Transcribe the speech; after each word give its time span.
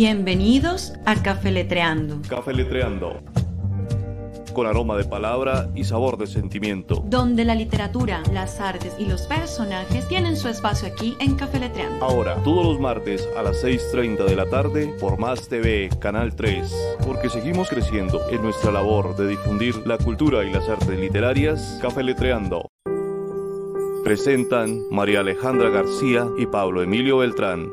Bienvenidos 0.00 0.92
a 1.06 1.20
Café 1.20 1.50
Letreando. 1.50 2.20
Café 2.28 2.54
Letreando. 2.54 3.20
Con 4.54 4.68
aroma 4.68 4.96
de 4.96 5.02
palabra 5.02 5.70
y 5.74 5.82
sabor 5.82 6.16
de 6.18 6.28
sentimiento. 6.28 7.02
Donde 7.04 7.44
la 7.44 7.56
literatura, 7.56 8.22
las 8.32 8.60
artes 8.60 8.94
y 9.00 9.06
los 9.06 9.22
personajes 9.22 10.06
tienen 10.06 10.36
su 10.36 10.46
espacio 10.46 10.86
aquí 10.86 11.16
en 11.18 11.34
Café 11.34 11.58
Letreando. 11.58 12.04
Ahora, 12.04 12.36
todos 12.44 12.64
los 12.64 12.78
martes 12.78 13.28
a 13.36 13.42
las 13.42 13.64
6.30 13.64 14.24
de 14.24 14.36
la 14.36 14.48
tarde 14.48 14.94
por 15.00 15.18
Más 15.18 15.48
TV, 15.48 15.90
Canal 15.98 16.36
3. 16.36 16.96
Porque 17.04 17.28
seguimos 17.28 17.68
creciendo 17.68 18.20
en 18.30 18.40
nuestra 18.40 18.70
labor 18.70 19.16
de 19.16 19.26
difundir 19.26 19.84
la 19.84 19.98
cultura 19.98 20.44
y 20.44 20.52
las 20.52 20.68
artes 20.68 20.96
literarias. 20.96 21.80
Café 21.82 22.04
Letreando. 22.04 22.68
Presentan 24.04 24.80
María 24.92 25.20
Alejandra 25.20 25.70
García 25.70 26.24
y 26.38 26.46
Pablo 26.46 26.82
Emilio 26.82 27.18
Beltrán. 27.18 27.72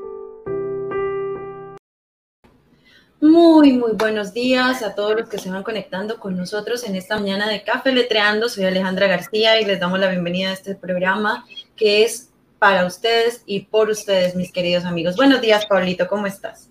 Muy, 3.26 3.74
muy 3.74 3.94
buenos 3.94 4.36
días 4.36 4.84
a 4.84 4.94
todos 4.94 5.16
los 5.20 5.28
que 5.28 5.40
se 5.40 5.50
van 5.50 5.64
conectando 5.64 6.20
con 6.20 6.38
nosotros 6.38 6.84
en 6.84 6.96
esta 6.96 7.18
mañana 7.18 7.50
de 7.50 7.64
Café 7.64 7.92
Letreando. 7.92 8.50
Soy 8.50 8.66
Alejandra 8.66 9.08
García 9.08 9.60
y 9.60 9.66
les 9.66 9.80
damos 9.80 10.00
la 10.00 10.12
bienvenida 10.12 10.52
a 10.52 10.54
este 10.54 10.76
programa 10.76 11.44
que 11.76 12.04
es 12.04 12.30
para 12.60 12.86
ustedes 12.86 13.42
y 13.48 13.62
por 13.62 13.90
ustedes, 13.90 14.36
mis 14.36 14.52
queridos 14.52 14.86
amigos. 14.86 15.16
Buenos 15.16 15.42
días, 15.42 15.66
Pablito, 15.66 16.08
¿cómo 16.08 16.28
estás? 16.28 16.70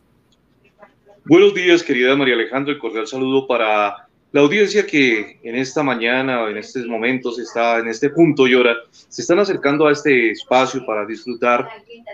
Buenos 1.25 1.55
días, 1.55 1.83
querida 1.83 2.15
María 2.15 2.35
Alejandra, 2.35 2.73
y 2.73 2.79
cordial 2.79 3.09
saludo 3.09 3.49
para 3.49 4.07
la 4.31 4.41
audiencia 4.41 4.87
que 4.87 5.41
en 5.43 5.57
esta 5.57 5.83
mañana 5.83 6.49
en 6.49 6.57
estos 6.57 6.87
momentos 6.87 7.37
está 7.41 7.79
en 7.79 7.89
este 7.89 8.11
punto 8.11 8.47
y 8.47 8.55
hora, 8.55 8.77
se 8.93 9.23
están 9.23 9.41
acercando 9.41 9.89
a 9.89 9.93
este 9.93 10.31
espacio 10.31 10.87
para 10.87 11.05
disfrutar 11.05 11.69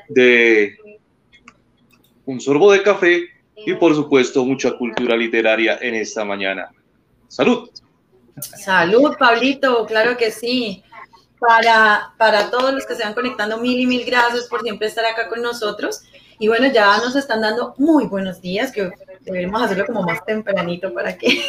de 0.08 0.78
un 2.24 2.40
sorbo 2.40 2.72
de 2.72 2.82
café 2.82 3.39
y 3.66 3.74
por 3.74 3.94
supuesto 3.94 4.44
mucha 4.44 4.72
cultura 4.72 5.16
literaria 5.16 5.78
en 5.80 5.94
esta 5.94 6.24
mañana. 6.24 6.70
Salud. 7.28 7.70
Salud, 8.40 9.16
Pablito, 9.18 9.86
claro 9.86 10.16
que 10.16 10.30
sí. 10.30 10.82
Para, 11.38 12.12
para 12.18 12.50
todos 12.50 12.74
los 12.74 12.84
que 12.84 12.94
se 12.94 13.02
van 13.02 13.14
conectando, 13.14 13.56
mil 13.58 13.80
y 13.80 13.86
mil 13.86 14.04
gracias 14.04 14.46
por 14.46 14.60
siempre 14.60 14.88
estar 14.88 15.06
acá 15.06 15.28
con 15.28 15.40
nosotros. 15.40 16.02
Y 16.38 16.48
bueno, 16.48 16.66
ya 16.72 16.98
nos 16.98 17.16
están 17.16 17.40
dando 17.40 17.74
muy 17.78 18.06
buenos 18.06 18.42
días, 18.42 18.72
que 18.72 18.90
deberíamos 19.20 19.62
hacerlo 19.62 19.86
como 19.86 20.02
más 20.02 20.24
tempranito 20.24 20.92
para 20.92 21.16
que 21.16 21.42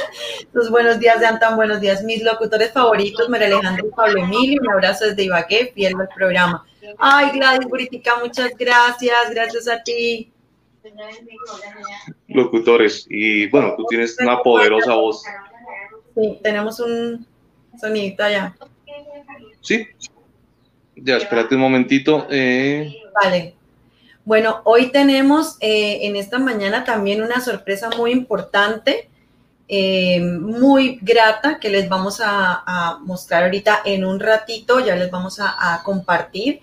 los 0.52 0.70
buenos 0.70 0.98
días 1.00 1.18
sean 1.18 1.40
tan 1.40 1.56
buenos 1.56 1.80
días. 1.80 2.04
Mis 2.04 2.22
locutores 2.22 2.72
favoritos, 2.72 3.28
María 3.28 3.48
Alejandro 3.48 3.86
y 3.86 3.90
Pablo 3.90 4.22
Emilio, 4.22 4.60
un 4.62 4.72
abrazo 4.72 5.06
desde 5.06 5.24
Ibagué, 5.24 5.72
fiel 5.74 5.94
al 6.00 6.08
programa. 6.14 6.64
Ay, 6.98 7.30
Gladys 7.32 7.68
Buritica, 7.68 8.16
muchas 8.20 8.52
gracias, 8.56 9.30
gracias 9.30 9.68
a 9.68 9.82
ti 9.82 10.31
locutores. 12.28 13.06
Y 13.08 13.48
bueno, 13.48 13.74
tú 13.76 13.84
tienes 13.88 14.16
una 14.18 14.42
poderosa 14.42 14.94
voz. 14.94 15.22
Sí, 16.14 16.38
tenemos 16.42 16.80
un 16.80 17.26
sonidito 17.80 18.22
allá. 18.22 18.54
Sí. 19.60 19.86
Ya, 20.96 21.16
espérate 21.16 21.54
un 21.54 21.60
momentito. 21.62 22.26
Eh. 22.30 22.94
Vale. 23.22 23.54
Bueno, 24.24 24.60
hoy 24.64 24.92
tenemos 24.92 25.56
eh, 25.60 26.00
en 26.02 26.16
esta 26.16 26.38
mañana 26.38 26.84
también 26.84 27.22
una 27.22 27.40
sorpresa 27.40 27.90
muy 27.96 28.12
importante, 28.12 29.08
eh, 29.66 30.20
muy 30.20 30.98
grata, 31.02 31.58
que 31.58 31.70
les 31.70 31.88
vamos 31.88 32.20
a, 32.24 32.98
mostrar 33.02 33.44
ahorita 33.44 33.80
en 33.84 34.04
un 34.04 34.20
ratito, 34.20 34.78
ya 34.78 34.94
les 34.94 35.10
vamos 35.10 35.40
a 35.40 35.80
compartir. 35.84 36.60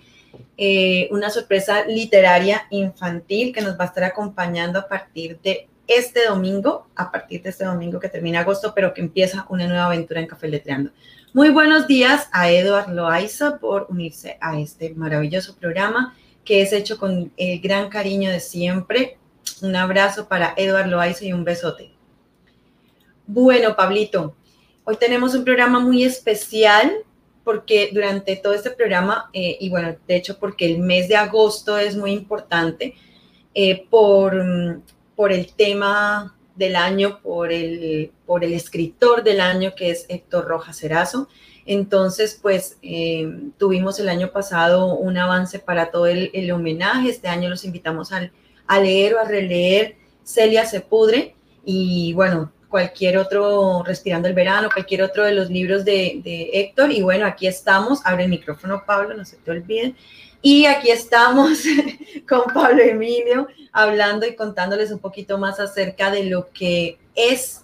Eh, 0.62 1.08
una 1.10 1.30
sorpresa 1.30 1.86
literaria 1.86 2.66
infantil 2.68 3.50
que 3.50 3.62
nos 3.62 3.80
va 3.80 3.84
a 3.84 3.86
estar 3.86 4.04
acompañando 4.04 4.78
a 4.78 4.86
partir 4.86 5.40
de 5.40 5.70
este 5.86 6.26
domingo, 6.26 6.86
a 6.96 7.10
partir 7.10 7.40
de 7.40 7.48
este 7.48 7.64
domingo 7.64 7.98
que 7.98 8.10
termina 8.10 8.40
agosto, 8.40 8.74
pero 8.74 8.92
que 8.92 9.00
empieza 9.00 9.46
una 9.48 9.66
nueva 9.66 9.86
aventura 9.86 10.20
en 10.20 10.26
Café 10.26 10.48
Letreando. 10.48 10.90
Muy 11.32 11.48
buenos 11.48 11.86
días 11.86 12.28
a 12.30 12.50
Eduard 12.50 12.90
Loaiza 12.90 13.56
por 13.56 13.86
unirse 13.88 14.36
a 14.38 14.60
este 14.60 14.92
maravilloso 14.92 15.56
programa 15.56 16.14
que 16.44 16.60
es 16.60 16.74
hecho 16.74 16.98
con 16.98 17.32
el 17.38 17.60
gran 17.60 17.88
cariño 17.88 18.30
de 18.30 18.40
siempre. 18.40 19.16
Un 19.62 19.74
abrazo 19.76 20.28
para 20.28 20.52
Eduard 20.58 20.88
Loaiza 20.88 21.24
y 21.24 21.32
un 21.32 21.42
besote. 21.42 21.90
Bueno, 23.26 23.76
Pablito, 23.76 24.36
hoy 24.84 24.96
tenemos 24.96 25.34
un 25.34 25.42
programa 25.42 25.80
muy 25.80 26.04
especial 26.04 26.92
porque 27.44 27.90
durante 27.92 28.36
todo 28.36 28.52
este 28.52 28.70
programa, 28.70 29.30
eh, 29.32 29.56
y 29.60 29.70
bueno, 29.70 29.96
de 30.06 30.16
hecho 30.16 30.38
porque 30.38 30.66
el 30.66 30.78
mes 30.78 31.08
de 31.08 31.16
agosto 31.16 31.78
es 31.78 31.96
muy 31.96 32.12
importante 32.12 32.94
eh, 33.54 33.86
por, 33.88 34.34
mm, 34.34 34.82
por 35.16 35.32
el 35.32 35.52
tema 35.52 36.36
del 36.54 36.76
año, 36.76 37.20
por 37.22 37.52
el, 37.52 38.12
por 38.26 38.44
el 38.44 38.52
escritor 38.52 39.24
del 39.24 39.40
año 39.40 39.74
que 39.74 39.90
es 39.90 40.06
Héctor 40.08 40.46
Rojas 40.46 40.82
Erazo. 40.82 41.28
Entonces, 41.66 42.38
pues 42.40 42.78
eh, 42.82 43.30
tuvimos 43.58 43.98
el 44.00 44.08
año 44.08 44.32
pasado 44.32 44.94
un 44.94 45.16
avance 45.18 45.58
para 45.58 45.90
todo 45.90 46.06
el, 46.06 46.30
el 46.34 46.50
homenaje. 46.50 47.10
Este 47.10 47.28
año 47.28 47.48
los 47.48 47.64
invitamos 47.64 48.12
a, 48.12 48.30
a 48.66 48.80
leer 48.80 49.14
o 49.14 49.20
a 49.20 49.24
releer 49.24 49.96
Celia 50.24 50.66
Sepudre. 50.66 51.34
Y 51.64 52.12
bueno, 52.14 52.52
cualquier 52.70 53.18
otro, 53.18 53.82
Respirando 53.84 54.28
el 54.28 54.34
Verano, 54.34 54.68
cualquier 54.72 55.02
otro 55.02 55.24
de 55.24 55.34
los 55.34 55.50
libros 55.50 55.84
de, 55.84 56.50
Héctor. 56.52 56.90
Y 56.92 57.02
bueno, 57.02 57.26
aquí 57.26 57.46
estamos. 57.46 58.00
Abre 58.06 58.24
el 58.24 58.30
micrófono, 58.30 58.84
Pablo, 58.86 59.14
no 59.14 59.24
se 59.24 59.36
te 59.36 59.50
olvide. 59.50 59.94
Y 60.40 60.64
aquí 60.64 60.90
estamos 60.90 61.64
con 62.28 62.54
Pablo 62.54 62.80
Emilio 62.82 63.48
hablando 63.72 64.26
y 64.26 64.34
contándoles 64.34 64.90
un 64.90 65.00
poquito 65.00 65.36
más 65.36 65.60
acerca 65.60 66.10
de 66.10 66.24
lo 66.24 66.48
que 66.50 66.98
es, 67.14 67.62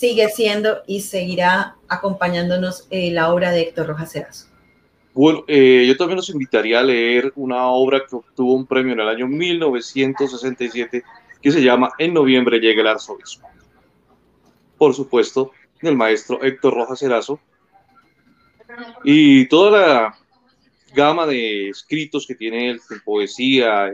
sigue 0.00 0.28
siendo 0.30 0.82
y 0.86 1.02
seguirá 1.02 1.76
acompañándonos 1.86 2.88
eh, 2.90 3.12
la 3.12 3.32
obra 3.32 3.52
de 3.52 3.60
Héctor 3.60 3.86
Rojas 3.86 4.16
Erazo. 4.16 4.46
Bueno, 5.14 5.44
eh, 5.46 5.84
yo 5.86 5.96
también 5.96 6.16
los 6.16 6.30
invitaría 6.30 6.80
a 6.80 6.82
leer 6.82 7.32
una 7.36 7.66
obra 7.68 8.02
que 8.08 8.16
obtuvo 8.16 8.54
un 8.54 8.66
premio 8.66 8.94
en 8.94 9.00
el 9.00 9.08
año 9.08 9.26
1967 9.28 11.04
que 11.40 11.50
se 11.52 11.62
llama 11.62 11.92
En 11.98 12.14
noviembre 12.14 12.58
llega 12.58 12.82
el 12.82 12.88
arzobispo 12.88 13.48
por 14.78 14.94
supuesto, 14.94 15.52
del 15.82 15.96
maestro 15.96 16.42
Héctor 16.42 16.74
Rojas 16.74 17.02
Erazo, 17.02 17.40
y 19.04 19.46
toda 19.48 19.70
la 19.70 20.18
gama 20.94 21.26
de 21.26 21.70
escritos 21.70 22.26
que 22.26 22.34
tiene 22.34 22.70
él, 22.70 22.80
poesía, 23.04 23.92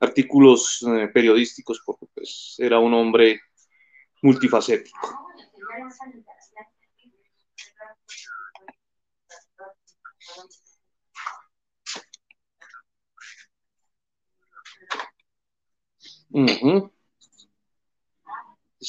artículos 0.00 0.84
eh, 0.86 1.08
periodísticos, 1.08 1.82
porque 1.84 2.06
pues, 2.14 2.56
era 2.58 2.78
un 2.78 2.94
hombre 2.94 3.40
multifacético. 4.22 4.98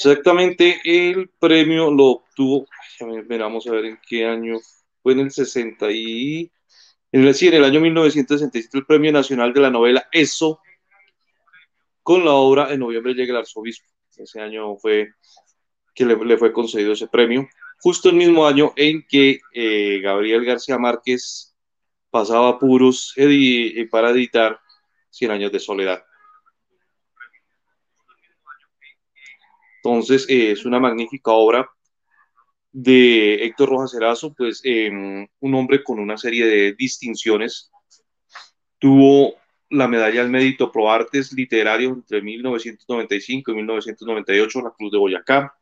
Exactamente, 0.01 0.79
el 0.85 1.29
premio 1.39 1.91
lo 1.91 2.05
obtuvo, 2.05 2.65
vamos 3.27 3.67
a 3.67 3.71
ver 3.71 3.83
en 3.83 3.99
qué 4.07 4.25
año, 4.25 4.57
fue 5.03 5.11
en 5.11 5.19
el 5.19 5.31
60 5.31 5.91
y, 5.91 6.49
en 7.11 7.27
el, 7.27 7.63
año 7.65 7.81
1967, 7.81 8.77
el 8.77 8.85
Premio 8.85 9.11
Nacional 9.11 9.51
de 9.51 9.59
la 9.59 9.69
Novela 9.69 10.07
Eso, 10.13 10.61
con 12.01 12.23
la 12.23 12.31
obra 12.31 12.71
En 12.71 12.79
noviembre 12.79 13.13
llega 13.13 13.31
el 13.31 13.39
arzobispo. 13.39 13.89
Ese 14.15 14.39
año 14.39 14.77
fue 14.77 15.09
que 15.93 16.05
le, 16.05 16.37
fue 16.37 16.53
concedido 16.53 16.93
ese 16.93 17.09
premio, 17.09 17.49
justo 17.81 18.07
el 18.07 18.15
mismo 18.15 18.47
año 18.47 18.71
en 18.77 19.05
que 19.05 19.41
eh, 19.53 19.99
Gabriel 20.01 20.45
García 20.45 20.77
Márquez 20.77 21.57
pasaba 22.09 22.57
puros 22.57 23.13
para 23.91 24.11
editar 24.11 24.61
Cien 25.09 25.31
años 25.31 25.51
de 25.51 25.59
soledad. 25.59 26.05
Entonces, 29.83 30.25
eh, 30.29 30.51
es 30.51 30.65
una 30.65 30.79
magnífica 30.79 31.31
obra 31.31 31.69
de 32.71 33.45
Héctor 33.45 33.69
Rojas 33.69 33.93
Erazo, 33.93 34.33
pues 34.33 34.61
em, 34.63 35.27
un 35.39 35.55
hombre 35.55 35.83
con 35.83 35.99
una 35.99 36.17
serie 36.17 36.45
de 36.45 36.73
distinciones. 36.73 37.71
Tuvo 38.77 39.35
la 39.69 39.87
medalla 39.87 40.21
al 40.21 40.29
mérito 40.29 40.71
pro 40.71 40.91
artes 40.91 41.31
literarios 41.33 41.93
entre 41.93 42.21
1995 42.21 43.51
y 43.51 43.55
1998 43.55 44.61
la 44.61 44.71
Cruz 44.71 44.91
de 44.91 44.97
Boyacá. 44.97 45.53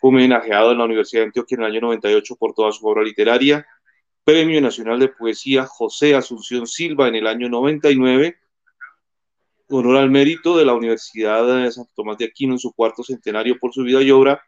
Fue 0.00 0.10
homenajeado 0.10 0.72
en 0.72 0.78
la 0.78 0.84
Universidad 0.84 1.22
de 1.22 1.26
Antioquia 1.26 1.56
en 1.56 1.62
el 1.62 1.70
año 1.72 1.80
98 1.82 2.36
por 2.36 2.54
toda 2.54 2.72
su 2.72 2.86
obra 2.86 3.02
literaria. 3.02 3.66
Premio 4.24 4.60
Nacional 4.60 5.00
de 5.00 5.08
Poesía 5.08 5.66
José 5.66 6.14
Asunción 6.14 6.66
Silva 6.66 7.08
en 7.08 7.16
el 7.16 7.26
año 7.26 7.48
99 7.48 8.36
honor 9.68 9.96
al 9.96 10.10
mérito 10.10 10.56
de 10.56 10.64
la 10.64 10.74
Universidad 10.74 11.46
de 11.46 11.70
Santo 11.70 11.92
Tomás 11.94 12.18
de 12.18 12.26
Aquino 12.26 12.54
en 12.54 12.58
su 12.58 12.72
cuarto 12.72 13.02
centenario 13.02 13.58
por 13.58 13.72
su 13.72 13.82
vida 13.82 14.02
y 14.02 14.10
obra. 14.10 14.42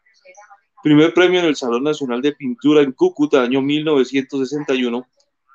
Primer 0.83 1.13
premio 1.13 1.39
en 1.39 1.45
el 1.45 1.55
Salón 1.55 1.83
Nacional 1.83 2.21
de 2.21 2.33
Pintura 2.33 2.81
en 2.81 2.91
Cúcuta, 2.91 3.43
año 3.43 3.61
1961, 3.61 5.07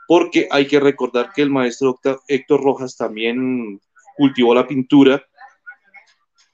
porque 0.06 0.46
hay 0.50 0.66
que 0.66 0.78
recordar 0.78 1.32
que 1.34 1.42
el 1.42 1.50
maestro 1.50 1.98
Héctor 2.28 2.62
Rojas 2.62 2.96
también 2.96 3.80
cultivó 4.16 4.54
la 4.54 4.66
pintura 4.66 5.24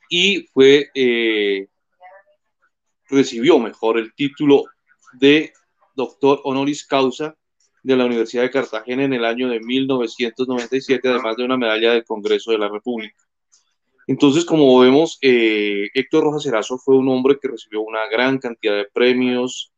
y 0.09 0.47
fue, 0.53 0.91
eh, 0.95 1.69
recibió 3.09 3.59
mejor 3.59 3.99
el 3.99 4.15
título 4.15 4.65
de 5.13 5.53
doctor 5.95 6.41
honoris 6.45 6.87
causa 6.87 7.37
de 7.83 7.97
la 7.97 8.05
Universidad 8.05 8.43
de 8.43 8.51
Cartagena 8.51 9.05
en 9.05 9.13
el 9.13 9.25
año 9.25 9.49
de 9.49 9.61
1997, 9.61 11.09
además 11.09 11.37
de 11.37 11.45
una 11.45 11.57
medalla 11.57 11.93
del 11.93 12.05
Congreso 12.05 12.53
de 12.53 12.59
la 12.59 12.69
República. 12.69 13.17
Entonces, 14.07 14.45
como 14.45 14.79
vemos, 14.81 15.19
eh, 15.21 15.89
Héctor 15.95 16.25
Rojas 16.25 16.47
Erazo 16.47 16.79
fue 16.79 16.97
un 16.97 17.09
hombre 17.09 17.39
que 17.41 17.49
recibió 17.49 17.83
una 17.83 18.07
gran 18.09 18.39
cantidad 18.39 18.75
de 18.75 18.89
premios, 18.93 19.73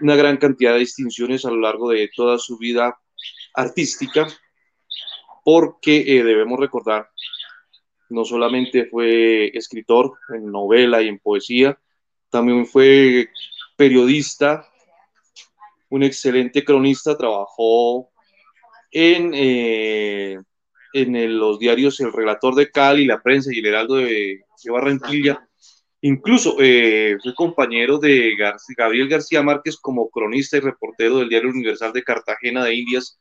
una 0.00 0.16
gran 0.16 0.36
cantidad 0.36 0.72
de 0.72 0.80
distinciones 0.80 1.44
a 1.44 1.50
lo 1.50 1.60
largo 1.60 1.90
de 1.90 2.10
toda 2.14 2.38
su 2.38 2.58
vida 2.58 2.98
artística, 3.54 4.26
porque 5.44 5.98
eh, 6.06 6.24
debemos 6.24 6.58
recordar, 6.58 7.08
no 8.08 8.24
solamente 8.24 8.86
fue 8.86 9.56
escritor 9.56 10.14
en 10.34 10.50
novela 10.50 11.02
y 11.02 11.08
en 11.08 11.18
poesía, 11.18 11.78
también 12.30 12.66
fue 12.66 13.28
periodista, 13.76 14.69
un 15.90 16.02
excelente 16.02 16.64
cronista, 16.64 17.18
trabajó 17.18 18.10
en, 18.90 19.32
eh, 19.34 20.40
en 20.92 21.38
los 21.38 21.58
diarios 21.58 22.00
El 22.00 22.12
Relator 22.12 22.54
de 22.54 22.70
Cali, 22.70 23.04
La 23.04 23.22
Prensa 23.22 23.50
y 23.52 23.58
El 23.58 23.66
Heraldo 23.66 23.96
de, 23.96 24.40
Barranquilla. 24.66 25.46
Incluso 26.02 26.56
eh, 26.60 27.18
fue 27.22 27.34
compañero 27.34 27.98
de 27.98 28.34
Gabriel 28.76 29.08
García 29.08 29.42
Márquez 29.42 29.76
como 29.76 30.08
cronista 30.08 30.56
y 30.56 30.60
reportero 30.60 31.18
del 31.18 31.28
Diario 31.28 31.50
Universal 31.50 31.92
de 31.92 32.02
Cartagena 32.02 32.64
de 32.64 32.74
Indias 32.74 33.20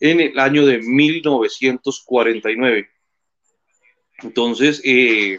en 0.00 0.20
el 0.20 0.38
año 0.38 0.66
de 0.66 0.80
1949. 0.80 2.88
Entonces, 4.22 4.82
eh, 4.84 5.38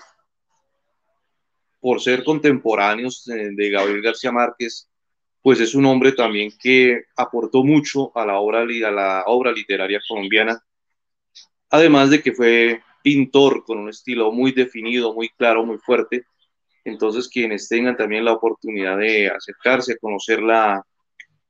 por 1.79 2.01
ser 2.01 2.23
contemporáneos 2.23 3.25
de 3.25 3.69
Gabriel 3.69 4.01
García 4.01 4.31
Márquez, 4.31 4.89
pues 5.45 5.59
es 5.59 5.75
un 5.75 5.85
hombre 5.85 6.13
también 6.13 6.51
que 6.59 7.03
aportó 7.15 7.63
mucho 7.63 8.11
a 8.17 8.25
la 8.25 8.39
obra, 8.39 8.61
a 8.61 8.91
la 8.91 9.23
obra 9.27 9.51
literaria 9.51 10.01
colombiana, 10.07 10.59
además 11.69 12.09
de 12.09 12.23
que 12.23 12.31
fue 12.31 12.81
pintor 13.03 13.63
con 13.63 13.77
un 13.77 13.89
estilo 13.89 14.31
muy 14.31 14.53
definido, 14.53 15.13
muy 15.13 15.29
claro, 15.29 15.63
muy 15.63 15.77
fuerte. 15.77 16.25
Entonces, 16.83 17.29
quienes 17.29 17.69
tengan 17.69 17.95
también 17.95 18.25
la 18.25 18.33
oportunidad 18.33 18.97
de 18.97 19.27
acercarse 19.27 19.93
a 19.93 19.97
conocer 19.97 20.41
la, 20.41 20.83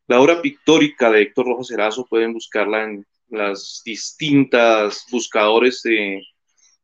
la 0.07 0.19
obra 0.19 0.41
pictórica 0.41 1.09
de 1.09 1.21
Héctor 1.21 1.45
Rojas 1.45 1.71
Erazo, 1.71 2.05
pueden 2.05 2.33
buscarla 2.33 2.83
en 2.83 3.05
las 3.29 3.81
distintas 3.85 5.05
buscadores 5.09 5.81
de, 5.83 6.21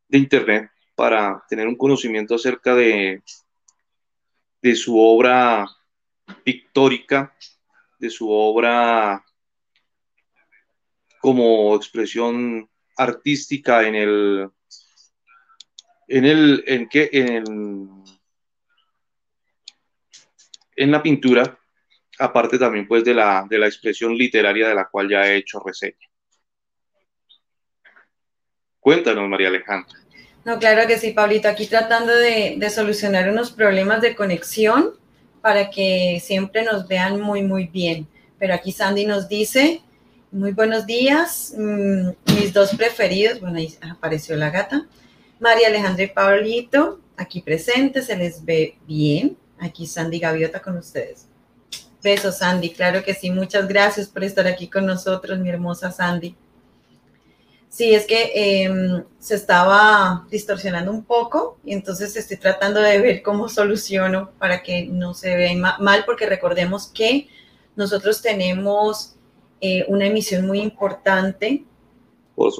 de 0.07 0.17
Internet 0.17 0.71
para 0.95 1.43
tener 1.49 1.67
un 1.67 1.75
conocimiento 1.75 2.35
acerca 2.35 2.73
de, 2.73 3.21
de 4.61 4.75
su 4.75 4.97
obra 4.97 5.67
pictórica, 6.43 7.33
de 7.99 8.09
su 8.09 8.29
obra 8.29 9.23
como 11.21 11.75
expresión 11.75 12.67
artística 12.97 13.87
en 13.87 13.95
el 13.95 14.49
en 16.07 16.25
el 16.25 16.63
en 16.65 16.89
que 16.89 17.09
en, 17.13 18.03
en 20.75 20.91
la 20.91 21.01
pintura 21.03 21.57
aparte 22.17 22.57
también 22.57 22.87
pues 22.87 23.03
de 23.03 23.13
la 23.13 23.45
de 23.47 23.59
la 23.59 23.67
expresión 23.67 24.15
literaria 24.15 24.67
de 24.67 24.75
la 24.75 24.89
cual 24.89 25.09
ya 25.09 25.27
he 25.27 25.37
hecho 25.37 25.59
reseña. 25.59 26.09
Cuéntanos 28.79 29.29
María 29.29 29.49
Alejandra. 29.49 29.99
No 30.43 30.57
claro 30.57 30.87
que 30.87 30.97
sí 30.97 31.11
Pablito. 31.11 31.47
Aquí 31.47 31.67
tratando 31.67 32.15
de, 32.15 32.55
de 32.57 32.69
solucionar 32.71 33.29
unos 33.29 33.51
problemas 33.51 34.01
de 34.01 34.15
conexión 34.15 34.99
para 35.41 35.69
que 35.69 36.21
siempre 36.23 36.63
nos 36.63 36.87
vean 36.87 37.19
muy, 37.19 37.43
muy 37.43 37.67
bien. 37.67 38.07
Pero 38.39 38.53
aquí 38.53 38.71
Sandy 38.71 39.05
nos 39.05 39.27
dice, 39.27 39.81
muy 40.31 40.51
buenos 40.51 40.85
días, 40.85 41.53
mm, 41.57 42.09
mis 42.35 42.53
dos 42.53 42.75
preferidos, 42.75 43.39
bueno, 43.39 43.57
ahí 43.57 43.75
apareció 43.81 44.35
la 44.35 44.49
gata, 44.49 44.87
María 45.39 45.67
Alejandra 45.67 46.03
y 46.03 46.07
Pablito, 46.07 46.99
aquí 47.17 47.41
presentes, 47.41 48.05
se 48.05 48.15
les 48.15 48.43
ve 48.45 48.77
bien. 48.87 49.37
Aquí 49.59 49.85
Sandy 49.85 50.19
Gaviota 50.19 50.59
con 50.59 50.77
ustedes. 50.77 51.27
Besos, 52.01 52.39
Sandy, 52.39 52.71
claro 52.71 53.03
que 53.03 53.13
sí, 53.13 53.29
muchas 53.29 53.67
gracias 53.67 54.07
por 54.07 54.23
estar 54.23 54.47
aquí 54.47 54.67
con 54.67 54.87
nosotros, 54.87 55.37
mi 55.37 55.49
hermosa 55.49 55.91
Sandy. 55.91 56.35
Sí, 57.71 57.95
es 57.95 58.05
que 58.05 58.33
em, 58.65 59.05
se 59.17 59.35
estaba 59.35 60.27
distorsionando 60.29 60.91
un 60.91 61.05
poco 61.05 61.57
y 61.63 61.71
entonces 61.71 62.13
estoy 62.17 62.35
tratando 62.35 62.81
de 62.81 62.99
ver 62.99 63.23
cómo 63.23 63.47
soluciono 63.47 64.31
para 64.39 64.61
que 64.61 64.87
no 64.87 65.13
se 65.13 65.33
vea 65.37 65.77
mal, 65.79 66.03
porque 66.05 66.25
recordemos 66.25 66.87
que 66.87 67.29
nosotros 67.77 68.21
tenemos 68.21 69.15
eh, 69.61 69.85
una 69.87 70.05
emisión 70.07 70.45
muy 70.45 70.59
importante 70.59 71.63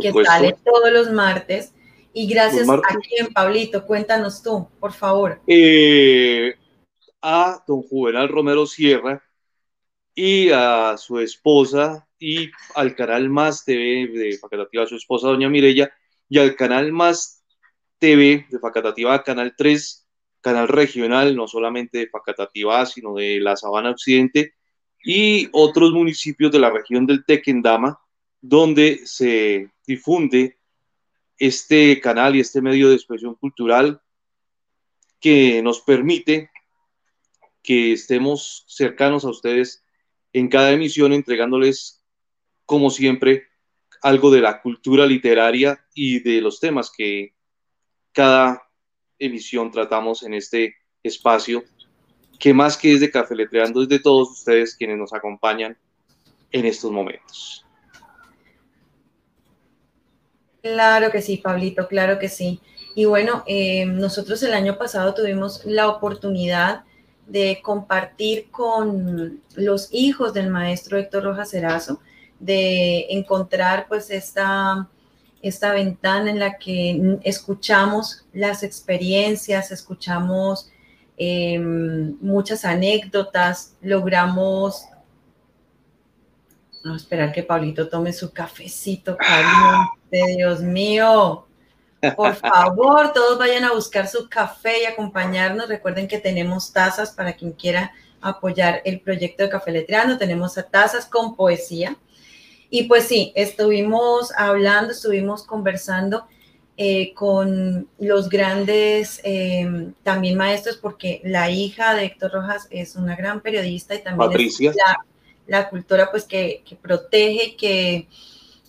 que 0.01 0.13
sale 0.23 0.55
todos 0.63 0.93
los 0.93 1.11
martes. 1.11 1.73
Y 2.13 2.27
gracias 2.27 2.69
a 2.69 2.79
quien, 2.79 3.33
Pablito, 3.33 3.85
cuéntanos 3.85 4.41
tú, 4.41 4.69
por 4.79 4.93
favor. 4.93 5.41
Eh, 5.45 6.55
a 7.21 7.61
don 7.67 7.81
Juvenal 7.83 8.29
Romero 8.29 8.65
Sierra 8.65 9.21
y 10.15 10.49
a 10.49 10.97
su 10.97 11.19
esposa 11.19 12.07
y 12.19 12.51
al 12.75 12.95
canal 12.95 13.29
Más 13.29 13.65
TV 13.65 14.07
de 14.13 14.37
Facatativa, 14.37 14.85
su 14.85 14.95
esposa 14.95 15.27
doña 15.27 15.49
Mirella, 15.49 15.91
y 16.29 16.39
al 16.39 16.55
canal 16.55 16.91
Más 16.91 17.43
TV 17.99 18.47
de 18.49 18.59
Facatativa, 18.59 19.23
Canal 19.23 19.53
3, 19.57 20.07
canal 20.41 20.67
regional, 20.67 21.35
no 21.35 21.47
solamente 21.47 21.99
de 21.99 22.07
Facatativa, 22.07 22.85
sino 22.85 23.13
de 23.15 23.39
la 23.39 23.55
Sabana 23.55 23.91
Occidente, 23.91 24.53
y 25.03 25.49
otros 25.51 25.91
municipios 25.91 26.51
de 26.51 26.59
la 26.59 26.69
región 26.69 27.05
del 27.05 27.25
Tequendama, 27.25 27.99
donde 28.41 29.01
se 29.05 29.69
difunde 29.85 30.57
este 31.37 31.99
canal 32.01 32.35
y 32.35 32.39
este 32.39 32.61
medio 32.61 32.89
de 32.89 32.95
expresión 32.95 33.35
cultural 33.35 34.01
que 35.19 35.61
nos 35.61 35.81
permite 35.81 36.49
que 37.63 37.93
estemos 37.93 38.63
cercanos 38.67 39.25
a 39.25 39.29
ustedes 39.29 39.83
en 40.33 40.47
cada 40.47 40.71
emisión 40.71 41.13
entregándoles 41.13 42.01
como 42.65 42.89
siempre, 42.89 43.47
algo 44.01 44.31
de 44.31 44.41
la 44.41 44.61
cultura 44.61 45.05
literaria 45.05 45.83
y 45.93 46.21
de 46.21 46.41
los 46.41 46.59
temas 46.59 46.91
que 46.95 47.35
cada 48.13 48.63
emisión 49.19 49.71
tratamos 49.71 50.23
en 50.23 50.33
este 50.33 50.75
espacio, 51.03 51.63
que 52.39 52.53
más 52.53 52.77
que 52.77 52.93
es 52.93 53.01
de 53.01 53.11
Cafeletreando, 53.11 53.83
es 53.83 53.89
de 53.89 53.99
todos 53.99 54.31
ustedes 54.31 54.75
quienes 54.75 54.97
nos 54.97 55.13
acompañan 55.13 55.77
en 56.51 56.65
estos 56.65 56.91
momentos. 56.91 57.65
Claro 60.61 61.11
que 61.11 61.21
sí, 61.21 61.37
Pablito, 61.37 61.87
claro 61.87 62.19
que 62.19 62.29
sí. 62.29 62.61
Y 62.95 63.05
bueno, 63.05 63.43
eh, 63.47 63.85
nosotros 63.85 64.41
el 64.43 64.53
año 64.53 64.77
pasado 64.77 65.13
tuvimos 65.13 65.65
la 65.65 65.87
oportunidad 65.87 66.85
de 67.31 67.61
compartir 67.63 68.51
con 68.51 69.41
los 69.55 69.87
hijos 69.93 70.33
del 70.33 70.49
maestro 70.49 70.97
Héctor 70.97 71.23
Rojas 71.23 71.53
Erazo 71.53 72.01
de 72.39 73.07
encontrar 73.09 73.85
pues 73.87 74.09
esta, 74.09 74.89
esta 75.41 75.71
ventana 75.71 76.29
en 76.29 76.39
la 76.39 76.57
que 76.57 77.19
escuchamos 77.23 78.25
las 78.33 78.63
experiencias, 78.63 79.71
escuchamos 79.71 80.69
em, 81.15 82.17
muchas 82.19 82.65
anécdotas, 82.65 83.75
logramos... 83.81 84.85
No, 86.83 86.95
esperar 86.95 87.31
que 87.31 87.43
Pablito 87.43 87.87
tome 87.87 88.11
su 88.11 88.33
cafecito 88.33 89.15
caliente, 89.15 90.35
Dios 90.35 90.61
mío. 90.61 91.45
Por 92.15 92.35
favor, 92.35 93.13
todos 93.13 93.37
vayan 93.37 93.63
a 93.63 93.73
buscar 93.73 94.07
su 94.07 94.27
café 94.27 94.81
y 94.81 94.85
acompañarnos. 94.85 95.69
Recuerden 95.69 96.07
que 96.07 96.19
tenemos 96.19 96.73
tazas 96.73 97.11
para 97.11 97.33
quien 97.33 97.51
quiera 97.51 97.91
apoyar 98.21 98.81
el 98.85 99.01
proyecto 99.01 99.43
de 99.43 99.49
Café 99.49 99.71
Letreando. 99.71 100.17
Tenemos 100.17 100.55
tazas 100.71 101.05
con 101.05 101.35
poesía 101.35 101.95
y 102.73 102.83
pues 102.83 103.03
sí, 103.03 103.33
estuvimos 103.35 104.31
hablando, 104.37 104.93
estuvimos 104.93 105.43
conversando 105.43 106.25
eh, 106.77 107.13
con 107.13 107.89
los 107.99 108.29
grandes 108.29 109.19
eh, 109.25 109.91
también 110.03 110.37
maestros, 110.37 110.77
porque 110.77 111.21
la 111.25 111.51
hija 111.51 111.93
de 111.93 112.05
Héctor 112.05 112.31
Rojas 112.31 112.67
es 112.71 112.95
una 112.95 113.17
gran 113.17 113.41
periodista 113.41 113.93
y 113.93 114.01
también 114.01 114.31
es 114.39 114.57
la, 115.47 115.69
cultura 115.69 116.09
pues 116.09 116.23
que, 116.23 116.63
protege 116.81 117.57
que, 117.57 118.07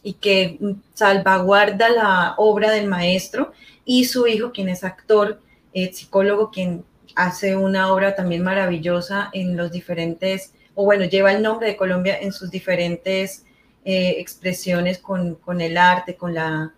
y 0.02 0.14
que 0.14 0.58
salvaguarda 0.94 1.88
la 1.90 2.34
obra 2.36 2.70
del 2.70 2.88
maestro 2.88 3.52
y 3.84 4.04
su 4.04 4.26
hijo, 4.26 4.52
quien 4.52 4.68
es 4.68 4.84
actor, 4.84 5.40
eh, 5.72 5.92
psicólogo, 5.92 6.50
quien 6.50 6.84
hace 7.14 7.56
una 7.56 7.92
obra 7.92 8.14
también 8.14 8.42
maravillosa 8.42 9.30
en 9.32 9.56
los 9.56 9.70
diferentes, 9.70 10.54
o 10.74 10.84
bueno, 10.84 11.04
lleva 11.04 11.32
el 11.32 11.42
nombre 11.42 11.68
de 11.68 11.76
Colombia 11.76 12.18
en 12.20 12.32
sus 12.32 12.50
diferentes 12.50 13.44
eh, 13.84 14.16
expresiones 14.18 14.98
con, 14.98 15.38
el 15.60 15.76
arte, 15.76 16.16
con 16.16 16.34
la, 16.34 16.72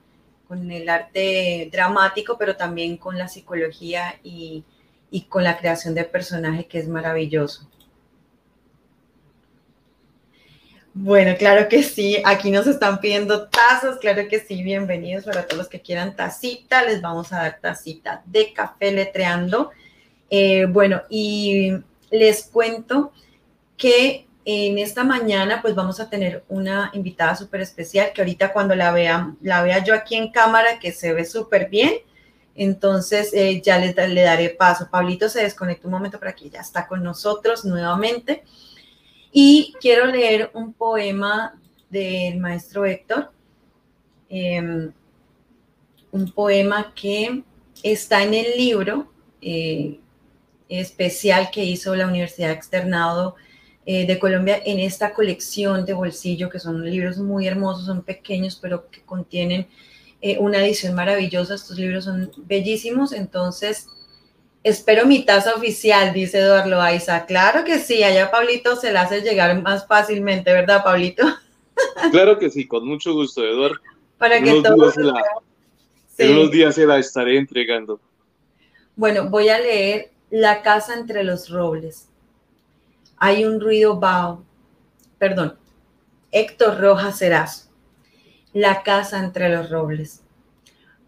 con 0.49 0.71
el 0.71 0.89
arte 0.89 1.69
dramático, 1.73 2.37
pero 2.39 2.57
también 2.57 2.97
con 2.97 3.19
la 3.19 3.29
psicología 3.29 4.19
y, 4.23 4.65
y 5.11 5.23
con 5.23 5.45
la 5.45 5.57
creación 5.59 5.95
de 5.95 6.05
personaje 6.05 6.67
que 6.67 6.79
es 6.79 6.89
maravilloso. 6.89 7.69
Bueno, 10.97 11.35
claro 11.37 11.69
que 11.69 11.83
sí. 11.83 12.23
Aquí 12.25 12.53
nos 12.53 12.69
están 12.69 13.01
pidiendo 13.01 13.49
tazas, 13.49 13.99
claro 13.99 14.29
que 14.29 14.39
sí. 14.39 14.63
Bienvenidos 14.63 15.25
para 15.25 15.45
todos 15.45 15.59
los 15.59 15.69
que 15.69 15.81
quieran 15.83 16.15
tacita. 16.15 16.85
Les 16.85 17.03
vamos 17.03 17.33
a 17.33 17.39
dar 17.39 17.59
tacita 17.61 18.23
de 18.27 18.53
café 18.53 18.93
letreando. 18.93 19.73
Eh, 20.31 20.67
bueno, 20.67 21.03
y 21.11 21.73
les 22.13 22.45
cuento 22.45 23.13
que 23.77 24.29
en 24.45 24.79
esta 24.79 25.03
mañana 25.03 25.61
pues 25.63 25.75
vamos 25.75 25.99
a 25.99 26.09
tener 26.09 26.45
una 26.49 26.93
invitada 26.95 27.35
súper 27.35 27.63
especial 27.63 28.13
que 28.15 28.21
ahorita 28.21 28.53
cuando 28.53 28.77
la 28.77 28.93
vea, 28.93 29.35
la 29.41 29.65
vea 29.65 29.83
yo 29.83 29.95
aquí 29.95 30.15
en 30.15 30.31
cámara 30.31 30.79
que 30.79 30.93
se 30.93 31.13
ve 31.13 31.25
súper 31.25 31.69
bien. 31.69 31.95
Entonces 32.55 33.33
eh, 33.35 33.61
ya 33.61 33.79
le, 33.79 33.95
le 34.09 34.23
daré 34.23 34.51
paso. 34.51 34.89
Pablito 34.89 35.29
se 35.29 35.43
desconecta 35.43 35.89
un 35.89 35.93
momento 35.93 36.21
para 36.21 36.37
que 36.37 36.49
ya 36.51 36.61
está 36.61 36.87
con 36.87 37.03
nosotros 37.03 37.65
nuevamente. 37.65 38.45
Y 39.37 39.75
quiero 39.81 40.07
leer 40.07 40.53
un 40.55 40.73
poema 40.73 41.61
del 41.91 42.39
maestro 42.39 42.87
Héctor, 42.87 43.33
em, 44.29 44.93
un 46.13 46.31
poema 46.31 46.95
que 46.95 47.43
está 47.83 48.23
en 48.23 48.33
el 48.33 48.57
libro 48.57 49.11
eh, 49.43 49.99
especial 50.69 51.51
que 51.51 51.65
hizo 51.65 51.97
la 51.97 52.07
Universidad 52.07 52.53
Externado 52.53 53.35
eh, 53.85 54.07
de 54.07 54.21
Colombia 54.21 54.63
en 54.65 54.79
esta 54.79 55.13
colección 55.13 55.85
de 55.85 55.95
bolsillo, 55.95 56.49
que 56.49 56.61
son 56.61 56.89
libros 56.89 57.19
muy 57.19 57.49
hermosos, 57.49 57.87
son 57.87 58.05
pequeños, 58.05 58.57
pero 58.63 58.89
que 58.89 59.03
contienen 59.03 59.67
eh, 60.21 60.39
una 60.39 60.65
edición 60.65 60.95
maravillosa. 60.95 61.57
Estos 61.57 61.77
libros 61.77 62.05
son 62.05 62.31
bellísimos, 62.47 63.13
entonces 63.13 63.89
Espero 64.65 65.05
mi 65.05 65.27
taza 65.27 65.55
oficial, 65.55 66.15
dice 66.15 66.39
Eduardo 66.39 66.71
Loaiza. 66.71 67.27
Claro 67.27 67.65
que 67.65 67.79
sí, 67.79 68.03
allá 68.03 68.31
Pablito 68.31 68.77
se 68.77 68.93
la 68.93 69.03
hace 69.03 69.21
llegar 69.21 69.61
más 69.61 69.87
fácilmente, 69.87 70.53
¿verdad, 70.53 70.83
Pablito? 70.83 71.23
Claro 72.13 72.39
que 72.39 72.51
sí, 72.51 72.69
con 72.69 72.87
mucho 72.87 73.13
gusto, 73.15 73.45
Eduardo. 73.45 73.77
Para 74.17 74.41
que 74.41 74.63
todos. 74.63 74.95
En 76.17 76.39
unos 76.39 76.53
días 76.53 76.77
se 76.77 76.87
la 76.87 76.99
estaré 76.99 77.37
entregando. 77.37 78.01
Bueno, 78.95 79.29
voy 79.29 79.49
a 79.49 79.59
leer 79.59 80.13
La 80.31 80.63
casa 80.63 80.95
entre 80.95 81.25
los 81.25 81.51
robles. 81.51 82.09
Hay 83.17 83.45
un 83.45 83.61
ruido 83.61 83.99
vago. 83.99 84.45
Perdón. 85.19 85.59
Héctor 86.31 86.81
Rojas 86.81 87.19
Serazo. 87.19 87.71
La 88.53 88.85
casa 88.85 89.19
entre 89.19 89.49
los 89.49 89.69
robles. 89.69 90.23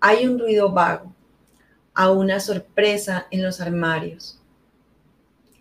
Hay 0.00 0.26
un 0.26 0.40
ruido 0.40 0.72
vago 0.72 1.15
a 1.96 2.10
una 2.10 2.40
sorpresa 2.40 3.26
en 3.30 3.42
los 3.42 3.58
armarios. 3.62 4.38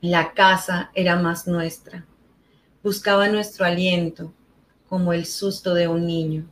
La 0.01 0.33
casa 0.33 0.91
era 0.93 1.15
más 1.15 1.47
nuestra. 1.47 2.05
Buscaba 2.83 3.29
nuestro 3.29 3.65
aliento, 3.65 4.33
como 4.89 5.13
el 5.13 5.25
susto 5.25 5.73
de 5.73 5.87
un 5.87 6.05
niño. 6.05 6.45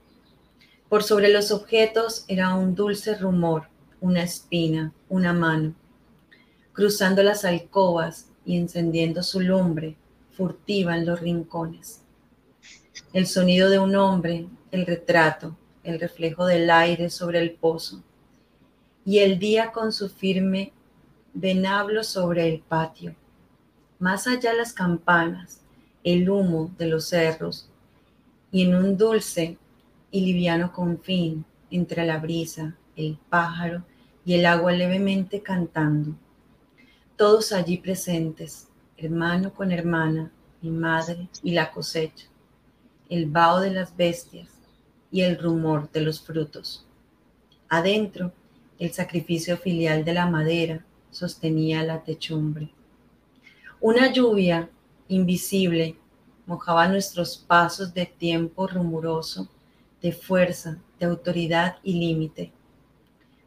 Por 0.87 1.03
sobre 1.03 1.27
los 1.27 1.51
objetos 1.51 2.23
era 2.29 2.55
un 2.55 2.75
dulce 2.75 3.15
rumor, 3.15 3.67
una 3.99 4.23
espina, 4.23 4.93
una 5.09 5.33
mano. 5.33 5.73
Cruzando 6.71 7.21
las 7.21 7.43
alcobas 7.43 8.29
y 8.45 8.57
encendiendo 8.57 9.21
su 9.21 9.41
lumbre, 9.41 9.97
furtiva 10.31 10.95
en 10.95 11.05
los 11.05 11.19
rincones. 11.19 11.99
El 13.11 13.27
sonido 13.27 13.69
de 13.69 13.79
un 13.79 13.97
hombre, 13.97 14.47
el 14.71 14.85
retrato, 14.85 15.57
el 15.83 15.99
reflejo 15.99 16.45
del 16.45 16.71
aire 16.71 17.09
sobre 17.09 17.39
el 17.39 17.51
pozo 17.51 18.01
y 19.05 19.19
el 19.19 19.39
día 19.39 19.71
con 19.71 19.91
su 19.91 20.09
firme 20.09 20.71
venablo 21.33 22.03
sobre 22.03 22.47
el 22.47 22.59
patio. 22.59 23.15
Más 23.99 24.27
allá 24.27 24.53
las 24.53 24.73
campanas, 24.73 25.61
el 26.03 26.29
humo 26.29 26.71
de 26.77 26.87
los 26.87 27.07
cerros, 27.09 27.69
y 28.51 28.63
en 28.63 28.75
un 28.75 28.97
dulce 28.97 29.57
y 30.11 30.21
liviano 30.21 30.71
confín 30.71 31.45
entre 31.71 32.05
la 32.05 32.19
brisa, 32.19 32.75
el 32.95 33.17
pájaro 33.29 33.83
y 34.25 34.35
el 34.35 34.45
agua 34.45 34.71
levemente 34.71 35.41
cantando. 35.41 36.15
Todos 37.17 37.51
allí 37.51 37.77
presentes, 37.77 38.67
hermano 38.97 39.53
con 39.53 39.71
hermana, 39.71 40.31
mi 40.61 40.69
madre 40.69 41.27
y 41.41 41.51
la 41.51 41.71
cosecha, 41.71 42.27
el 43.09 43.25
vaho 43.25 43.59
de 43.59 43.71
las 43.71 43.95
bestias 43.95 44.49
y 45.11 45.21
el 45.21 45.37
rumor 45.37 45.91
de 45.91 46.01
los 46.01 46.21
frutos. 46.21 46.85
Adentro, 47.69 48.31
el 48.83 48.91
sacrificio 48.91 49.57
filial 49.57 50.03
de 50.03 50.13
la 50.13 50.25
madera 50.25 50.83
sostenía 51.09 51.83
la 51.83 52.03
techumbre. 52.03 52.69
Una 53.79 54.11
lluvia 54.11 54.69
invisible 55.07 55.95
mojaba 56.45 56.89
nuestros 56.89 57.37
pasos 57.37 57.93
de 57.93 58.05
tiempo 58.05 58.67
rumoroso, 58.67 59.47
de 60.01 60.11
fuerza, 60.11 60.79
de 60.99 61.05
autoridad 61.05 61.77
y 61.81 61.93
límite. 61.93 62.51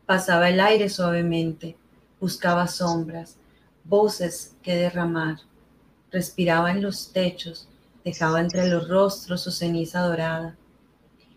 Pasaba 0.06 0.48
el 0.48 0.58
aire 0.58 0.88
suavemente, 0.88 1.76
buscaba 2.18 2.66
sombras, 2.66 3.36
voces 3.84 4.56
que 4.62 4.74
derramar, 4.74 5.40
respiraba 6.10 6.70
en 6.70 6.80
los 6.80 7.12
techos, 7.12 7.68
dejaba 8.06 8.40
entre 8.40 8.68
los 8.68 8.88
rostros 8.88 9.42
su 9.42 9.50
ceniza 9.50 10.00
dorada. 10.00 10.56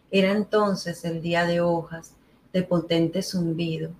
Era 0.10 0.32
entonces 0.32 1.04
el 1.04 1.22
día 1.22 1.44
de 1.46 1.60
hojas, 1.60 2.16
de 2.54 2.64
potente 2.64 3.22
zumbido, 3.22 3.92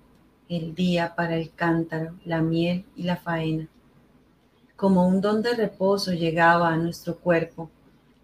el 0.48 0.74
día 0.74 1.14
para 1.14 1.36
el 1.36 1.52
cántaro, 1.54 2.16
la 2.24 2.40
miel 2.40 2.84
y 2.96 3.04
la 3.04 3.16
faena. 3.16 3.68
Como 4.76 5.06
un 5.06 5.20
don 5.20 5.42
de 5.42 5.54
reposo 5.54 6.12
llegaba 6.12 6.70
a 6.70 6.76
nuestro 6.76 7.18
cuerpo, 7.18 7.70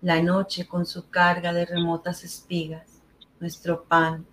la 0.03 0.21
noche 0.21 0.67
con 0.67 0.87
su 0.87 1.09
carga 1.09 1.53
de 1.53 1.67
remotas 1.67 2.25
espigas, 2.25 2.87
nuestro 3.39 3.85
pan 3.85 4.27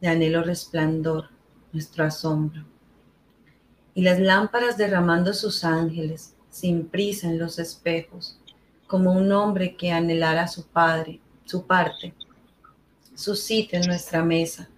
de 0.00 0.08
anhelo 0.08 0.42
resplandor, 0.42 1.28
nuestro 1.72 2.04
asombro. 2.04 2.64
Y 3.94 4.02
las 4.02 4.18
lámparas 4.18 4.76
derramando 4.76 5.32
sus 5.32 5.64
ángeles, 5.64 6.34
sin 6.50 6.86
prisa 6.86 7.28
en 7.28 7.38
los 7.38 7.58
espejos, 7.58 8.38
como 8.86 9.12
un 9.12 9.30
hombre 9.32 9.76
que 9.76 9.92
anhelara 9.92 10.48
su 10.48 10.66
padre, 10.66 11.20
su 11.44 11.66
parte, 11.66 12.14
su 13.14 13.34
sitio 13.34 13.78
en 13.78 13.86
nuestra 13.86 14.22
mesa, 14.22 14.68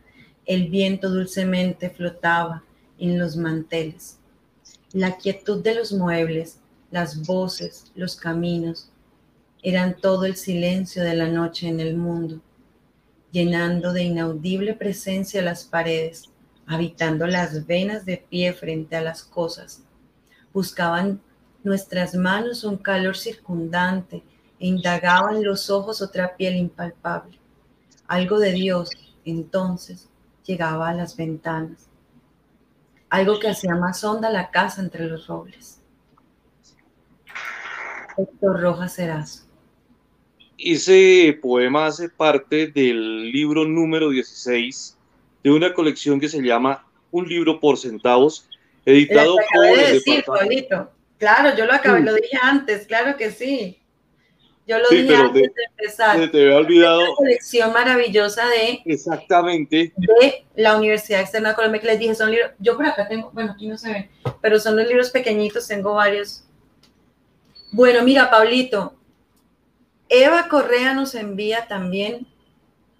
el 0.48 0.70
viento 0.70 1.10
dulcemente 1.10 1.90
flotaba 1.90 2.64
en 2.98 3.18
los 3.18 3.36
manteles. 3.36 4.18
La 4.92 5.18
quietud 5.18 5.62
de 5.62 5.74
los 5.74 5.92
muebles, 5.92 6.58
las 6.90 7.26
voces, 7.26 7.92
los 7.94 8.16
caminos, 8.16 8.90
eran 9.62 9.94
todo 10.00 10.24
el 10.24 10.36
silencio 10.36 11.04
de 11.04 11.14
la 11.14 11.28
noche 11.28 11.68
en 11.68 11.80
el 11.80 11.94
mundo, 11.96 12.40
llenando 13.30 13.92
de 13.92 14.04
inaudible 14.04 14.72
presencia 14.72 15.42
las 15.42 15.64
paredes, 15.64 16.30
habitando 16.66 17.26
las 17.26 17.66
venas 17.66 18.06
de 18.06 18.16
pie 18.16 18.54
frente 18.54 18.96
a 18.96 19.02
las 19.02 19.24
cosas. 19.24 19.82
Buscaban 20.54 21.20
nuestras 21.62 22.14
manos 22.14 22.64
un 22.64 22.78
calor 22.78 23.18
circundante 23.18 24.22
e 24.58 24.66
indagaban 24.66 25.44
los 25.44 25.68
ojos 25.68 26.00
otra 26.00 26.36
piel 26.36 26.56
impalpable. 26.56 27.38
Algo 28.06 28.38
de 28.38 28.52
Dios, 28.52 28.90
entonces, 29.26 30.08
llegaba 30.48 30.88
a 30.88 30.94
las 30.94 31.14
ventanas, 31.14 31.88
algo 33.10 33.38
que 33.38 33.48
hacía 33.48 33.74
más 33.74 34.02
honda 34.02 34.30
la 34.30 34.50
casa 34.50 34.80
entre 34.80 35.04
los 35.04 35.26
robles. 35.26 35.82
Héctor 38.16 38.60
Rojas 38.60 38.94
Serazo. 38.94 39.44
Ese 40.56 41.38
poema 41.40 41.86
hace 41.86 42.08
parte 42.08 42.66
del 42.66 43.30
libro 43.30 43.64
número 43.64 44.08
16 44.08 44.96
de 45.44 45.50
una 45.50 45.72
colección 45.72 46.18
que 46.18 46.28
se 46.28 46.42
llama 46.42 46.84
Un 47.10 47.28
libro 47.28 47.60
por 47.60 47.76
centavos, 47.76 48.48
editado 48.84 49.36
por 49.54 49.66
el 49.66 50.88
Claro, 51.18 51.56
yo 51.56 51.66
lo 51.66 51.74
acabé, 51.74 52.00
lo 52.00 52.14
dije 52.14 52.38
antes, 52.40 52.86
claro 52.86 53.16
que 53.16 53.30
sí. 53.30 53.77
Yo 54.68 54.78
lo 54.78 54.88
dije 54.90 55.16
antes 55.16 55.42
de, 55.54 55.62
empezar. 55.70 56.30
te 56.30 56.42
había 56.42 56.58
olvidado. 56.58 57.00
Una 57.00 57.14
colección 57.14 57.72
maravillosa 57.72 58.46
de. 58.48 58.82
Exactamente. 58.84 59.94
De 59.96 60.44
la 60.56 60.76
Universidad 60.76 61.22
Externa 61.22 61.50
de 61.50 61.54
Colombia, 61.54 61.80
que 61.80 61.86
les 61.86 61.98
dije, 61.98 62.14
son 62.14 62.30
libros. 62.30 62.50
Yo 62.58 62.76
por 62.76 62.84
acá 62.84 63.08
tengo, 63.08 63.30
bueno, 63.32 63.52
aquí 63.52 63.66
no 63.66 63.78
se 63.78 63.90
ven, 63.90 64.10
pero 64.42 64.60
son 64.60 64.76
los 64.76 64.86
libros 64.86 65.08
pequeñitos, 65.08 65.66
tengo 65.66 65.94
varios. 65.94 66.44
Bueno, 67.72 68.02
mira, 68.02 68.28
Pablito. 68.28 68.94
Eva 70.10 70.48
Correa 70.48 70.92
nos 70.92 71.14
envía 71.14 71.66
también 71.66 72.26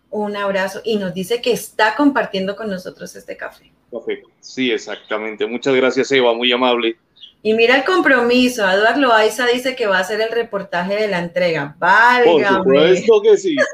un 0.08 0.36
abrazo 0.36 0.80
y 0.84 0.96
nos 0.96 1.12
dice 1.12 1.42
que 1.42 1.52
está 1.52 1.94
compartiendo 1.96 2.56
con 2.56 2.70
nosotros 2.70 3.14
este 3.14 3.36
café. 3.36 3.70
Café, 3.90 4.22
sí, 4.40 4.70
exactamente. 4.70 5.46
Muchas 5.46 5.74
gracias, 5.74 6.10
Eva, 6.12 6.32
muy 6.32 6.50
amable. 6.50 6.96
Y 7.42 7.54
mira 7.54 7.76
el 7.76 7.84
compromiso. 7.84 8.68
Eduardo 8.68 9.00
Loaiza 9.00 9.46
dice 9.46 9.76
que 9.76 9.86
va 9.86 9.98
a 9.98 10.00
hacer 10.00 10.20
el 10.20 10.32
reportaje 10.32 10.96
de 10.96 11.08
la 11.08 11.18
entrega. 11.18 11.76
Válgame. 11.78 12.64
Por 12.64 12.64
supuesto 12.64 13.22
que 13.22 13.36
sí. 13.36 13.56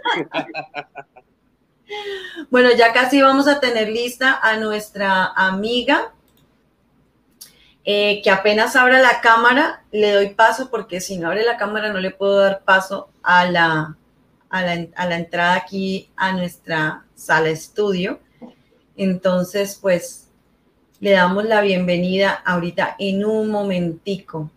Bueno, 2.50 2.70
ya 2.72 2.92
casi 2.92 3.20
vamos 3.20 3.46
a 3.46 3.60
tener 3.60 3.88
lista 3.88 4.38
a 4.42 4.56
nuestra 4.56 5.26
amiga, 5.26 6.12
eh, 7.84 8.22
que 8.22 8.30
apenas 8.30 8.74
abra 8.76 9.00
la 9.00 9.20
cámara, 9.20 9.84
le 9.92 10.12
doy 10.12 10.30
paso, 10.30 10.70
porque 10.70 11.00
si 11.00 11.18
no 11.18 11.28
abre 11.28 11.44
la 11.44 11.56
cámara 11.56 11.92
no 11.92 12.00
le 12.00 12.10
puedo 12.10 12.38
dar 12.38 12.62
paso 12.64 13.10
a 13.22 13.44
la, 13.50 13.96
a 14.48 14.62
la, 14.62 14.86
a 14.96 15.06
la 15.06 15.16
entrada 15.16 15.54
aquí 15.54 16.10
a 16.16 16.32
nuestra 16.32 17.04
sala 17.14 17.50
estudio. 17.50 18.20
Entonces, 18.96 19.78
pues 19.80 20.23
le 21.04 21.10
damos 21.10 21.44
la 21.44 21.60
bienvenida 21.60 22.30
ahorita 22.30 22.96
en 22.98 23.26
un 23.26 23.50
momentico. 23.50 24.50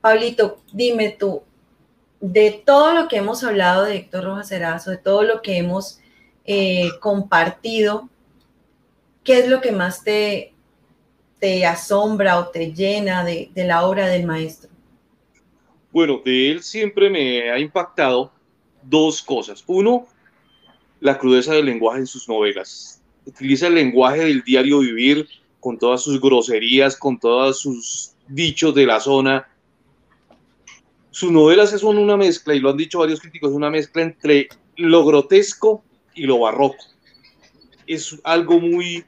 Pablito, 0.00 0.60
dime 0.72 1.16
tú, 1.18 1.42
de 2.20 2.62
todo 2.64 2.94
lo 2.94 3.08
que 3.08 3.16
hemos 3.16 3.42
hablado 3.42 3.82
de 3.82 3.96
Héctor 3.96 4.22
Rojas 4.22 4.52
Erazo, 4.52 4.92
de 4.92 4.98
todo 4.98 5.24
lo 5.24 5.42
que 5.42 5.56
hemos 5.56 5.98
eh, 6.44 6.90
compartido, 7.00 8.08
¿qué 9.24 9.40
es 9.40 9.48
lo 9.48 9.60
que 9.60 9.72
más 9.72 10.04
te, 10.04 10.54
te 11.40 11.66
asombra 11.66 12.38
o 12.38 12.46
te 12.46 12.72
llena 12.72 13.24
de, 13.24 13.50
de 13.52 13.64
la 13.64 13.84
obra 13.84 14.06
del 14.06 14.24
maestro? 14.24 14.70
Bueno, 15.90 16.22
de 16.24 16.52
él 16.52 16.62
siempre 16.62 17.10
me 17.10 17.50
ha 17.50 17.58
impactado 17.58 18.30
dos 18.84 19.20
cosas. 19.20 19.64
Uno, 19.66 20.06
la 21.00 21.18
crudeza 21.18 21.54
del 21.54 21.66
lenguaje 21.66 21.98
en 21.98 22.06
sus 22.06 22.28
novelas. 22.28 23.02
Utiliza 23.26 23.66
el 23.66 23.74
lenguaje 23.74 24.20
del 24.26 24.44
diario 24.44 24.78
vivir 24.78 25.26
con 25.60 25.78
todas 25.78 26.02
sus 26.02 26.20
groserías, 26.20 26.96
con 26.96 27.18
todos 27.18 27.60
sus 27.60 28.12
dichos 28.28 28.74
de 28.74 28.86
la 28.86 29.00
zona. 29.00 29.48
Sus 31.10 31.32
novelas 31.32 31.70
son 31.70 31.98
una 31.98 32.16
mezcla, 32.16 32.54
y 32.54 32.60
lo 32.60 32.70
han 32.70 32.76
dicho 32.76 33.00
varios 33.00 33.20
críticos, 33.20 33.52
una 33.52 33.70
mezcla 33.70 34.02
entre 34.02 34.48
lo 34.76 35.04
grotesco 35.04 35.82
y 36.14 36.22
lo 36.22 36.38
barroco. 36.38 36.84
Es 37.86 38.18
algo 38.22 38.60
muy, 38.60 39.04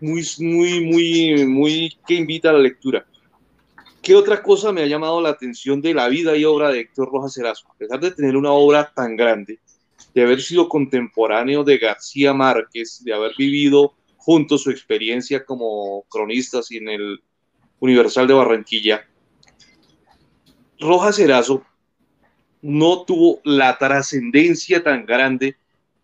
muy, 0.00 0.26
muy, 0.38 0.80
muy, 0.84 1.46
muy 1.46 1.98
que 2.06 2.14
invita 2.14 2.50
a 2.50 2.54
la 2.54 2.58
lectura. 2.58 3.06
¿Qué 4.02 4.14
otra 4.14 4.42
cosa 4.42 4.70
me 4.70 4.82
ha 4.82 4.86
llamado 4.86 5.22
la 5.22 5.30
atención 5.30 5.80
de 5.80 5.94
la 5.94 6.08
vida 6.08 6.36
y 6.36 6.44
obra 6.44 6.70
de 6.70 6.80
Héctor 6.80 7.10
Rojas 7.10 7.38
Erazo? 7.38 7.66
A 7.70 7.78
pesar 7.78 8.00
de 8.00 8.10
tener 8.10 8.36
una 8.36 8.52
obra 8.52 8.92
tan 8.94 9.16
grande, 9.16 9.60
de 10.14 10.22
haber 10.22 10.42
sido 10.42 10.68
contemporáneo 10.68 11.64
de 11.64 11.78
García 11.78 12.34
Márquez, 12.34 13.02
de 13.02 13.14
haber 13.14 13.32
vivido 13.38 13.94
junto 14.24 14.56
su 14.56 14.70
experiencia 14.70 15.44
como 15.44 16.04
cronista 16.08 16.60
en 16.70 16.88
el 16.88 17.22
Universal 17.80 18.26
de 18.26 18.32
Barranquilla, 18.32 19.06
Rojas 20.80 21.18
Erazo 21.18 21.62
no 22.62 23.04
tuvo 23.04 23.40
la 23.44 23.76
trascendencia 23.76 24.82
tan 24.82 25.04
grande 25.04 25.56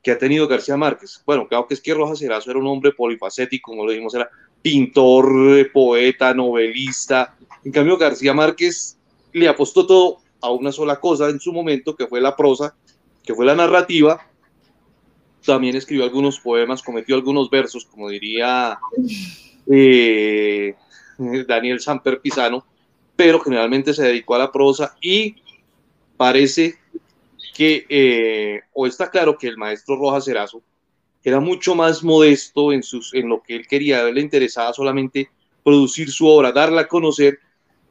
que 0.02 0.10
ha 0.10 0.18
tenido 0.18 0.46
García 0.46 0.76
Márquez. 0.76 1.22
Bueno, 1.24 1.48
claro 1.48 1.66
que 1.66 1.72
es 1.72 1.80
que 1.80 1.94
Rojas 1.94 2.20
Erazo 2.20 2.50
era 2.50 2.60
un 2.60 2.66
hombre 2.66 2.92
polifacético, 2.92 3.70
como 3.70 3.86
lo 3.86 3.90
dijimos, 3.90 4.14
era 4.14 4.28
pintor, 4.60 5.72
poeta, 5.72 6.34
novelista. 6.34 7.34
En 7.64 7.72
cambio, 7.72 7.96
García 7.96 8.34
Márquez 8.34 8.98
le 9.32 9.48
apostó 9.48 9.86
todo 9.86 10.18
a 10.42 10.50
una 10.50 10.72
sola 10.72 11.00
cosa 11.00 11.30
en 11.30 11.40
su 11.40 11.54
momento, 11.54 11.96
que 11.96 12.06
fue 12.06 12.20
la 12.20 12.36
prosa, 12.36 12.74
que 13.24 13.34
fue 13.34 13.46
la 13.46 13.54
narrativa. 13.54 14.29
También 15.44 15.76
escribió 15.76 16.04
algunos 16.04 16.38
poemas, 16.38 16.82
cometió 16.82 17.14
algunos 17.14 17.48
versos, 17.48 17.84
como 17.86 18.08
diría 18.08 18.78
eh, 19.70 20.74
Daniel 21.46 21.80
Samper 21.80 22.20
Pisano, 22.20 22.64
pero 23.16 23.40
generalmente 23.40 23.94
se 23.94 24.02
dedicó 24.02 24.34
a 24.34 24.38
la 24.38 24.52
prosa 24.52 24.96
y 25.00 25.36
parece 26.16 26.76
que, 27.54 27.86
eh, 27.88 28.60
o 28.72 28.86
está 28.86 29.10
claro 29.10 29.36
que 29.36 29.48
el 29.48 29.56
maestro 29.56 29.96
Rojas 29.96 30.24
Cerazo 30.24 30.62
era 31.22 31.40
mucho 31.40 31.74
más 31.74 32.02
modesto 32.02 32.72
en, 32.72 32.82
sus, 32.82 33.14
en 33.14 33.28
lo 33.28 33.42
que 33.42 33.56
él 33.56 33.66
quería, 33.66 34.04
le 34.04 34.20
interesaba 34.20 34.72
solamente 34.72 35.28
producir 35.62 36.10
su 36.10 36.26
obra, 36.26 36.52
darla 36.52 36.82
a 36.82 36.88
conocer, 36.88 37.38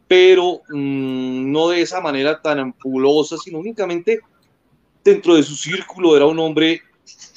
pero 0.07 0.62
mmm, 0.69 1.51
no 1.51 1.69
de 1.69 1.81
esa 1.81 2.01
manera 2.01 2.41
tan 2.41 2.59
ampulosa, 2.59 3.38
sino 3.38 3.59
únicamente 3.59 4.19
dentro 5.03 5.35
de 5.35 5.43
su 5.43 5.55
círculo 5.55 6.15
era 6.15 6.25
un 6.25 6.39
hombre 6.39 6.81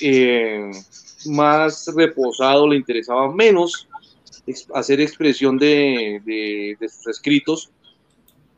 eh, 0.00 0.70
más 1.26 1.90
reposado, 1.94 2.68
le 2.68 2.76
interesaba 2.76 3.32
menos 3.32 3.88
hacer 4.74 5.00
expresión 5.00 5.58
de, 5.58 6.76
sus 6.80 7.06
escritos, 7.06 7.70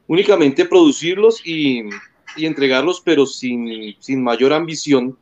únicamente 0.06 0.64
producirlos 0.64 1.46
y, 1.46 1.82
entregarlos, 2.36 3.00
pero 3.04 3.26
sin, 3.26 3.94
sin 4.00 4.22
mayor 4.22 4.52
ambición. 4.52 5.16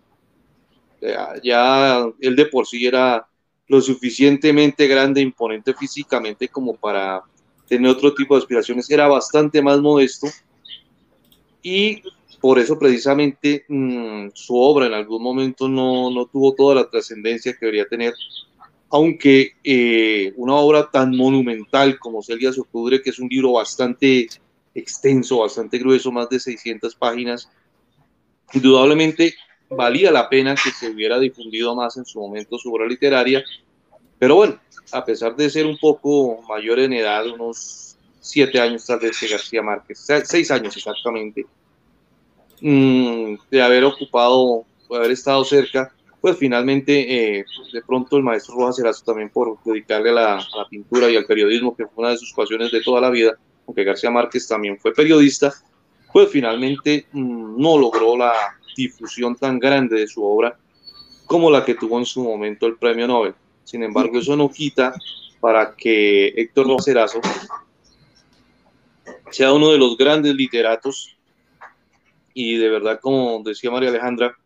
Ya, 1.01 1.35
ya, 1.43 2.07
él 2.21 2.37
de 2.37 2.47
por 2.47 2.67
sí 2.67 2.87
era 2.87 3.27
lo 3.67 3.81
suficientemente 3.81 4.87
grande, 4.87 5.21
imponente 5.21 5.75
físicamente 5.75 6.49
como 6.49 6.75
para 6.77 7.23
tener 7.67 7.91
otro 7.91 8.15
tipo 8.15 8.35
de 8.35 8.43
aspiraciones. 8.43 8.89
Era 8.91 9.09
bastante 9.09 9.61
más 9.61 9.81
modesto 9.81 10.29
y 11.63 12.03
por 12.43 12.59
eso 12.59 12.77
precisamente 12.77 13.65
mmm, 13.69 14.31
su 14.35 14.57
obra 14.57 14.87
en 14.87 14.95
algún 14.95 15.23
momento 15.23 15.69
no, 15.69 16.11
no 16.11 16.27
tuvo 16.27 16.57
toda 16.57 16.75
la 16.75 16.91
trascendencia 16.91 17.53
que 17.53 17.67
debería 17.67 17.87
tener, 17.87 18.15
aunque 18.91 19.53
eh, 19.63 20.33
una 20.35 20.57
obra 20.57 20.91
tan 20.91 21.17
monumental 21.17 22.01
como 22.01 22.21
Celia 22.21 22.53
Socudre, 22.53 23.01
que 23.01 23.11
es 23.11 23.21
un 23.21 23.29
libro 23.29 23.53
bastante 23.53 24.27
extenso, 24.75 25.39
bastante 25.39 25.79
grueso, 25.79 26.11
más 26.11 26.29
de 26.31 26.41
600 26.41 26.97
páginas. 26.97 27.49
Indudablemente 28.53 29.35
valía 29.71 30.11
la 30.11 30.29
pena 30.29 30.57
que 30.57 30.73
se 30.73 30.91
hubiera 30.91 31.21
difundido 31.21 31.77
más 31.77 31.97
en 31.97 32.05
su 32.05 32.19
momento 32.19 32.59
su 32.59 32.75
obra 32.75 32.89
literaria, 32.89 33.45
pero 34.19 34.35
bueno, 34.35 34.61
a 34.91 35.05
pesar 35.05 35.37
de 35.37 35.49
ser 35.49 35.65
un 35.65 35.79
poco 35.79 36.43
mayor 36.49 36.81
en 36.81 36.93
edad, 36.93 37.25
unos 37.29 37.97
siete 38.21 38.59
años 38.59 38.85
tal 38.85 38.99
vez 38.99 39.21
de 39.21 39.29
García 39.29 39.63
Márquez, 39.63 40.05
seis 40.25 40.51
años 40.51 40.77
exactamente, 40.77 41.47
mmm, 42.63 43.37
de 43.51 43.63
haber 43.63 43.85
ocupado, 43.85 44.65
de 44.89 44.97
haber 44.97 45.11
estado 45.11 45.45
cerca, 45.45 45.93
pues 46.21 46.39
finalmente 46.39 47.39
eh, 47.41 47.45
de 47.73 47.83
pronto 47.83 48.17
el 48.17 48.23
maestro 48.23 48.55
Rojas 48.55 48.79
Erazo 48.79 49.05
también 49.05 49.29
por 49.29 49.59
dedicarle 49.65 50.11
a 50.11 50.13
la, 50.13 50.69
pintura 50.71 51.11
y 51.11 51.17
al 51.17 51.27
periodismo, 51.27 51.77
que 51.77 51.87
fue 51.87 52.05
una 52.05 52.11
de 52.11 52.19
sus 52.19 52.33
pasiones 52.33 52.71
de 52.71 52.81
toda 52.81 53.01
la 53.01 53.11
vida, 53.11 53.33
aunque 53.67 53.85
García 53.85 54.11
Márquez 54.11 54.47
también 54.47 54.79
fue 54.79 54.95
periodista, 54.95 55.53
pues 56.13 56.31
finalmente 56.31 57.07
mmm, 57.13 57.61
no 57.61 57.77
logró 57.77 58.17
la 58.17 58.33
difusión 58.77 59.37
tan 59.37 59.59
grande 59.59 59.99
de 59.99 60.07
su 60.07 60.25
obra 60.25 60.57
como 61.27 61.51
la 61.51 61.65
que 61.65 61.75
tuvo 61.75 61.99
en 61.99 62.07
su 62.07 62.23
momento 62.23 62.67
el 62.67 62.77
premio 62.77 63.07
Nobel. 63.07 63.35
Sin 63.65 63.83
embargo, 63.83 64.19
eso 64.19 64.37
no 64.37 64.51
quita 64.51 64.95
para 65.41 65.75
que 65.75 66.29
Héctor 66.29 66.69
Roserazo 66.69 67.21
sea 69.31 69.53
uno 69.53 69.73
de 69.73 69.79
los 69.79 69.97
grandes 69.97 70.35
literatos 70.35 71.17
y 72.35 72.57
de 72.57 72.69
verdad, 72.69 73.01
como 73.01 73.43
decía 73.43 73.71
María 73.71 73.91
Alejandra, 73.91 74.37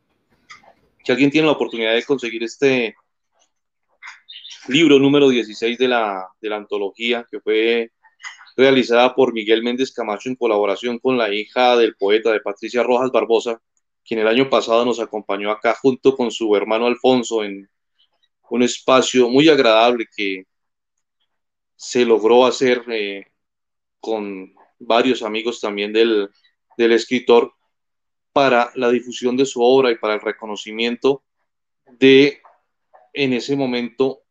si 1.04 1.12
alguien 1.12 1.30
tiene 1.30 1.46
la 1.46 1.52
oportunidad 1.52 1.94
de 1.94 2.04
conseguir 2.04 2.42
este 2.42 2.96
libro 4.68 4.98
número 4.98 5.28
16 5.28 5.78
de 5.78 5.88
la, 5.88 6.28
de 6.40 6.48
la 6.48 6.56
antología, 6.56 7.26
que 7.30 7.40
fue 7.40 7.92
realizada 8.56 9.14
por 9.14 9.32
Miguel 9.32 9.62
Méndez 9.62 9.92
Camacho 9.92 10.28
en 10.28 10.36
colaboración 10.36 10.98
con 10.98 11.16
la 11.18 11.32
hija 11.32 11.76
del 11.76 11.94
poeta 11.94 12.32
de 12.32 12.40
Patricia 12.40 12.82
Rojas 12.82 13.12
Barbosa, 13.12 13.60
quien 14.04 14.20
el 14.20 14.28
año 14.28 14.48
pasado 14.48 14.84
nos 14.84 15.00
acompañó 15.00 15.50
acá 15.50 15.74
junto 15.74 16.16
con 16.16 16.30
su 16.30 16.54
hermano 16.56 16.86
Alfonso 16.86 17.44
en 17.44 17.68
un 18.50 18.62
espacio 18.62 19.28
muy 19.28 19.48
agradable 19.48 20.06
que 20.14 20.44
se 21.74 22.04
logró 22.04 22.46
hacer 22.46 22.82
eh, 22.88 23.26
con 24.00 24.54
varios 24.78 25.22
amigos 25.22 25.60
también 25.60 25.92
del, 25.92 26.30
del, 26.76 26.92
escritor 26.92 27.52
para 28.36 28.70
la 28.74 28.90
difusión 28.90 29.34
de 29.34 29.46
su 29.46 29.62
obra 29.62 29.90
y 29.90 29.96
para 29.96 30.12
el 30.12 30.20
reconocimiento 30.20 31.24
de, 31.86 32.42
en 33.14 33.32
ese 33.32 33.56
momento, 33.56 34.24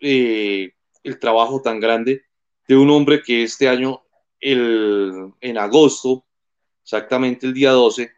eh, 0.00 0.72
el 1.04 1.20
trabajo 1.20 1.62
tan 1.62 1.78
grande 1.78 2.24
de 2.66 2.76
un 2.76 2.90
hombre 2.90 3.22
que 3.22 3.44
este 3.44 3.68
año, 3.68 4.02
el, 4.40 5.32
en 5.40 5.58
agosto, 5.58 6.24
exactamente 6.82 7.46
el 7.46 7.54
día 7.54 7.70
12, 7.70 8.10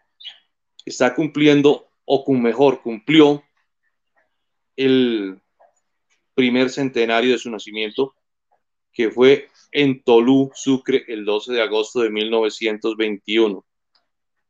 está 0.86 1.14
cumpliendo, 1.14 1.86
o 2.06 2.24
mejor, 2.32 2.80
cumplió 2.80 3.44
el 4.76 5.42
primer 6.32 6.70
centenario 6.70 7.32
de 7.32 7.38
su 7.38 7.50
nacimiento, 7.50 8.14
que 8.94 9.10
fue 9.10 9.50
en 9.72 10.02
Tolú, 10.02 10.50
Sucre, 10.54 11.04
el 11.08 11.26
12 11.26 11.52
de 11.52 11.60
agosto 11.60 12.00
de 12.00 12.08
1921. 12.08 13.62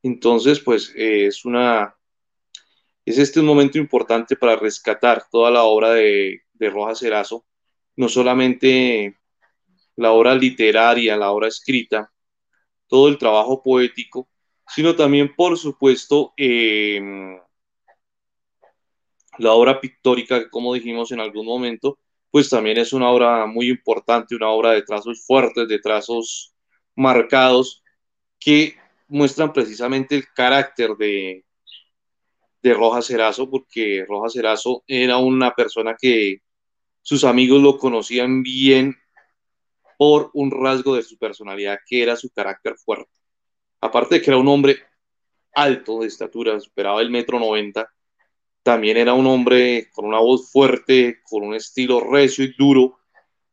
Entonces, 0.04 0.60
pues 0.60 0.92
es 0.94 1.44
una, 1.46 1.96
es 3.06 3.18
este 3.18 3.40
un 3.40 3.46
momento 3.46 3.78
importante 3.78 4.36
para 4.36 4.56
rescatar 4.56 5.24
toda 5.30 5.50
la 5.50 5.64
obra 5.64 5.92
de, 5.92 6.42
de 6.52 6.70
Rojas 6.70 7.00
Cerazo, 7.00 7.46
no 7.96 8.08
solamente 8.08 9.18
la 9.96 10.12
obra 10.12 10.34
literaria, 10.34 11.16
la 11.16 11.32
obra 11.32 11.48
escrita, 11.48 12.12
todo 12.88 13.08
el 13.08 13.18
trabajo 13.18 13.62
poético, 13.62 14.28
sino 14.68 14.94
también, 14.94 15.34
por 15.34 15.58
supuesto, 15.58 16.34
eh, 16.36 17.00
La 19.38 19.52
obra 19.52 19.80
pictórica, 19.80 20.48
como 20.50 20.74
dijimos 20.74 21.10
en 21.12 21.20
algún 21.20 21.46
momento, 21.46 21.98
pues 22.30 22.48
también 22.50 22.78
es 22.78 22.92
una 22.92 23.10
obra 23.10 23.46
muy 23.46 23.68
importante, 23.68 24.34
una 24.36 24.48
obra 24.50 24.72
de 24.72 24.82
trazos 24.82 25.24
fuertes, 25.26 25.68
de 25.68 25.78
trazos 25.80 26.54
marcados, 26.94 27.82
que 28.38 28.76
muestran 29.14 29.52
precisamente 29.52 30.16
el 30.16 30.26
carácter 30.32 30.96
de, 30.96 31.44
de 32.60 32.74
Rojas 32.74 33.06
Cerazo, 33.06 33.48
porque 33.48 34.04
Rojas 34.08 34.32
Cerazo 34.32 34.82
era 34.88 35.18
una 35.18 35.54
persona 35.54 35.94
que 35.96 36.42
sus 37.00 37.22
amigos 37.22 37.62
lo 37.62 37.78
conocían 37.78 38.42
bien 38.42 38.96
por 39.96 40.30
un 40.34 40.50
rasgo 40.50 40.96
de 40.96 41.04
su 41.04 41.16
personalidad, 41.16 41.78
que 41.86 42.02
era 42.02 42.16
su 42.16 42.28
carácter 42.30 42.74
fuerte. 42.76 43.12
Aparte 43.80 44.16
de 44.16 44.22
que 44.22 44.30
era 44.30 44.38
un 44.38 44.48
hombre 44.48 44.78
alto 45.54 46.00
de 46.00 46.08
estatura, 46.08 46.58
superaba 46.58 47.00
el 47.00 47.10
metro 47.10 47.38
noventa, 47.38 47.88
también 48.64 48.96
era 48.96 49.14
un 49.14 49.28
hombre 49.28 49.90
con 49.92 50.06
una 50.06 50.18
voz 50.18 50.50
fuerte, 50.50 51.20
con 51.22 51.44
un 51.44 51.54
estilo 51.54 52.00
recio 52.00 52.44
y 52.44 52.52
duro, 52.58 52.98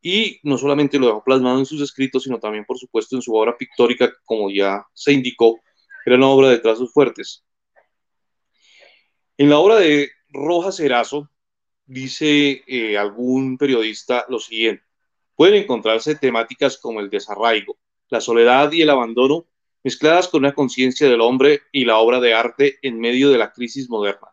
y 0.01 0.39
no 0.43 0.57
solamente 0.57 0.97
lo 0.97 1.07
dejó 1.07 1.23
plasmado 1.23 1.59
en 1.59 1.65
sus 1.65 1.81
escritos, 1.81 2.23
sino 2.23 2.39
también, 2.39 2.65
por 2.65 2.77
supuesto, 2.77 3.15
en 3.15 3.21
su 3.21 3.35
obra 3.35 3.55
pictórica, 3.55 4.11
como 4.25 4.49
ya 4.49 4.83
se 4.93 5.13
indicó, 5.13 5.59
era 6.05 6.15
una 6.15 6.27
obra 6.27 6.49
de 6.49 6.57
trazos 6.57 6.91
fuertes. 6.91 7.43
En 9.37 9.49
la 9.49 9.59
obra 9.59 9.75
de 9.75 10.09
Rojas 10.29 10.79
Erazo, 10.79 11.29
dice 11.85 12.63
eh, 12.67 12.97
algún 12.97 13.57
periodista 13.57 14.25
lo 14.29 14.39
siguiente, 14.39 14.83
pueden 15.35 15.55
encontrarse 15.63 16.15
temáticas 16.15 16.77
como 16.77 16.99
el 16.99 17.09
desarraigo, 17.09 17.77
la 18.09 18.21
soledad 18.21 18.71
y 18.71 18.81
el 18.81 18.89
abandono, 18.89 19.45
mezcladas 19.83 20.27
con 20.27 20.39
una 20.39 20.53
conciencia 20.53 21.09
del 21.09 21.21
hombre 21.21 21.61
y 21.71 21.85
la 21.85 21.97
obra 21.97 22.19
de 22.19 22.33
arte 22.33 22.77
en 22.81 22.99
medio 22.99 23.29
de 23.29 23.37
la 23.37 23.51
crisis 23.51 23.89
moderna. 23.89 24.27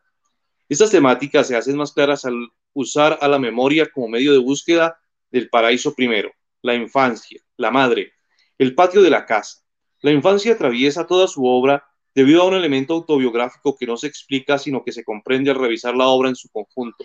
Estas 0.68 0.90
temáticas 0.90 1.48
se 1.48 1.56
hacen 1.56 1.76
más 1.76 1.92
claras 1.92 2.24
al 2.24 2.50
usar 2.74 3.18
a 3.20 3.28
la 3.28 3.38
memoria 3.38 3.90
como 3.90 4.08
medio 4.08 4.32
de 4.32 4.38
búsqueda 4.38 4.98
del 5.30 5.48
paraíso 5.48 5.94
primero, 5.94 6.32
la 6.62 6.74
infancia, 6.74 7.40
la 7.56 7.70
madre, 7.70 8.12
el 8.58 8.74
patio 8.74 9.02
de 9.02 9.10
la 9.10 9.26
casa. 9.26 9.62
La 10.00 10.12
infancia 10.12 10.52
atraviesa 10.52 11.06
toda 11.06 11.26
su 11.28 11.44
obra 11.44 11.84
debido 12.14 12.42
a 12.42 12.46
un 12.46 12.54
elemento 12.54 12.94
autobiográfico 12.94 13.76
que 13.76 13.86
no 13.86 13.96
se 13.96 14.06
explica, 14.06 14.58
sino 14.58 14.84
que 14.84 14.92
se 14.92 15.04
comprende 15.04 15.50
al 15.50 15.58
revisar 15.58 15.96
la 15.96 16.08
obra 16.08 16.28
en 16.28 16.36
su 16.36 16.48
conjunto. 16.50 17.04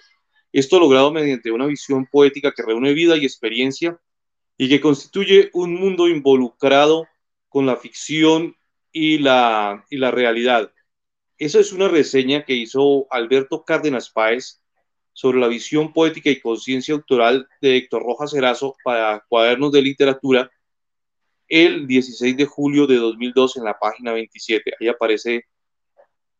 Esto 0.52 0.80
logrado 0.80 1.12
mediante 1.12 1.52
una 1.52 1.66
visión 1.66 2.08
poética 2.12 2.52
que 2.56 2.64
reúne 2.64 2.94
vida 2.94 3.18
y 3.18 3.26
experiencia 3.26 4.00
y 4.58 4.70
que 4.70 4.82
constituye 4.82 5.50
un 5.54 5.74
mundo 5.76 6.08
involucrado 6.08 7.08
con 7.50 7.66
la 7.66 7.76
ficción 7.78 8.56
y 8.92 9.18
la, 9.18 9.86
y 9.90 9.98
la 9.98 10.12
realidad, 10.12 10.72
esa 11.44 11.60
es 11.60 11.74
una 11.74 11.90
reseña 11.90 12.46
que 12.46 12.54
hizo 12.54 13.06
Alberto 13.10 13.66
Cárdenas 13.66 14.10
Páez 14.10 14.63
sobre 15.14 15.40
la 15.40 15.48
visión 15.48 15.94
poética 15.94 16.30
y 16.30 16.42
conciencia 16.42 16.94
autoral 16.94 17.48
de 17.62 17.78
Héctor 17.78 18.04
Rojas 18.04 18.34
Erazo 18.34 18.76
para 18.84 19.24
Cuadernos 19.30 19.72
de 19.72 19.82
Literatura 19.82 20.52
el 21.48 21.88
16 21.88 22.36
de 22.36 22.46
julio 22.46 22.88
de 22.88 22.96
2002 22.96 23.58
en 23.58 23.64
la 23.66 23.78
página 23.78 24.12
27. 24.12 24.74
Ahí 24.80 24.88
aparece 24.88 25.46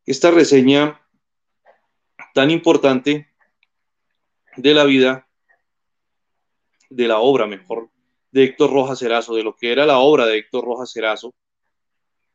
esta 0.06 0.32
reseña 0.32 1.00
tan 2.34 2.50
importante 2.50 3.28
de 4.58 4.74
la 4.74 4.86
vida, 4.86 5.28
de 6.90 7.08
la 7.08 7.20
obra 7.20 7.46
mejor, 7.46 7.90
de 8.32 8.44
Héctor 8.44 8.74
Rojas 8.74 9.02
Erazo, 9.02 9.36
de 9.36 9.44
lo 9.44 9.56
que 9.56 9.72
era 9.72 9.86
la 9.86 10.00
obra 10.00 10.26
de 10.26 10.38
Héctor 10.38 10.66
Rojas 10.66 10.96
Erazo 10.96 11.34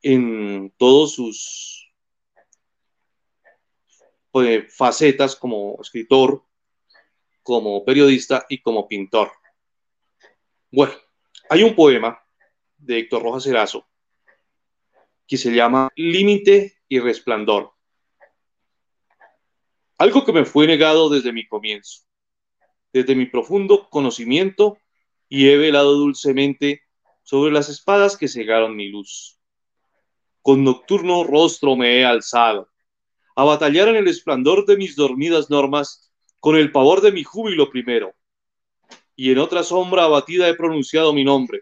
en 0.02 0.72
todos 0.76 1.14
sus 1.14 1.77
pues, 4.38 4.72
facetas 4.72 5.34
como 5.34 5.78
escritor, 5.80 6.44
como 7.42 7.84
periodista 7.84 8.46
y 8.48 8.60
como 8.60 8.86
pintor. 8.86 9.32
Bueno, 10.70 10.92
hay 11.50 11.64
un 11.64 11.74
poema 11.74 12.24
de 12.76 13.00
Héctor 13.00 13.24
Rojas 13.24 13.46
Erazo 13.48 13.88
que 15.26 15.36
se 15.36 15.50
llama 15.50 15.90
Límite 15.96 16.76
y 16.88 17.00
Resplandor. 17.00 17.72
Algo 19.98 20.24
que 20.24 20.32
me 20.32 20.44
fue 20.44 20.68
negado 20.68 21.10
desde 21.10 21.32
mi 21.32 21.44
comienzo, 21.48 22.02
desde 22.92 23.16
mi 23.16 23.26
profundo 23.26 23.90
conocimiento 23.90 24.78
y 25.28 25.48
he 25.48 25.56
velado 25.56 25.94
dulcemente 25.94 26.82
sobre 27.24 27.50
las 27.50 27.68
espadas 27.68 28.16
que 28.16 28.28
cegaron 28.28 28.76
mi 28.76 28.88
luz. 28.88 29.40
Con 30.42 30.62
nocturno 30.62 31.24
rostro 31.24 31.74
me 31.74 31.96
he 31.96 32.04
alzado 32.04 32.70
a 33.38 33.44
batallar 33.44 33.86
en 33.86 33.94
el 33.94 34.08
esplendor 34.08 34.66
de 34.66 34.76
mis 34.76 34.96
dormidas 34.96 35.48
normas, 35.48 36.10
con 36.40 36.56
el 36.56 36.72
pavor 36.72 37.00
de 37.00 37.12
mi 37.12 37.22
júbilo 37.22 37.70
primero. 37.70 38.12
Y 39.14 39.30
en 39.30 39.38
otra 39.38 39.62
sombra 39.62 40.02
abatida 40.02 40.48
he 40.48 40.54
pronunciado 40.54 41.12
mi 41.12 41.22
nombre, 41.22 41.60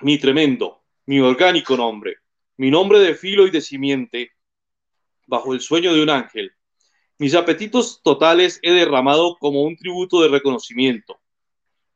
mi 0.00 0.16
tremendo, 0.16 0.82
mi 1.04 1.20
orgánico 1.20 1.76
nombre, 1.76 2.16
mi 2.56 2.70
nombre 2.70 2.98
de 2.98 3.14
filo 3.14 3.46
y 3.46 3.50
de 3.50 3.60
simiente, 3.60 4.30
bajo 5.26 5.52
el 5.52 5.60
sueño 5.60 5.92
de 5.92 6.02
un 6.02 6.08
ángel. 6.08 6.50
Mis 7.18 7.34
apetitos 7.34 8.00
totales 8.02 8.58
he 8.62 8.72
derramado 8.72 9.36
como 9.36 9.64
un 9.64 9.76
tributo 9.76 10.22
de 10.22 10.28
reconocimiento. 10.28 11.20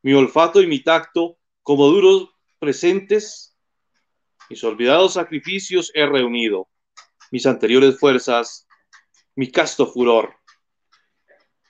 Mi 0.03 0.13
olfato 0.13 0.61
y 0.61 0.67
mi 0.67 0.81
tacto 0.81 1.39
como 1.63 1.87
duros 1.87 2.29
presentes, 2.59 3.57
mis 4.51 4.63
olvidados 4.63 5.15
sacrificios 5.15 5.91
he 5.95 6.05
reunido 6.05 6.69
mis 7.33 7.47
anteriores 7.47 7.99
fuerzas, 7.99 8.69
mi 9.35 9.51
casto 9.51 9.87
furor 9.87 10.37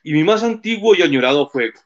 y 0.03 0.13
mi 0.13 0.25
más 0.25 0.43
antiguo 0.43 0.97
y 0.97 1.03
añorado 1.03 1.49
fuego. 1.49 1.81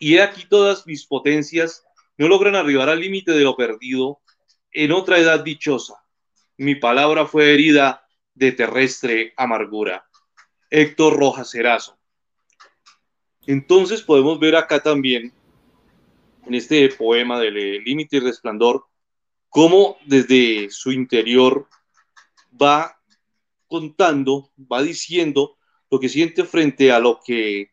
Y 0.00 0.14
he 0.14 0.22
aquí 0.22 0.46
todas 0.48 0.86
mis 0.86 1.06
potencias 1.06 1.84
no 2.16 2.28
logran 2.28 2.56
arribar 2.56 2.88
al 2.88 3.00
límite 3.00 3.32
de 3.32 3.44
lo 3.44 3.56
perdido 3.56 4.20
en 4.72 4.90
otra 4.90 5.18
edad 5.18 5.40
dichosa. 5.44 6.02
Mi 6.56 6.74
palabra 6.74 7.26
fue 7.26 7.52
herida 7.52 8.06
de 8.34 8.52
terrestre 8.52 9.34
amargura. 9.36 10.08
Héctor 10.70 11.18
Rojas 11.18 11.54
Erazo. 11.54 11.98
Entonces 13.46 14.00
podemos 14.00 14.40
ver 14.40 14.56
acá 14.56 14.80
también, 14.80 15.34
en 16.46 16.54
este 16.54 16.88
poema 16.88 17.38
del 17.38 17.84
límite 17.84 18.16
y 18.16 18.20
resplandor, 18.20 18.86
cómo 19.50 19.98
desde 20.06 20.70
su 20.70 20.90
interior 20.90 21.68
va 22.60 22.96
contando, 23.66 24.50
va 24.70 24.82
diciendo 24.82 25.56
lo 25.90 26.00
que 26.00 26.08
siente 26.08 26.44
frente 26.44 26.92
a 26.92 26.98
lo 26.98 27.20
que 27.24 27.70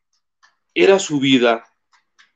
era 0.73 0.99
su 0.99 1.19
vida 1.19 1.65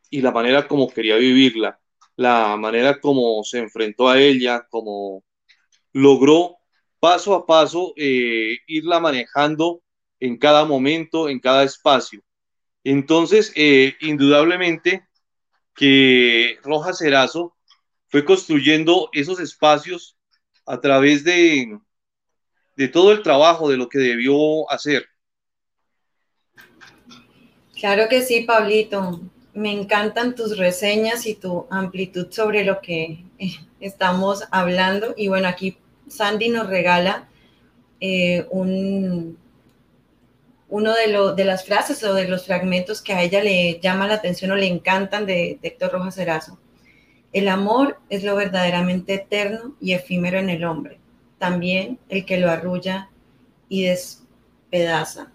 y 0.10 0.22
la 0.22 0.32
manera 0.32 0.68
como 0.68 0.90
quería 0.90 1.16
vivirla, 1.16 1.80
la 2.16 2.56
manera 2.58 3.00
como 3.00 3.44
se 3.44 3.60
enfrentó 3.60 4.10
a 4.10 4.20
ella, 4.20 4.68
como 4.70 5.24
logró 5.94 6.58
paso 7.00 7.36
a 7.36 7.46
paso 7.46 7.94
eh, 7.98 8.58
irla 8.68 9.00
manejando 9.00 9.82
en 10.20 10.38
cada 10.38 10.66
momento, 10.66 11.30
en 11.30 11.40
cada 11.40 11.64
espacio. 11.64 12.22
Entonces, 12.84 13.52
eh, 13.56 13.96
indudablemente 14.02 15.06
que 15.76 16.60
Rojas 16.64 17.00
Cerazo 17.00 17.56
fue 18.08 18.26
construyendo 18.26 19.10
esos 19.12 19.40
espacios 19.40 20.18
a 20.66 20.80
través 20.80 21.24
de, 21.24 21.78
de 22.76 22.88
todo 22.88 23.12
el 23.12 23.22
trabajo, 23.22 23.70
de 23.70 23.78
lo 23.78 23.90
que 23.90 24.00
debió 24.00 24.70
hacer. 24.72 25.06
Claro 27.76 28.08
que 28.10 28.22
sí, 28.22 28.42
Pablito. 28.42 29.22
Me 29.54 29.72
encantan 29.72 30.34
tus 30.36 30.58
reseñas 30.58 31.28
y 31.28 31.36
tu 31.36 31.68
amplitud 31.70 32.28
sobre 32.32 32.64
lo 32.64 32.82
que 32.82 33.24
eh, 33.38 33.52
estamos 33.80 34.46
hablando. 34.52 35.14
Y 35.16 35.28
bueno, 35.28 35.48
aquí 35.48 35.78
Sandy 36.08 36.50
nos 36.50 36.68
regala 36.68 37.28
eh, 38.00 38.48
un, 38.50 39.38
uno 40.70 40.94
de, 40.94 41.36
de, 41.36 41.46
las 41.46 41.66
frases 41.66 42.04
o 42.04 42.16
de 42.16 42.28
los 42.28 42.48
fragmentos 42.48 43.02
que 43.02 43.14
a 43.14 43.22
ella 43.22 43.44
le 43.44 43.80
llama 43.80 44.08
la 44.08 44.16
atención 44.16 44.52
o 44.52 44.56
le 44.56 44.68
encantan 44.68 45.28
de, 45.28 45.60
de 45.62 45.68
Héctor 45.68 45.92
Rojas 45.92 46.18
Erazo. 46.18 46.58
El 47.32 47.48
amor 47.48 48.00
es 48.10 48.24
lo 48.24 48.36
verdaderamente 48.36 49.16
eterno 49.16 49.76
y 49.80 49.94
efímero 49.94 50.40
en 50.40 50.50
el 50.50 50.64
hombre 50.64 51.03
también 51.44 52.00
el 52.08 52.26
que 52.26 52.38
lo 52.38 52.50
arrulla 52.50 53.10
y 53.68 53.84
despedaza. 53.84 55.30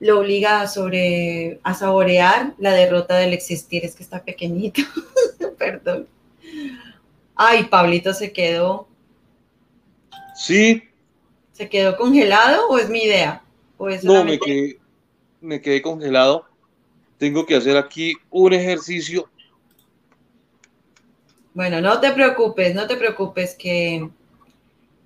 Lo 0.00 0.20
obliga 0.20 0.62
a, 0.62 0.66
sobre, 0.66 1.60
a 1.62 1.74
saborear 1.74 2.54
la 2.56 2.72
derrota 2.72 3.18
del 3.18 3.34
existir. 3.34 3.84
Es 3.84 3.94
que 3.94 4.02
está 4.02 4.24
pequeñito. 4.24 4.80
Perdón. 5.58 6.08
Ay, 7.34 7.64
Pablito 7.64 8.14
se 8.14 8.32
quedó. 8.32 8.88
Sí. 10.34 10.82
¿Se 11.52 11.68
quedó 11.68 11.98
congelado 11.98 12.68
o 12.70 12.78
es 12.78 12.88
mi 12.88 13.02
idea? 13.02 13.42
no, 14.04 14.24
me 14.24 14.38
quedé, 14.38 14.78
me 15.42 15.60
quedé 15.60 15.82
congelado. 15.82 16.46
Tengo 17.18 17.44
que 17.44 17.56
hacer 17.56 17.76
aquí 17.76 18.14
un 18.30 18.54
ejercicio. 18.54 19.28
Bueno, 21.52 21.82
no 21.82 22.00
te 22.00 22.10
preocupes, 22.12 22.74
no 22.74 22.86
te 22.86 22.96
preocupes 22.96 23.54
que 23.54 24.08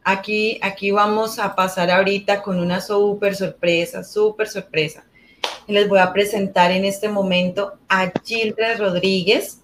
Aquí, 0.03 0.59
aquí 0.63 0.91
vamos 0.91 1.39
a 1.39 1.55
pasar 1.55 1.91
ahorita 1.91 2.43
con 2.43 2.59
una 2.59 2.81
súper 2.81 3.37
sorpresa, 3.37 4.03
súper 4.03 4.49
sorpresa. 4.49 5.05
Les 5.67 5.89
voy 5.89 5.99
a 5.99 6.13
presentar 6.13 6.73
en 6.73 6.85
este 6.85 7.09
momento 7.09 7.75
a 7.89 8.11
Gildred 8.25 8.79
Rodríguez, 8.79 9.61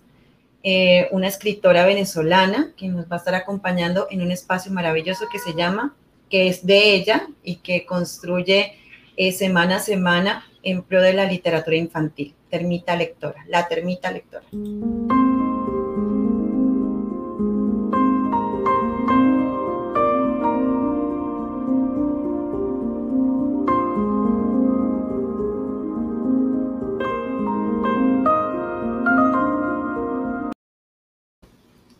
eh, 0.62 1.08
una 1.10 1.28
escritora 1.28 1.86
venezolana 1.86 2.72
que 2.76 2.88
nos 2.88 3.06
va 3.06 3.16
a 3.16 3.18
estar 3.18 3.34
acompañando 3.34 4.08
en 4.10 4.20
un 4.20 4.30
espacio 4.30 4.72
maravilloso 4.72 5.26
que 5.30 5.38
se 5.38 5.54
llama, 5.54 5.94
que 6.28 6.48
es 6.48 6.66
de 6.66 6.94
ella 6.94 7.28
y 7.42 7.56
que 7.56 7.86
construye 7.86 8.74
eh, 9.16 9.32
semana 9.32 9.76
a 9.76 9.80
semana 9.80 10.44
en 10.62 10.82
pro 10.82 11.00
de 11.00 11.12
la 11.12 11.24
literatura 11.24 11.76
infantil. 11.76 12.34
Termita 12.50 12.94
lectora, 12.96 13.44
la 13.48 13.66
termita 13.68 14.10
lectora. 14.10 14.44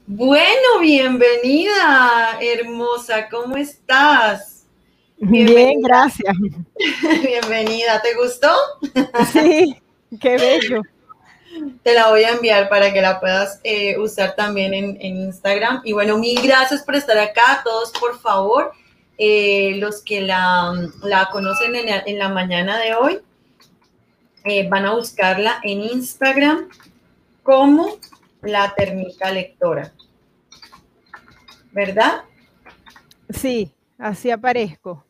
Bueno, 0.08 0.78
bienvenida, 0.80 2.38
hermosa, 2.40 3.28
¿cómo 3.28 3.56
estás? 3.56 4.64
Bien, 5.18 5.80
gracias. 5.82 6.32
Bienvenida, 7.22 8.00
¿te 8.00 8.14
gustó? 8.14 8.48
Sí, 9.32 9.74
qué 10.20 10.36
bello. 10.36 10.82
Te 11.82 11.92
la 11.92 12.10
voy 12.10 12.22
a 12.22 12.34
enviar 12.34 12.68
para 12.68 12.92
que 12.92 13.00
la 13.00 13.18
puedas 13.18 13.58
eh, 13.64 13.98
usar 13.98 14.36
también 14.36 14.74
en, 14.74 14.96
Instagram. 15.00 15.80
Y 15.82 15.92
bueno, 15.92 16.18
mil 16.18 16.40
gracias 16.40 16.84
por 16.84 16.94
estar 16.94 17.18
acá. 17.18 17.62
Todos, 17.64 17.90
por 17.90 18.16
favor, 18.20 18.70
eh, 19.18 19.74
los 19.78 20.02
que 20.02 20.20
la, 20.20 20.72
conocen 21.32 21.74
en, 21.74 22.18
la 22.18 22.28
mañana 22.28 22.78
de 22.78 22.94
hoy, 22.94 23.18
eh, 24.44 24.68
van 24.68 24.86
a 24.86 24.94
buscarla 24.94 25.58
en 25.64 25.82
Instagram 25.82 26.68
como 27.42 27.98
la 28.46 28.74
termita 28.74 29.30
lectora. 29.30 29.92
¿verdad? 31.76 32.22
Sí, 33.28 33.70
así 33.98 34.30
aparezco. 34.30 35.04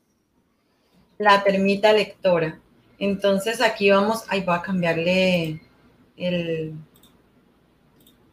La 1.17 1.45
termita 1.45 1.93
lectora. 1.93 2.59
Entonces 2.99 3.61
aquí 3.61 3.89
vamos, 3.89 4.25
ahí 4.27 4.41
voy 4.41 4.57
a 4.57 4.63
cambiarle 4.63 5.63
el, 6.17 6.73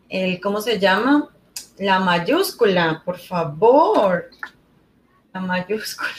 el, 0.09 0.41
¿cómo 0.41 0.61
se 0.61 0.79
llama? 0.79 1.29
La 1.77 1.99
mayúscula, 1.99 3.03
por 3.05 3.19
favor. 3.19 4.31
La 5.31 5.39
mayúscula. 5.39 6.09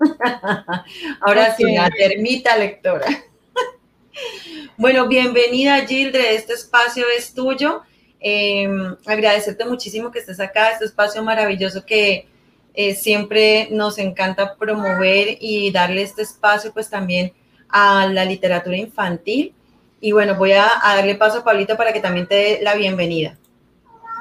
Ahora 1.20 1.54
sí, 1.56 1.74
la 1.74 1.90
termita 1.90 2.56
lectora. 2.56 3.06
bueno, 4.78 5.08
bienvenida 5.08 5.86
Gildre, 5.86 6.36
este 6.36 6.54
espacio 6.54 7.04
es 7.18 7.34
tuyo. 7.34 7.82
Em, 8.20 8.96
agradecerte 9.06 9.64
muchísimo 9.64 10.10
que 10.10 10.18
estés 10.18 10.40
acá, 10.40 10.72
este 10.72 10.84
espacio 10.84 11.22
maravilloso 11.22 11.86
que 11.86 12.28
eh, 12.74 12.94
siempre 12.94 13.68
nos 13.70 13.98
encanta 13.98 14.56
promover 14.56 15.38
y 15.40 15.70
darle 15.72 16.02
este 16.02 16.22
espacio 16.22 16.70
pues 16.72 16.90
también 16.90 17.32
a 17.68 18.06
la 18.06 18.24
literatura 18.26 18.76
infantil. 18.76 19.54
Y 20.00 20.12
bueno, 20.12 20.36
voy 20.36 20.52
a, 20.52 20.68
darle 20.82 21.14
paso 21.14 21.38
a 21.38 21.44
Pablito 21.44 21.76
para 21.76 21.92
que 21.92 22.00
también 22.00 22.26
te 22.26 22.34
dé 22.34 22.58
la 22.62 22.74
bienvenida. 22.74 23.38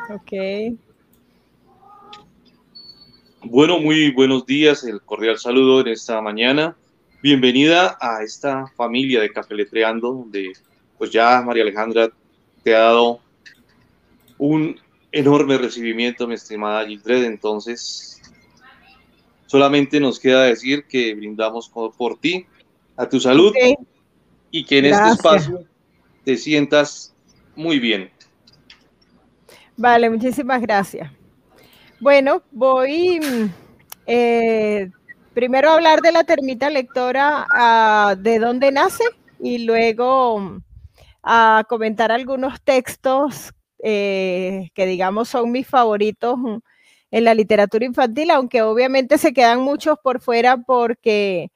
Ok. 0.10 0.78
Bueno, 3.44 3.80
muy 3.80 4.12
buenos 4.12 4.46
días, 4.46 4.84
el 4.84 5.02
cordial 5.02 5.38
saludo 5.38 5.82
en 5.82 5.88
esta 5.90 6.22
mañana. 6.22 6.76
Bienvenida 7.22 7.98
a 8.00 8.24
esta 8.24 8.68
familia 8.76 9.22
de 9.22 9.32
Café 9.32 9.56
Letreando, 9.56 10.12
donde 10.12 10.54
pues 10.98 11.12
ya 11.12 11.42
María 11.42 11.64
Alejandra 11.64 12.10
te 12.64 12.76
ha 12.76 12.80
dado 12.80 13.22
un 14.40 14.80
enorme 15.12 15.58
recibimiento, 15.60 16.28
mi 16.28 16.34
estimada 16.34 16.86
Gildred. 16.88 17.26
Entonces, 17.26 18.20
solamente 19.46 20.00
nos 20.00 20.20
queda 20.20 20.44
decir 20.44 20.86
que 20.86 21.14
brindamos 21.14 21.70
por 21.70 22.18
ti, 22.20 22.48
a 22.98 23.08
tu 23.08 23.20
salud 23.20 23.54
y 24.52 24.66
que 24.66 24.80
en 24.80 24.86
este 24.86 25.10
espacio 25.10 25.64
te 26.26 26.36
sientas 26.36 27.14
muy 27.56 27.80
bien. 27.80 28.10
Vale, 29.78 30.10
muchísimas 30.10 30.62
gracias. 30.62 31.10
Bueno, 32.02 32.42
voy 32.52 33.20
eh, 34.06 34.90
primero 35.34 35.70
a 35.70 35.76
hablar 35.76 36.02
de 36.02 36.12
la 36.12 36.24
termita 36.24 36.70
lectora, 36.70 37.46
ah, 37.54 38.16
de 38.18 38.40
dónde 38.40 38.72
nace 38.72 39.04
y 39.40 39.60
luego 39.60 40.62
a 41.24 41.64
comentar 41.70 42.12
algunos 42.12 42.62
textos 42.62 43.54
eh, 43.84 44.70
que 44.74 44.86
digamos 44.86 45.30
son 45.30 45.52
mis 45.52 45.68
favoritos 45.68 46.38
en 47.12 47.24
la 47.24 47.34
literatura 47.34 47.86
infantil, 47.86 48.32
aunque 48.32 48.62
obviamente 48.62 49.18
se 49.18 49.34
quedan 49.34 49.62
muchos 49.62 49.98
por 50.04 50.22
fuera 50.22 50.58
porque 50.58 51.52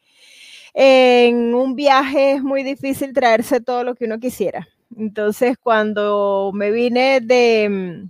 en 0.73 1.53
un 1.53 1.75
viaje 1.75 2.33
es 2.33 2.43
muy 2.43 2.63
difícil 2.63 3.13
traerse 3.13 3.61
todo 3.61 3.83
lo 3.83 3.95
que 3.95 4.05
uno 4.05 4.19
quisiera. 4.19 4.67
Entonces, 4.97 5.57
cuando 5.61 6.51
me 6.53 6.71
vine 6.71 7.19
de, 7.21 8.07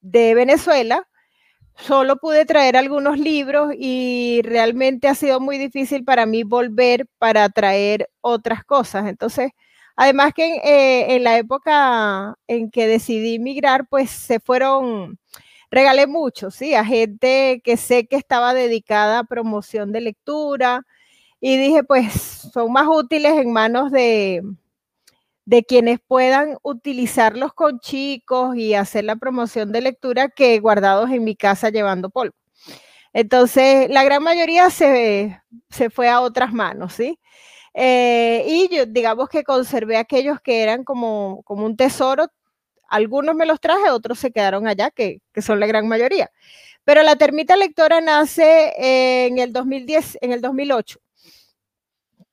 de 0.00 0.34
Venezuela, 0.34 1.08
solo 1.76 2.16
pude 2.16 2.44
traer 2.46 2.76
algunos 2.76 3.18
libros 3.18 3.72
y 3.76 4.40
realmente 4.44 5.08
ha 5.08 5.14
sido 5.14 5.40
muy 5.40 5.58
difícil 5.58 6.04
para 6.04 6.26
mí 6.26 6.42
volver 6.44 7.06
para 7.18 7.48
traer 7.48 8.10
otras 8.20 8.64
cosas. 8.64 9.06
Entonces, 9.06 9.52
Además 9.96 10.32
que 10.34 10.56
eh, 10.56 11.14
en 11.16 11.24
la 11.24 11.38
época 11.38 12.36
en 12.48 12.70
que 12.70 12.86
decidí 12.88 13.38
migrar, 13.38 13.86
pues 13.88 14.10
se 14.10 14.40
fueron, 14.40 15.18
regalé 15.70 16.06
mucho, 16.06 16.50
¿sí? 16.50 16.74
A 16.74 16.84
gente 16.84 17.60
que 17.64 17.76
sé 17.76 18.06
que 18.06 18.16
estaba 18.16 18.54
dedicada 18.54 19.20
a 19.20 19.24
promoción 19.24 19.92
de 19.92 20.00
lectura 20.02 20.84
y 21.40 21.56
dije, 21.58 21.84
pues 21.84 22.12
son 22.52 22.72
más 22.72 22.86
útiles 22.88 23.34
en 23.34 23.52
manos 23.52 23.92
de, 23.92 24.42
de 25.46 25.64
quienes 25.64 25.98
puedan 26.06 26.56
utilizarlos 26.62 27.52
con 27.52 27.78
chicos 27.80 28.56
y 28.56 28.74
hacer 28.74 29.04
la 29.04 29.16
promoción 29.16 29.72
de 29.72 29.82
lectura 29.82 30.28
que 30.28 30.58
guardados 30.60 31.10
en 31.10 31.24
mi 31.24 31.36
casa 31.36 31.70
llevando 31.70 32.10
polvo. 32.10 32.34
Entonces, 33.12 33.88
la 33.90 34.04
gran 34.04 34.22
mayoría 34.22 34.70
se, 34.70 35.40
se 35.70 35.90
fue 35.90 36.08
a 36.08 36.20
otras 36.20 36.52
manos, 36.52 36.94
¿sí? 36.94 37.18
Eh, 37.74 38.44
y 38.48 38.68
yo, 38.74 38.86
digamos 38.86 39.28
que 39.28 39.44
conservé 39.44 39.96
aquellos 39.96 40.40
que 40.40 40.62
eran 40.62 40.84
como, 40.84 41.42
como 41.44 41.66
un 41.66 41.76
tesoro. 41.76 42.28
Algunos 42.88 43.34
me 43.36 43.46
los 43.46 43.60
traje, 43.60 43.90
otros 43.90 44.18
se 44.18 44.30
quedaron 44.32 44.68
allá, 44.68 44.90
que, 44.90 45.20
que 45.32 45.42
son 45.42 45.60
la 45.60 45.66
gran 45.66 45.88
mayoría. 45.88 46.30
Pero 46.84 47.02
la 47.02 47.16
termita 47.16 47.56
lectora 47.56 48.00
nace 48.00 48.74
en 49.28 49.38
el 49.38 49.52
2010, 49.52 50.18
en 50.20 50.32
el 50.32 50.40
2008. 50.42 51.00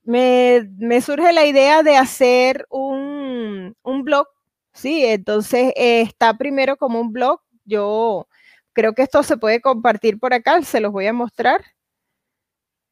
Me, 0.04 0.68
me 0.78 1.00
surge 1.00 1.32
la 1.32 1.46
idea 1.46 1.82
de 1.82 1.96
hacer 1.96 2.66
un, 2.70 3.76
un 3.82 4.02
blog, 4.04 4.26
¿sí? 4.72 5.04
Entonces 5.06 5.72
eh, 5.76 6.02
está 6.02 6.34
primero 6.36 6.76
como 6.76 7.00
un 7.00 7.12
blog. 7.12 7.40
Yo 7.64 8.26
creo 8.72 8.94
que 8.94 9.02
esto 9.02 9.22
se 9.22 9.36
puede 9.36 9.60
compartir 9.60 10.18
por 10.18 10.34
acá, 10.34 10.60
se 10.62 10.80
los 10.80 10.92
voy 10.92 11.06
a 11.06 11.12
mostrar. 11.12 11.62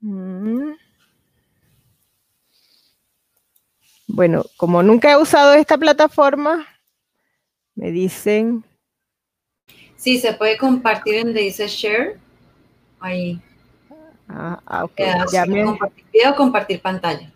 Mm. 0.03 0.75
Bueno, 4.13 4.45
como 4.57 4.83
nunca 4.83 5.13
he 5.13 5.17
usado 5.17 5.55
esta 5.55 5.79
plataforma, 5.79 6.67
me 7.77 7.93
dicen. 7.93 8.65
Sí, 9.97 10.19
se 10.19 10.33
puede 10.33 10.59
compartir 10.59 11.17
en 11.17 11.27
donde 11.29 11.43
dice 11.43 11.69
share. 11.69 12.19
Ahí. 12.99 13.41
Ah, 14.29 14.61
ah 14.67 14.85
ok. 14.85 15.01
Ya 15.33 15.47
me... 15.47 15.65
Compartir 15.65 16.05
video, 16.13 16.35
compartir 16.35 16.83
pantalla. 16.83 17.33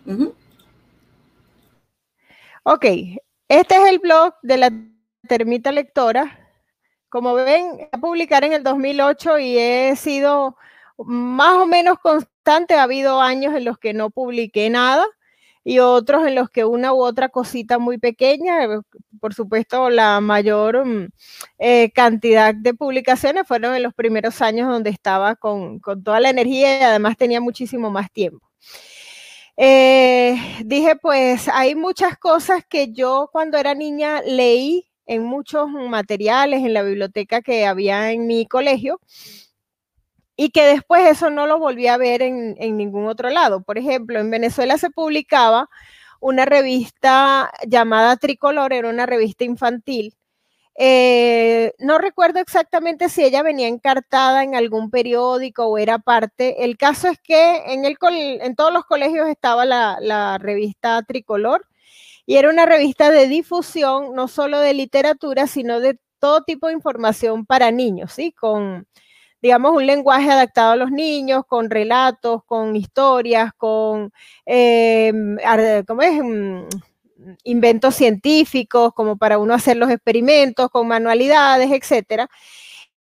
Ok, 2.65 2.85
este 3.49 3.77
es 3.77 3.85
el 3.89 3.99
blog 4.01 4.35
de 4.43 4.57
la 4.57 4.73
termita 5.29 5.71
lectora. 5.71 6.41
Como 7.09 7.35
ven, 7.35 7.89
a 7.93 7.99
publicar 7.99 8.43
en 8.43 8.53
el 8.53 8.65
2008 8.65 9.39
y 9.39 9.59
he 9.59 9.97
sido 9.97 10.57
más 10.99 11.55
o 11.55 11.67
menos 11.67 11.99
constante. 12.01 12.75
Ha 12.75 12.83
habido 12.83 13.21
años 13.21 13.55
en 13.55 13.65
los 13.65 13.79
que 13.79 13.95
no 13.95 14.11
publiqué 14.11 14.69
nada 14.71 15.07
y 15.65 15.79
otros 15.79 16.27
en 16.27 16.35
los 16.35 16.51
que 16.51 16.65
una 16.67 16.93
u 16.93 17.03
otra 17.03 17.31
cosita 17.31 17.79
muy 17.79 17.99
pequeña, 17.99 18.65
eh, 18.65 18.81
por 19.21 19.35
supuesto 19.35 19.89
la 19.91 20.21
mayor 20.21 20.85
mm, 20.87 21.09
eh, 21.59 21.91
cantidad 21.93 22.55
de 22.55 22.75
publicaciones 22.75 23.49
fueron 23.49 23.75
en 23.75 23.83
los 23.83 23.95
primeros 23.95 24.43
años 24.43 24.69
donde 24.69 24.91
estaba 24.91 25.35
con, 25.37 25.81
toda 25.81 26.21
la 26.21 26.31
energía 26.31 26.79
y 26.81 26.83
además 26.83 27.17
tenía 27.17 27.41
muchísimo 27.41 27.91
más 27.91 28.13
tiempo. 28.13 28.47
Eh, 29.57 30.37
dije, 30.65 30.97
pues 30.97 31.49
hay 31.49 31.75
muchas 31.75 32.19
cosas 32.19 32.65
que 32.69 32.93
yo 32.93 33.29
cuando 33.33 33.57
era 33.57 33.75
niña 33.75 34.21
leí 34.23 34.87
en 35.07 35.23
muchos 35.25 35.69
materiales 35.71 36.65
en 36.65 36.75
la 36.75 36.83
biblioteca 36.83 37.41
que 37.41 37.67
había 37.67 38.13
en 38.13 38.27
mi 38.27 38.47
colegio 38.47 39.01
y 40.37 40.51
que 40.51 40.65
después 40.65 41.07
eso 41.09 41.31
no 41.31 41.47
lo 41.47 41.59
volví 41.59 41.87
a 41.87 41.97
ver 41.97 42.23
en, 42.23 42.57
en 42.59 42.77
ningún 42.77 43.07
otro 43.07 43.31
lado. 43.31 43.63
Por 43.63 43.79
ejemplo, 43.79 44.19
en 44.19 44.31
Venezuela 44.31 44.79
se 44.79 44.91
publicaba 44.91 45.69
una 46.21 46.45
revista 46.47 47.53
llamada 47.67 48.17
Tricolor, 48.17 48.73
era 48.73 48.89
una 48.89 49.07
revista 49.07 49.45
infantil. 49.45 50.15
Eh, 50.77 51.73
no 51.79 51.99
recuerdo 51.99 52.41
exactamente 52.41 53.09
si 53.09 53.23
ella 53.23 53.43
venía 53.43 53.69
encartada 53.69 54.43
en 54.43 54.57
algún 54.57 54.91
periódico 54.91 55.67
o 55.67 55.79
era 55.79 55.99
parte. 55.99 56.65
El 56.65 56.77
caso 56.77 57.09
es 57.09 57.19
que 57.21 57.57
en, 57.67 57.85
el, 57.85 57.97
en 58.11 58.57
todos 58.57 58.73
los 58.73 58.85
colegios 58.85 59.29
estaba 59.29 59.65
la, 59.65 59.99
la 60.01 60.39
revista 60.39 61.03
Tricolor 61.03 61.67
y 62.27 62.37
era 62.37 62.51
una 62.51 62.67
revista 62.67 63.11
de 63.11 63.29
difusión 63.29 64.15
no 64.15 64.29
solo 64.29 64.59
de 64.61 64.75
literatura, 64.75 65.47
sino 65.47 65.81
de 65.81 65.99
todo 66.19 66.43
tipo 66.43 66.69
de 66.69 66.73
información 66.73 67.47
para 67.47 67.71
niños, 67.71 68.13
¿sí? 68.13 68.33
Con, 68.33 68.87
digamos, 69.45 69.77
un 69.77 69.87
lenguaje 69.87 70.31
adaptado 70.31 70.73
a 70.73 70.77
los 70.77 70.91
niños, 70.91 71.45
con 71.47 71.69
relatos, 71.69 72.43
con 72.47 72.75
historias, 72.77 73.53
con, 73.59 74.11
eh, 74.47 75.13
¿cómo 75.87 76.01
es? 76.01 76.15
Mm, 76.15 76.63
inventos 77.45 77.95
científicos, 77.95 78.95
como 78.95 79.19
para 79.19 79.37
uno 79.37 79.53
hacer 79.53 79.77
los 79.77 79.91
experimentos, 79.91 80.71
con 80.71 80.89
manualidades, 80.89 81.71
etcétera. 81.71 82.31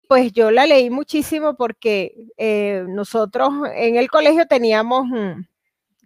Pues 0.07 0.31
yo 0.33 0.49
la 0.49 0.65
leí 0.65 0.89
muchísimo 0.89 1.55
porque 1.55 2.15
eh, 2.37 2.85
nosotros 2.87 3.51
en 3.75 3.97
el 3.97 4.09
colegio 4.09 4.47
teníamos, 4.47 5.05
mm, 5.09 5.43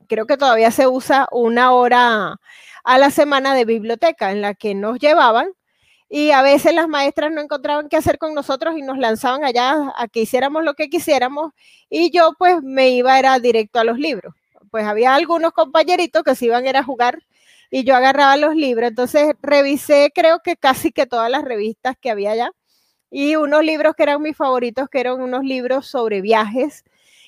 creo 0.07 0.25
que 0.27 0.35
todavía 0.35 0.71
se 0.71 0.85
usa 0.85 1.29
una 1.31 1.71
hora 1.71 2.41
a 2.83 2.97
la 2.97 3.09
semana 3.09 3.55
de 3.55 3.63
biblioteca 3.63 4.31
en 4.33 4.41
la 4.41 4.53
que 4.53 4.75
nos 4.75 4.99
llevaban 4.99 5.53
y 6.09 6.31
a 6.31 6.41
veces 6.41 6.73
las 6.73 6.87
maestras 6.87 7.31
no 7.31 7.41
encontraban 7.41 7.89
qué 7.89 7.97
hacer 7.97 8.17
con 8.17 8.33
nosotros 8.33 8.77
y 8.77 8.81
nos 8.81 8.97
lanzaban 8.97 9.43
allá 9.43 9.93
a 9.97 10.07
que 10.07 10.21
hiciéramos 10.21 10.63
lo 10.63 10.75
que 10.75 10.89
quisiéramos 10.89 11.51
y 11.89 12.11
yo 12.11 12.33
pues 12.37 12.61
me 12.61 12.89
iba 12.89 13.17
era 13.19 13.39
directo 13.39 13.79
a 13.79 13.83
los 13.83 13.97
libros. 13.97 14.33
Pues 14.71 14.85
había 14.85 15.15
algunos 15.15 15.51
compañeritos 15.53 16.23
que 16.23 16.35
se 16.35 16.45
iban 16.45 16.65
era 16.65 16.81
a 16.81 16.83
jugar 16.83 17.23
y 17.71 17.83
yo 17.83 17.95
agarraba 17.95 18.37
los 18.37 18.55
libros, 18.55 18.89
entonces 18.89 19.33
revisé 19.41 20.11
creo 20.13 20.39
que 20.43 20.55
casi 20.57 20.91
que 20.91 21.07
todas 21.07 21.29
las 21.31 21.43
revistas 21.43 21.95
que 21.99 22.11
había 22.11 22.31
allá 22.31 22.51
y 23.09 23.35
unos 23.37 23.63
libros 23.63 23.95
que 23.95 24.03
eran 24.03 24.21
mis 24.21 24.37
favoritos, 24.37 24.89
que 24.89 24.99
eran 24.99 25.21
unos 25.21 25.43
libros 25.43 25.87
sobre 25.87 26.21
viajes 26.21 26.83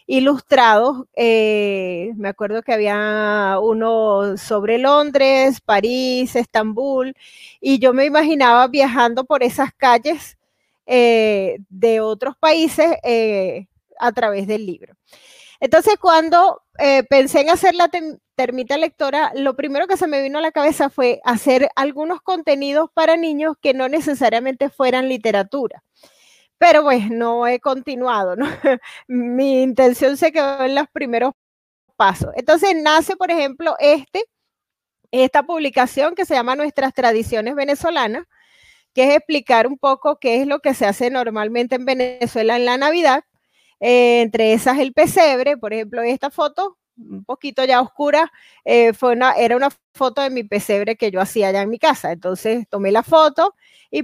ilustrados. 0.07 1.05
Eh, 1.15 2.13
me 2.15 2.29
acuerdo 2.29 2.63
que 2.63 2.73
había 2.73 3.57
uno 3.61 4.37
sobre 4.37 4.79
Londres, 4.79 5.61
París, 5.61 6.35
Estambul, 6.35 7.13
y 7.61 7.79
yo 7.79 7.93
me 7.93 8.05
imaginaba 8.05 8.67
viajando 8.67 9.25
por 9.25 9.43
esas 9.43 9.73
calles 9.73 10.37
eh, 10.85 11.57
de 11.69 11.99
otros 11.99 12.35
países 12.37 12.95
eh, 13.03 13.67
a 13.99 14.11
través 14.13 14.47
del 14.47 14.65
libro. 14.65 14.95
Entonces, 15.59 15.95
cuando 15.99 16.61
pensé 17.09 17.41
en 17.41 17.49
hacer 17.49 17.73
la 17.73 17.89
termita 18.35 18.77
lectora, 18.77 19.31
lo 19.35 19.55
primero 19.55 19.87
que 19.87 19.97
se 19.97 20.05
me 20.05 20.21
vino 20.21 20.37
a 20.37 20.41
la 20.41 20.51
cabeza 20.51 20.89
fue 20.91 21.19
hacer 21.25 21.69
algunos 21.75 22.21
contenidos 22.21 22.91
para 22.93 23.17
niños 23.17 23.55
que 23.59 23.73
no 23.73 23.89
necesariamente 23.89 24.69
fueran 24.69 25.09
literatura 25.09 25.83
pero 26.57 26.83
pues 26.83 27.09
no 27.09 27.47
he 27.47 27.59
continuado, 27.59 28.35
¿no? 28.35 28.45
Mi 29.07 29.61
intención 29.63 30.17
se 30.17 30.31
quedó 30.31 30.63
en 30.63 30.75
los 30.75 30.87
primeros 30.91 31.33
pasos. 31.97 32.31
Entonces 32.35 32.75
nace, 32.81 33.15
por 33.17 33.31
ejemplo, 33.31 33.75
este, 33.79 34.23
esta 35.11 35.43
publicación 35.43 36.15
que 36.15 36.25
se 36.25 36.35
llama 36.35 36.55
Nuestras 36.55 36.93
Tradiciones 36.93 37.55
Venezolanas, 37.55 38.25
que 38.93 39.05
es 39.09 39.17
explicar 39.17 39.67
un 39.67 39.77
poco 39.77 40.19
qué 40.19 40.41
es 40.41 40.47
lo 40.47 40.59
que 40.59 40.73
se 40.73 40.85
hace 40.85 41.09
normalmente 41.11 41.75
en 41.75 41.85
Venezuela 41.85 42.57
en 42.57 42.65
la 42.65 42.77
Navidad. 42.77 43.23
Eh, 43.79 44.21
entre 44.21 44.53
esas 44.53 44.79
el 44.79 44.93
pesebre, 44.93 45.57
por 45.57 45.73
ejemplo, 45.73 46.01
esta 46.01 46.31
foto, 46.31 46.77
un 46.97 47.23
poquito 47.25 47.63
ya 47.65 47.81
oscura, 47.81 48.31
eh, 48.65 48.93
fue 48.93 49.17
era 49.37 49.55
una 49.57 49.69
foto 49.93 50.21
de 50.21 50.31
mi 50.31 50.43
pesebre 50.43 50.95
que 50.97 51.11
yo 51.11 51.21
hacía 51.21 51.49
allá 51.49 51.61
en 51.61 51.69
mi 51.69 51.79
casa. 51.79 52.11
Entonces 52.11 52.67
tomé 52.69 52.91
la 52.91 53.03
foto 53.03 53.55
y 53.91 54.03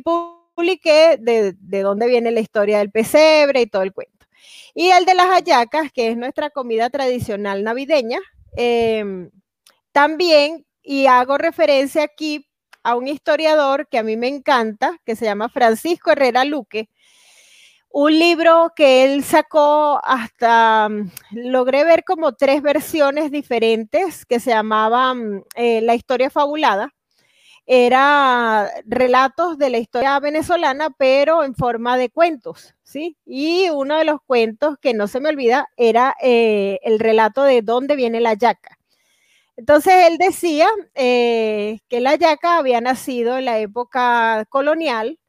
publiqué 0.54 1.18
de, 1.20 1.82
dónde 1.82 2.08
viene 2.08 2.32
la 2.32 2.40
historia 2.40 2.80
del 2.80 2.92
pesebre 2.92 3.62
y 3.62 3.68
todo 3.68 3.82
el 3.84 3.94
cuento. 3.94 4.26
Y 4.74 4.90
el 4.90 5.06
de 5.06 5.14
las 5.14 5.28
hallacas, 5.28 5.92
que 5.92 6.10
es 6.10 6.18
nuestra 6.18 6.50
comida 6.50 6.90
tradicional 6.90 7.64
navideña, 7.64 8.20
em, 8.56 9.30
también, 9.92 10.66
y 10.84 11.06
hago 11.08 11.38
referencia 11.38 12.04
aquí 12.04 12.48
a 12.84 12.96
un 12.96 13.08
historiador 13.08 13.88
que 13.90 13.98
a 13.98 14.04
mí 14.04 14.18
me 14.18 14.28
encanta, 14.28 14.98
que 15.06 15.16
se 15.16 15.26
llama 15.26 15.50
Francisco 15.50 16.12
Herrera 16.12 16.44
Luque, 16.46 16.90
un 17.90 18.18
libro 18.18 18.74
que 18.76 19.06
él 19.06 19.24
sacó 19.24 20.02
hasta, 20.04 20.90
mm, 20.90 21.12
logré 21.32 21.84
ver 21.86 22.04
como 22.04 22.34
tres 22.34 22.62
versiones 22.62 23.32
diferentes 23.32 24.26
que 24.26 24.40
se 24.40 24.50
llamaban 24.52 25.44
eh, 25.56 25.82
La 25.82 25.96
historia 25.96 26.30
fabulada 26.32 26.92
era 27.66 28.70
relatos 28.86 29.58
de 29.58 29.70
la 29.70 29.78
historia 29.78 30.20
venezolana, 30.20 30.90
pero 30.98 31.44
en 31.44 31.56
forma 31.56 31.98
de 31.98 32.10
cuentos, 32.10 32.76
¿sí? 32.84 33.18
Y 33.26 33.70
uno 33.70 33.98
de 33.98 34.06
los 34.06 34.20
cuentos 34.26 34.78
que 34.82 34.94
no 34.94 35.08
se 35.08 35.20
me 35.20 35.30
olvida 35.30 35.68
era 35.78 36.16
eh, 36.22 36.80
el 36.84 37.00
relato 37.00 37.44
de 37.44 37.62
dónde 37.62 37.96
viene 37.96 38.20
la 38.22 38.34
yaca. 38.34 38.78
Entonces 39.56 39.94
él 40.08 40.18
decía 40.18 40.68
eh, 40.96 41.80
que 41.90 42.02
la 42.02 42.16
yaca 42.16 42.58
había 42.58 42.82
nacido 42.82 43.38
en 43.38 43.46
la 43.46 43.60
época 43.60 44.46
colonial, 44.50 45.20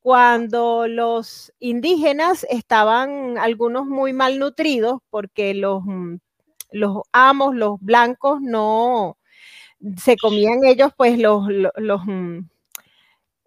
cuando 0.00 0.88
los 0.88 1.52
indígenas 1.58 2.46
estaban 2.48 3.36
algunos 3.38 3.86
muy 3.86 4.12
malnutridos 4.14 5.00
porque 5.10 5.54
los, 5.54 5.82
mm, 5.84 6.16
los 6.72 7.02
amos, 7.12 7.54
los 7.54 7.78
blancos, 7.80 8.40
no, 8.40 9.18
se 9.96 10.16
comían 10.16 10.64
ellos 10.64 10.92
pues 10.96 11.18
los, 11.18 11.46
los, 11.76 12.00
mm, 12.04 12.40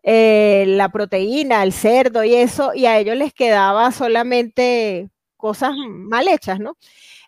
eh, 0.03 0.65
la 0.67 0.89
proteína, 0.89 1.63
el 1.63 1.73
cerdo 1.73 2.23
y 2.23 2.35
eso, 2.35 2.73
y 2.73 2.85
a 2.85 2.97
ellos 2.99 3.15
les 3.17 3.33
quedaba 3.33 3.91
solamente 3.91 5.09
cosas 5.37 5.73
mal 5.75 6.27
hechas, 6.27 6.59
¿no? 6.59 6.77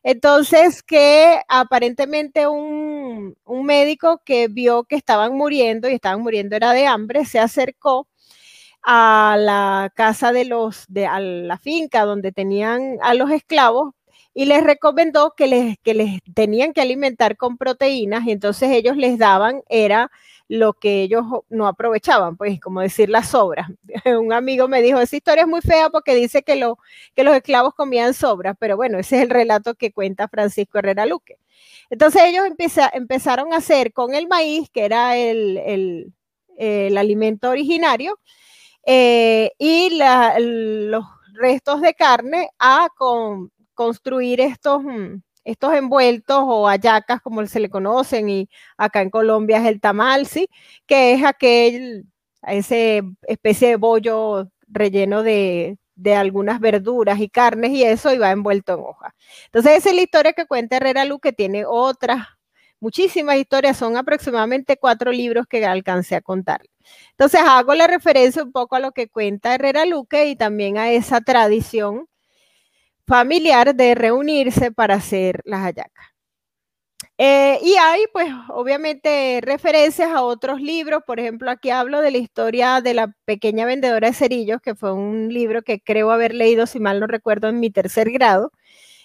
Entonces 0.04 0.84
que 0.84 1.42
aparentemente 1.48 2.48
un, 2.48 3.36
un, 3.46 3.66
médico 3.66 4.22
que 4.26 4.48
vio 4.50 4.84
que 4.86 4.96
estaban 4.96 5.36
muriendo 5.36 5.90
y 5.90 5.94
estaban 5.94 6.22
muriendo 6.22 6.56
era 6.56 6.74
de 6.74 6.88
hambre, 6.88 7.26
se 7.26 7.40
acercó 7.40 8.08
a 8.84 9.38
la 9.40 9.92
casa 9.96 10.34
de 10.34 10.46
los, 10.46 10.86
de 10.90 11.08
a 11.08 11.20
la 11.20 11.58
finca 11.58 12.06
donde 12.06 12.32
tenían 12.32 12.98
a 13.02 13.14
los 13.14 13.32
esclavos 13.32 13.94
y 14.34 14.46
les 14.46 14.64
recomendó 14.64 15.34
que 15.36 15.48
les, 15.48 15.78
que 15.80 15.94
les 15.94 16.20
tenían 16.34 16.74
que 16.74 16.82
alimentar 16.82 17.38
con 17.38 17.58
proteínas 17.58 18.26
y 18.26 18.32
entonces 18.32 18.72
ellos 18.72 18.98
les 18.98 19.18
daban, 19.18 19.62
era 19.70 20.12
lo 20.48 20.74
que 20.74 21.02
ellos 21.02 21.24
no 21.50 21.68
aprovechaban, 21.68 22.36
pues 22.38 22.60
como 22.60 22.82
decir 22.82 23.10
las 23.10 23.30
sobras. 23.30 23.70
Un 24.06 24.34
amigo 24.34 24.68
me 24.68 24.82
dijo, 24.82 25.00
esa 25.00 25.16
historia 25.16 25.44
es 25.44 25.48
muy 25.48 25.62
fea 25.62 25.90
porque 25.90 26.16
dice 26.16 26.44
que, 26.44 26.56
lo, 26.56 26.78
que 27.16 27.24
los 27.24 27.36
esclavos 27.36 27.74
comían 27.76 28.14
sobras, 28.14 28.56
pero 28.60 28.76
bueno, 28.76 29.00
ese 29.00 29.18
es 29.18 29.24
el 29.24 29.30
relato 29.30 29.76
que 29.76 29.92
cuenta 29.92 30.28
Francisco 30.28 30.80
Herrera 30.80 31.06
Luque. 31.06 31.38
Entonces 31.90 32.24
ellos 32.26 32.46
empezaron 32.94 33.54
a 33.54 33.58
hacer 33.58 33.94
con 33.94 34.16
el 34.16 34.28
maíz, 34.28 34.70
que 34.70 34.86
era 34.86 35.18
el, 35.18 36.12
el, 36.58 36.98
alimento 36.98 37.50
originario, 37.50 38.20
eh, 38.86 39.52
y 39.58 39.98
los 39.98 41.06
restos 41.34 41.82
de 41.82 41.94
carne 41.94 42.50
a 42.60 42.90
con 42.96 43.52
construir 43.74 44.42
estos, 44.42 44.84
mm, 44.84 45.22
estos 45.44 45.74
envueltos 45.74 46.40
o 46.46 46.68
ayacas, 46.68 47.22
como 47.22 47.46
se 47.48 47.60
le 47.60 47.70
conocen, 47.70 48.30
y 48.30 48.50
acá 48.78 49.02
en 49.02 49.10
Colombia 49.10 49.58
es 49.60 49.68
el 49.68 49.82
tamal, 49.82 50.26
¿sí? 50.28 50.50
Que 50.86 51.14
es 51.14 51.24
aquel, 51.24 52.06
ese 52.44 53.04
especie 53.28 53.70
de 53.70 53.76
bollo 53.78 54.50
relleno 54.68 55.24
de, 55.24 55.78
de 55.96 56.16
algunas 56.16 56.60
verduras 56.60 57.20
y 57.20 57.30
carnes 57.30 57.72
y 57.72 57.84
eso, 57.84 58.14
y 58.14 58.18
va 58.18 58.32
envuelto 58.32 58.74
en 58.74 58.80
hoja. 58.82 59.16
Entonces, 59.46 59.78
esa 59.78 59.90
es 59.90 59.96
la 59.96 60.02
historia 60.02 60.34
que 60.34 60.46
cuenta 60.46 60.78
Herrera 60.78 61.06
Lu, 61.06 61.20
que 61.20 61.34
tiene 61.34 61.66
otras, 61.66 62.28
muchísimas 62.80 63.38
historias, 63.38 63.78
son 63.78 63.98
aproximadamente 63.98 64.78
cuatro 64.78 65.12
libros 65.12 65.48
que 65.48 65.66
alcancé 65.66 66.16
a 66.16 66.22
contar. 66.22 66.62
Entonces, 67.12 67.42
hago 67.46 67.74
la 67.76 67.88
referencia 67.88 68.44
un 68.44 68.52
poco 68.52 68.76
a 68.76 68.80
lo 68.80 68.92
que 68.92 69.08
cuenta 69.10 69.56
Herrera 69.56 69.86
Luque 69.86 70.28
y 70.28 70.36
también 70.36 70.78
a 70.78 70.92
esa 70.92 71.22
tradición 71.22 72.08
familiar 73.08 73.76
de 73.76 73.96
reunirse 73.96 74.72
para 74.72 74.96
hacer 74.96 75.42
las 75.46 75.62
hallacas. 75.62 76.14
Eh, 77.18 77.60
y 77.62 77.76
hay, 77.80 78.02
pues, 78.12 78.28
obviamente, 78.50 79.40
referencias 79.42 80.10
a 80.12 80.24
otros 80.24 80.60
libros. 80.62 81.04
Por 81.06 81.20
ejemplo, 81.20 81.52
aquí 81.52 81.70
hablo 81.70 82.02
de 82.02 82.12
la 82.12 82.18
historia 82.18 82.82
de 82.82 82.94
la 82.94 83.14
pequeña 83.26 83.66
vendedora 83.66 84.08
de 84.10 84.14
cerillos, 84.14 84.62
que 84.62 84.76
fue 84.76 84.94
un 84.94 85.32
libro 85.34 85.62
que 85.62 85.80
creo 85.80 86.12
haber 86.12 86.34
leído, 86.34 86.66
si 86.68 86.80
mal 86.80 87.00
no 87.00 87.08
recuerdo, 87.08 87.50
en 87.50 87.60
mi 87.60 87.70
tercer 87.70 88.12
grado. 88.12 88.52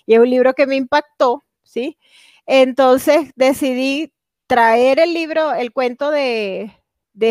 Y 0.06 0.14
es 0.14 0.20
un 0.20 0.30
libro 0.30 0.54
que 0.54 0.66
me 0.66 0.76
impactó, 0.76 1.44
¿sí? 1.64 1.98
Entonces 2.46 3.30
decidí 3.36 4.12
traer 4.46 5.00
el 5.00 5.14
libro, 5.14 5.52
el 5.54 5.72
cuento 5.72 6.10
de, 6.10 6.72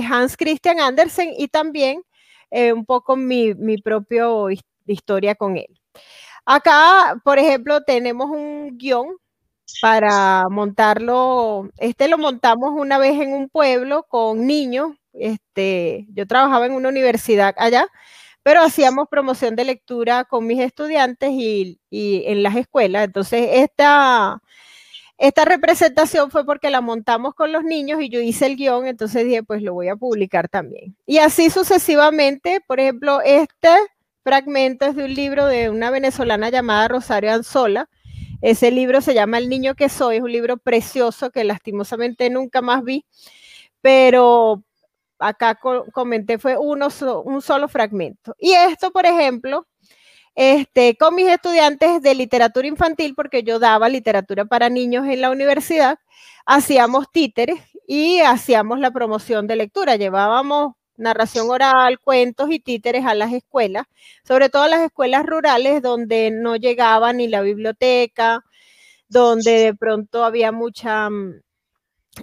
Hans 0.09 0.37
Christian 0.37 0.79
Andersen 0.79 1.33
y 1.37 1.47
también 1.49 2.03
eh, 2.51 2.73
un 2.73 2.85
poco 2.85 3.15
mi, 3.15 3.53
mi 3.55 3.77
propia 3.77 4.27
historia 4.85 5.35
con 5.35 5.57
él. 5.57 5.76
Acá, 6.49 7.19
por 7.25 7.39
ejemplo, 7.39 7.81
tenemos 7.83 8.29
un 8.29 8.77
guion 8.77 9.17
para 9.81 10.47
montarlo. 10.49 11.69
Este 11.77 12.07
lo 12.07 12.17
montamos 12.17 12.71
una 12.73 12.97
vez 12.97 13.19
en 13.19 13.33
un 13.33 13.49
pueblo 13.49 14.03
con 14.03 14.47
niños. 14.47 14.93
Este, 15.11 16.07
yo 16.13 16.25
trabajaba 16.25 16.65
en 16.65 16.71
una 16.71 16.87
universidad 16.87 17.53
allá, 17.57 17.87
pero 18.43 18.61
hacíamos 18.61 19.09
promoción 19.09 19.57
de 19.57 19.65
lectura 19.65 20.23
con 20.23 20.47
mis 20.47 20.61
estudiantes 20.61 21.31
y, 21.33 21.79
en 21.91 22.43
las 22.43 22.55
escuelas. 22.55 23.03
Entonces, 23.03 23.49
esta, 23.53 24.41
esta 25.17 25.45
representación 25.45 26.31
fue 26.31 26.45
porque 26.45 26.69
la 26.69 26.79
montamos 26.81 27.35
con 27.35 27.51
los 27.51 27.63
niños 27.65 28.01
y 28.01 28.09
yo 28.09 28.21
hice 28.21 28.45
el 28.45 28.55
guion, 28.55 28.87
entonces 28.87 29.25
dije, 29.25 29.43
pues 29.43 29.61
lo 29.63 29.73
voy 29.73 29.89
a 29.89 29.97
publicar 29.97 30.47
también. 30.49 30.95
Y 31.05 31.17
así 31.19 31.49
sucesivamente, 31.49 32.61
por 32.67 32.79
ejemplo, 32.79 33.21
este 33.21 33.69
fragmento 34.27 34.85
es 34.85 34.95
de 34.97 35.05
un 35.05 35.13
libro 35.13 35.45
de 35.45 35.69
una 35.69 35.89
venezolana 35.89 36.49
llamada 36.49 36.89
Rosario 36.89 37.31
Anzola. 37.31 37.87
Ese 38.41 38.71
libro 38.71 38.99
se 38.99 39.13
llama 39.13 39.37
El 39.37 39.47
niño 39.47 39.73
que 39.73 39.87
soy, 39.87 40.17
es 40.17 40.21
un 40.21 40.33
libro 40.33 40.57
precioso 40.57 41.31
que 41.31 41.45
lastimosamente 41.45 42.29
nunca 42.29 42.61
más 42.61 42.83
vi, 42.83 43.05
pero 43.79 44.63
acá 45.17 45.57
comenté 45.93 46.39
fue 46.39 46.57
uno, 46.57 46.89
un 47.23 47.41
solo 47.41 47.69
fragmento. 47.69 48.35
Y 48.37 48.51
esto, 48.51 48.91
por 48.91 49.05
ejemplo, 49.05 49.65
este, 50.35 50.97
con 50.97 51.15
mis 51.15 51.29
estudiantes 51.29 52.01
de 52.01 52.13
literatura 52.13 52.67
infantil, 52.67 53.15
porque 53.15 53.43
yo 53.43 53.59
daba 53.59 53.87
literatura 53.87 54.43
para 54.43 54.67
niños 54.69 55.07
en 55.07 55.21
la 55.21 55.31
universidad, 55.31 55.99
hacíamos 56.45 57.09
títeres 57.13 57.61
y 57.87 58.19
hacíamos 58.19 58.79
la 58.79 58.91
promoción 58.91 59.47
de 59.47 59.55
lectura. 59.55 59.95
Llevábamos 59.95 60.73
narración 60.97 61.49
oral, 61.49 61.99
cuentos 61.99 62.49
y 62.51 62.59
títeres 62.59 63.05
a 63.05 63.15
las 63.15 63.33
escuelas, 63.33 63.85
sobre 64.27 64.49
todo 64.49 64.63
a 64.63 64.67
las 64.67 64.81
escuelas 64.81 65.25
rurales 65.25 65.81
donde 65.81 66.31
no 66.31 66.55
llegaba 66.55 67.13
ni 67.13 67.27
la 67.27 67.41
biblioteca, 67.41 68.43
donde 69.09 69.51
de 69.51 69.75
pronto 69.75 70.23
había 70.25 70.51
mucha, 70.51 71.09
mm, 71.09 71.41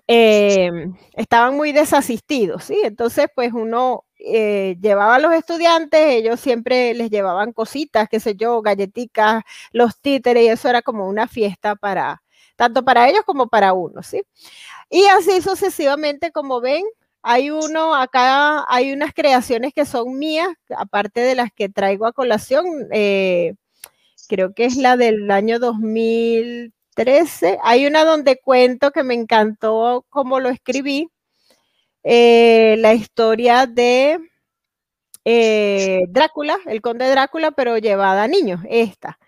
eh, 0.08 0.70
estaban 1.14 1.56
muy 1.56 1.72
desasistidos, 1.72 2.64
¿sí? 2.64 2.80
Entonces, 2.84 3.28
pues 3.34 3.52
uno 3.52 4.04
eh, 4.18 4.76
llevaba 4.80 5.16
a 5.16 5.18
los 5.20 5.32
estudiantes, 5.34 6.00
ellos 6.00 6.40
siempre 6.40 6.94
les 6.94 7.10
llevaban 7.10 7.52
cositas, 7.52 8.08
qué 8.08 8.20
sé 8.20 8.34
yo, 8.36 8.62
galletitas, 8.62 9.44
los 9.72 10.00
títeres, 10.00 10.44
y 10.44 10.48
eso 10.48 10.68
era 10.68 10.82
como 10.82 11.06
una 11.08 11.28
fiesta 11.28 11.76
para, 11.76 12.22
tanto 12.56 12.84
para 12.84 13.08
ellos 13.08 13.22
como 13.26 13.48
para 13.48 13.72
uno, 13.74 14.02
¿sí? 14.02 14.22
Y 14.90 15.04
así 15.06 15.42
sucesivamente, 15.42 16.32
como 16.32 16.60
ven, 16.60 16.84
hay 17.26 17.50
uno, 17.50 17.94
acá 17.94 18.66
hay 18.68 18.92
unas 18.92 19.14
creaciones 19.14 19.72
que 19.74 19.86
son 19.86 20.18
mías, 20.18 20.48
aparte 20.76 21.20
de 21.22 21.34
las 21.34 21.50
que 21.52 21.70
traigo 21.70 22.06
a 22.06 22.12
colación, 22.12 22.66
eh, 22.92 23.54
creo 24.28 24.52
que 24.54 24.66
es 24.66 24.76
la 24.76 24.96
del 24.98 25.30
año 25.30 25.58
2013. 25.58 27.58
Hay 27.62 27.86
una 27.86 28.04
donde 28.04 28.38
cuento 28.40 28.90
que 28.90 29.04
me 29.04 29.14
encantó 29.14 30.04
cómo 30.10 30.38
lo 30.38 30.50
escribí, 30.50 31.08
eh, 32.02 32.76
la 32.80 32.94
historia 32.94 33.66
de 33.66 34.18
eh, 35.24 36.04
Drácula, 36.10 36.58
el 36.66 36.82
conde 36.82 37.08
Drácula, 37.08 37.52
pero 37.52 37.78
llevada 37.78 38.24
a 38.24 38.28
niños, 38.28 38.60
esta. 38.68 39.18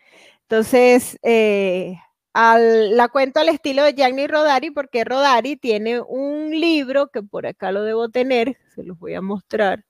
Entonces, 0.42 1.18
la 2.37 3.09
cuento 3.09 3.41
al 3.41 3.49
estilo 3.49 3.82
de 3.82 3.95
Gianni 3.95 4.26
Rodari, 4.26 4.70
porque 4.70 5.05
Rodari 5.05 5.57
tiene 5.57 6.01
un 6.01 6.51
libro 6.51 7.09
que 7.09 7.22
por 7.22 7.47
acá 7.47 7.72
lo 7.72 7.82
debo 7.82 8.09
tener, 8.11 8.59
se 8.74 8.82
los 8.82 8.99
voy 8.99 9.14
a 9.14 9.22
mostrar. 9.22 9.84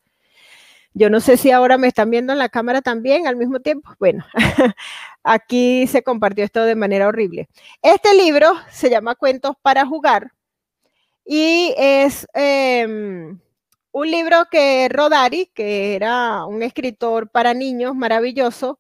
Yo 0.95 1.11
no 1.11 1.21
sé 1.21 1.37
si 1.37 1.51
ahora 1.51 1.77
me 1.77 1.89
están 1.89 2.11
viendo 2.11 2.33
en 2.33 2.39
la 2.39 2.49
cámara 2.49 2.81
también 2.83 3.27
al 3.27 3.37
mismo 3.37 3.61
tiempo. 3.61 3.91
Bueno, 3.99 4.25
aquí 5.25 5.87
se 5.89 6.03
compartió 6.03 6.45
esto 6.45 6.65
de 6.65 6.75
manera 6.75 7.09
horrible. 7.09 7.49
Este 7.83 8.15
libro 8.15 8.53
se 8.71 8.89
llama 8.91 9.15
Cuentos 9.15 9.57
para 9.61 9.85
jugar 9.85 10.33
y 11.25 11.75
es 11.77 12.27
em, 12.33 13.41
un 13.93 14.11
libro 14.11 14.47
que 14.51 14.89
Rodari, 14.89 15.51
que 15.55 15.97
era 15.97 16.45
un 16.47 16.63
escritor 16.63 17.29
para 17.31 17.55
niños 17.55 17.95
maravilloso, 17.95 18.79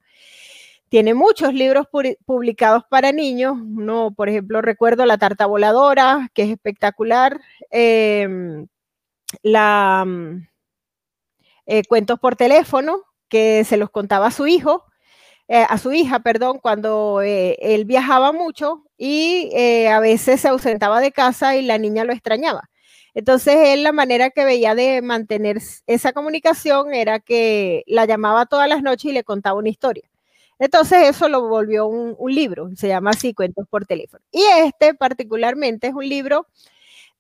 tiene 0.89 1.14
muchos 1.14 1.53
libros 1.55 1.87
publicados 2.24 2.84
para 2.89 3.12
niños. 3.12 3.55
Uno, 3.55 4.12
por 4.16 4.28
ejemplo, 4.28 4.62
recuerdo 4.62 5.07
La 5.07 5.18
Tarta 5.18 5.47
Voladora, 5.47 6.30
que 6.34 6.43
es 6.45 6.51
espectacular. 6.51 7.41
Em, 7.70 8.66
la 9.43 10.05
mm, 10.07 10.49
eh, 11.66 11.82
Cuentos 11.89 12.18
por 12.20 12.37
teléfono, 12.37 13.03
que 13.28 13.64
se 13.64 13.76
los 13.76 13.91
contaba 13.91 14.28
a 14.28 14.30
su 14.30 14.47
hijo. 14.47 14.84
Eh, 15.49 15.64
a 15.68 15.78
su 15.78 15.93
hija, 15.93 16.20
perdón, 16.20 16.59
cuando 16.61 17.22
eh, 17.22 17.57
él 17.61 17.84
viajaba 17.84 18.32
mucho 18.32 18.84
y 18.99 19.49
eh, 19.55 19.89
a 19.89 20.01
veces 20.01 20.41
se 20.41 20.49
ausentaba 20.49 21.01
de 21.01 21.12
casa 21.12 21.57
y 21.57 21.62
la 21.62 21.78
niña 21.78 22.05
lo 22.05 22.12
extrañaba. 22.12 22.68
Entonces 23.14 23.57
él 23.68 23.84
la 23.84 23.93
manera 23.93 24.30
que 24.30 24.45
veía 24.45 24.74
de 24.74 25.03
mantener 25.03 25.59
esa 25.87 26.12
comunicación 26.12 26.93
era 26.95 27.20
que 27.20 27.84
la 27.87 28.07
llamaba 28.07 28.47
todas 28.47 28.68
las 28.68 28.82
noches 28.82 29.07
y 29.11 29.14
le 29.14 29.24
contaba 29.24 29.59
una 29.59 29.68
historia. 29.68 30.11
Entonces 30.59 31.09
eso 31.09 31.29
lo 31.29 31.49
volvió 31.49 31.87
un, 31.87 32.17
libro, 32.35 32.71
se 32.77 32.89
llama 32.89 33.11
así, 33.11 33.35
Cuentos 33.35 33.67
por 33.69 33.87
teléfono. 33.87 34.25
Y 34.31 34.43
este 34.65 34.95
particularmente 34.95 35.89
es 35.89 35.95
un 35.95 36.09
libro 36.09 36.47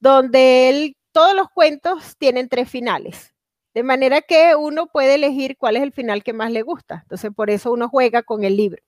donde 0.00 0.96
todos 1.12 1.34
los 1.34 1.48
cuentos 1.50 2.16
tienen 2.18 2.48
tres 2.48 2.70
finales. 2.70 3.34
De 3.74 3.82
manera 3.82 4.22
que 4.22 4.54
uno 4.56 4.86
puede 4.86 5.16
elegir 5.16 5.56
cuál 5.58 5.76
es 5.76 5.82
el 5.82 5.92
final 5.92 6.22
que 6.22 6.32
más 6.32 6.50
le 6.50 6.62
gusta. 6.62 7.00
Entonces, 7.02 7.30
por 7.34 7.50
eso 7.50 7.72
uno 7.72 7.90
juega 7.90 8.22
con 8.22 8.42
el 8.44 8.56
libro. 8.56 8.82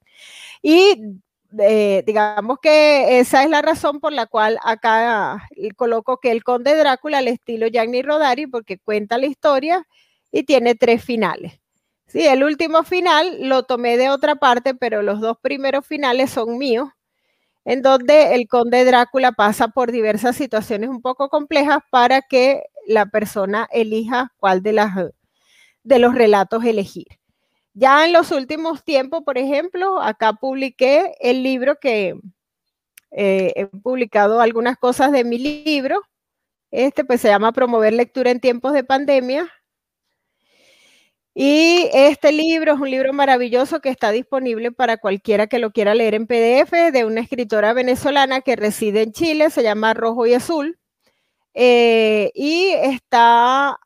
Y 0.63 1.19
eh, 1.59 2.03
digamos 2.07 2.59
que 2.61 3.19
esa 3.21 3.43
es 3.43 3.51
la 3.51 3.63
razón 3.63 4.01
por 4.01 4.13
la 4.13 4.27
cual 4.27 4.59
acá 4.63 5.49
coloco 5.77 6.19
que 6.19 6.31
el 6.31 6.45
conde 6.45 6.75
Drácula 6.75 7.19
al 7.19 7.29
estilo 7.29 7.69
Gianni 7.69 8.03
Rodari, 8.03 8.47
porque 8.47 8.79
cuenta 8.79 9.19
la 9.19 9.27
historia 9.27 9.87
y 10.31 10.45
tiene 10.45 10.75
tres 10.75 11.05
finales. 11.05 11.61
Sí, 12.09 12.27
el 12.27 12.43
último 12.43 12.85
final 12.85 13.49
lo 13.49 13.65
tomé 13.65 13.99
de 13.99 14.09
otra 14.09 14.37
parte, 14.37 14.75
pero 14.75 15.03
los 15.03 15.21
dos 15.21 15.37
primeros 15.43 15.87
finales 15.87 16.31
son 16.31 16.57
míos, 16.57 16.89
en 17.67 17.83
donde 17.83 18.35
el 18.35 18.49
conde 18.49 18.85
Drácula 18.87 19.33
pasa 19.33 19.69
por 19.69 19.93
diversas 19.93 20.37
situaciones 20.37 20.89
un 20.91 21.03
poco 21.03 21.29
complejas 21.29 21.81
para 21.91 22.23
que 22.23 22.63
la 22.87 23.07
persona 23.07 23.69
elija 23.73 24.33
cuál 24.39 24.63
de, 24.63 24.73
las, 24.73 24.97
de 25.85 25.99
los 25.99 26.15
relatos 26.15 26.65
elegir. 26.65 27.07
Ya 27.75 28.07
en 28.07 28.15
los 28.15 28.33
últimos 28.33 28.85
tiempos, 28.85 29.23
por 29.25 29.37
ejemplo, 29.37 30.01
acá 30.01 30.33
publiqué 30.33 31.15
el 31.21 31.43
libro 31.43 31.77
que 31.79 32.19
eh, 33.11 33.53
he 33.55 33.67
publicado 33.67 34.41
algunas 34.41 34.79
cosas 34.79 35.13
de 35.13 35.25
mi 35.25 35.39
libro. 35.39 36.01
Este 36.71 37.05
pues 37.05 37.21
se 37.21 37.29
llama 37.29 37.53
Promover 37.53 37.93
lectura 37.93 38.31
en 38.31 38.41
tiempos 38.41 38.73
de 38.73 38.85
pandemia. 38.85 39.49
Y 41.41 41.89
este 41.93 42.33
libro 42.33 42.73
es 42.73 42.81
un 42.81 42.91
libro 42.91 43.13
maravilloso 43.13 43.79
que 43.81 43.91
está 43.91 44.11
disponible 44.11 44.73
para 44.73 44.97
cualquiera 44.97 45.47
que 45.47 45.61
lo 45.61 45.71
quiera 45.71 45.95
leer 45.95 46.15
en 46.15 46.27
PDF 46.27 46.91
de 46.93 47.05
una 47.05 47.21
escritora 47.21 47.73
venezolana 47.75 48.41
que 48.41 48.57
reside 48.57 49.03
en 49.03 49.13
Chile, 49.13 49.49
se 49.51 49.63
llama 49.63 49.95
Rojo 49.95 50.27
y 50.27 50.35
Azul. 50.35 50.81
Eh, 51.55 52.33
y 52.35 52.71
está 52.83 53.79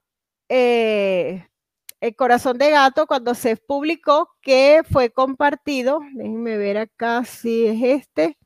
eh, 0.48 1.46
El 2.00 2.16
corazón 2.16 2.56
de 2.56 2.70
gato 2.70 3.06
cuando 3.06 3.34
se 3.34 3.56
publicó, 3.58 4.30
que 4.40 4.80
fue 4.90 5.10
compartido. 5.10 6.00
Déjenme 6.14 6.56
ver 6.56 6.78
acá 6.78 7.22
si 7.26 7.66
es 7.66 7.82
este. 7.82 8.38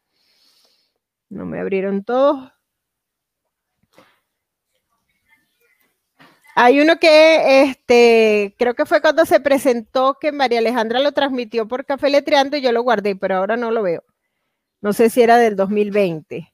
No 1.29 1.47
me 1.47 1.61
abrieron 1.61 2.03
todos. 2.03 2.56
Hay 6.59 6.81
uno 6.81 6.99
que 6.99 7.65
este, 7.65 8.55
creo 8.59 8.73
que 8.73 8.87
fue 8.87 9.03
cuando 9.03 9.27
se 9.27 9.41
presentó 9.41 10.17
que 10.19 10.33
María 10.33 10.61
Alejandra 10.61 11.01
lo 11.01 11.13
transmitió 11.13 11.69
por 11.69 11.85
Café 11.85 12.09
Letreando 12.09 12.57
y 12.57 12.63
yo 12.63 12.73
lo 12.73 12.83
guardé, 12.83 13.15
pero 13.15 13.37
ahora 13.37 13.59
no 13.59 13.71
lo 13.71 13.83
veo. 13.83 14.03
No 14.81 14.95
sé 14.95 15.11
si 15.11 15.21
era 15.21 15.37
del 15.37 15.55
2020. 15.55 16.51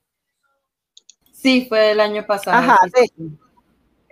Sí, 1.32 1.66
fue 1.68 1.92
el 1.92 2.00
año 2.00 2.26
pasado. 2.26 2.56
Ajá, 2.56 2.78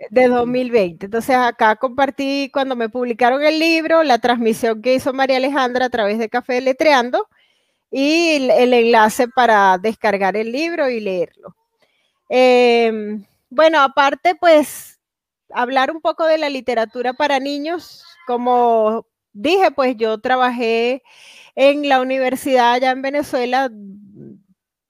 de, 0.09 0.27
2020. 0.29 1.07
Entonces 1.07 1.35
acá 1.35 1.75
compartí 1.75 2.49
cuando 2.53 2.77
me 2.77 2.87
publicaron 2.87 3.43
el 3.43 3.59
libro, 3.59 4.01
la 4.03 4.19
transmisión 4.19 4.81
que 4.81 4.93
hizo 4.93 5.11
María 5.11 5.37
Alejandra 5.37 5.87
a 5.87 5.89
través 5.89 6.19
de 6.19 6.29
Café 6.29 6.61
Letreando 6.61 7.27
y 7.91 8.49
el, 8.49 8.73
enlace 8.73 9.27
para 9.27 9.77
descargar 9.77 10.37
el 10.37 10.53
libro 10.53 10.89
y 10.89 11.01
leerlo. 11.01 11.53
Em, 12.29 13.25
bueno, 13.49 13.81
aparte, 13.81 14.35
pues 14.35 15.00
hablar 15.53 15.91
un 15.91 16.01
poco 16.01 16.25
de 16.25 16.37
la 16.37 16.49
literatura 16.49 17.13
para 17.13 17.39
niños. 17.39 18.03
Como 18.27 19.05
dije, 19.33 19.71
pues 19.71 19.95
yo 19.97 20.19
trabajé 20.19 21.03
en 21.55 21.87
la 21.89 22.01
universidad 22.01 22.73
allá 22.73 22.91
en 22.91 23.01
Venezuela 23.01 23.69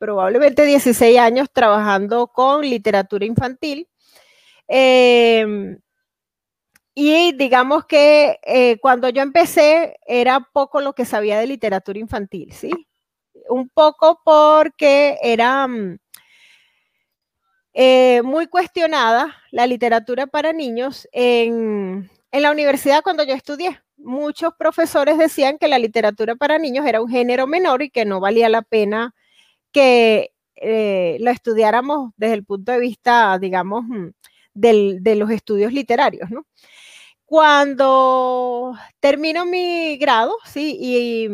probablemente 0.01 0.66
16 0.66 1.20
años 1.20 1.47
trabajando 1.53 2.28
con 2.28 2.62
literatura 2.62 3.24
infantil. 3.26 3.88
Em, 4.68 5.78
y 6.95 7.34
digamos 7.34 7.86
que 7.86 8.39
eh, 8.43 8.78
cuando 8.82 9.09
yo 9.09 9.22
empecé 9.22 9.97
era 10.07 10.47
poco 10.53 10.82
lo 10.82 10.93
que 10.93 11.05
sabía 11.05 11.39
de 11.39 11.47
literatura 11.47 11.99
infantil, 11.99 12.51
¿sí? 12.51 12.72
Un 13.49 13.70
poco 13.70 14.20
porque 14.26 15.18
era 15.22 15.68
mm, 15.68 15.99
eh, 17.74 18.22
muy 18.24 18.47
cuestionada 18.47 19.36
la 19.51 19.67
literatura 19.67 20.28
para 20.28 20.53
niños 20.53 21.07
en, 21.11 22.09
en 22.32 22.41
la 22.41 22.51
universidad 22.51 23.03
cuando 23.03 23.24
yo 23.24 23.34
estudié. 23.34 23.82
Muchos 23.97 24.53
profesores 24.57 25.17
decían 25.17 25.57
que 25.57 25.67
la 25.67 25.80
literatura 25.80 26.36
para 26.36 26.57
niños 26.57 26.86
era 26.86 27.01
un 27.01 27.09
género 27.09 27.47
menor 27.47 27.82
y 27.84 27.89
que 27.89 28.05
no 28.05 28.19
valía 28.19 28.49
la 28.49 28.61
pena 28.61 29.13
que 29.72 30.34
eh, 30.55 31.17
lo 31.22 31.32
estudiáramos 31.32 32.11
desde 32.17 32.36
el 32.36 32.45
punto 32.45 32.72
de 32.72 32.80
vista, 32.80 33.38
digamos, 33.39 33.84
mm, 33.86 34.09
de 34.53 35.15
los 35.15 35.32
estudios 35.32 35.74
literarios, 35.74 36.30
¿no? 36.30 36.45
Cuando 37.26 38.74
termino 38.99 39.45
mi 39.45 39.97
grado, 39.97 40.36
sí, 40.45 40.78
y, 40.80 41.30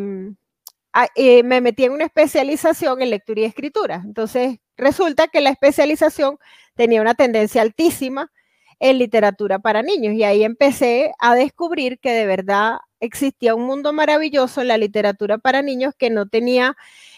mm, 1.16 1.46
me 1.46 1.62
metí 1.62 1.86
en 1.86 1.94
una 1.94 2.06
especialización 2.06 3.02
en 3.02 3.10
lectura 3.12 3.42
y 3.42 3.46
escritura. 3.46 4.02
Entonces, 4.06 4.60
resulta 4.78 5.28
que 5.28 5.42
la 5.42 5.50
especialización 5.50 6.38
tenía 6.76 7.02
una 7.02 7.16
tendencia 7.16 7.62
altísima 7.62 8.32
en 8.80 9.00
literatura 9.00 9.60
para 9.60 9.82
niños 9.82 10.14
y 10.14 10.24
ahí 10.24 10.44
empecé 10.44 11.12
a 11.20 11.36
descubrir 11.36 12.00
que 12.00 12.12
de 12.12 12.26
verdad 12.26 12.78
existía 13.00 13.56
un 13.56 13.64
mundo 13.66 13.94
maravilloso 13.94 14.62
en 14.62 14.68
la 14.70 14.78
literatura 14.78 15.38
para 15.38 15.62
niños 15.62 15.94
que 15.98 16.10
no 16.10 16.28
tenía 16.28 16.76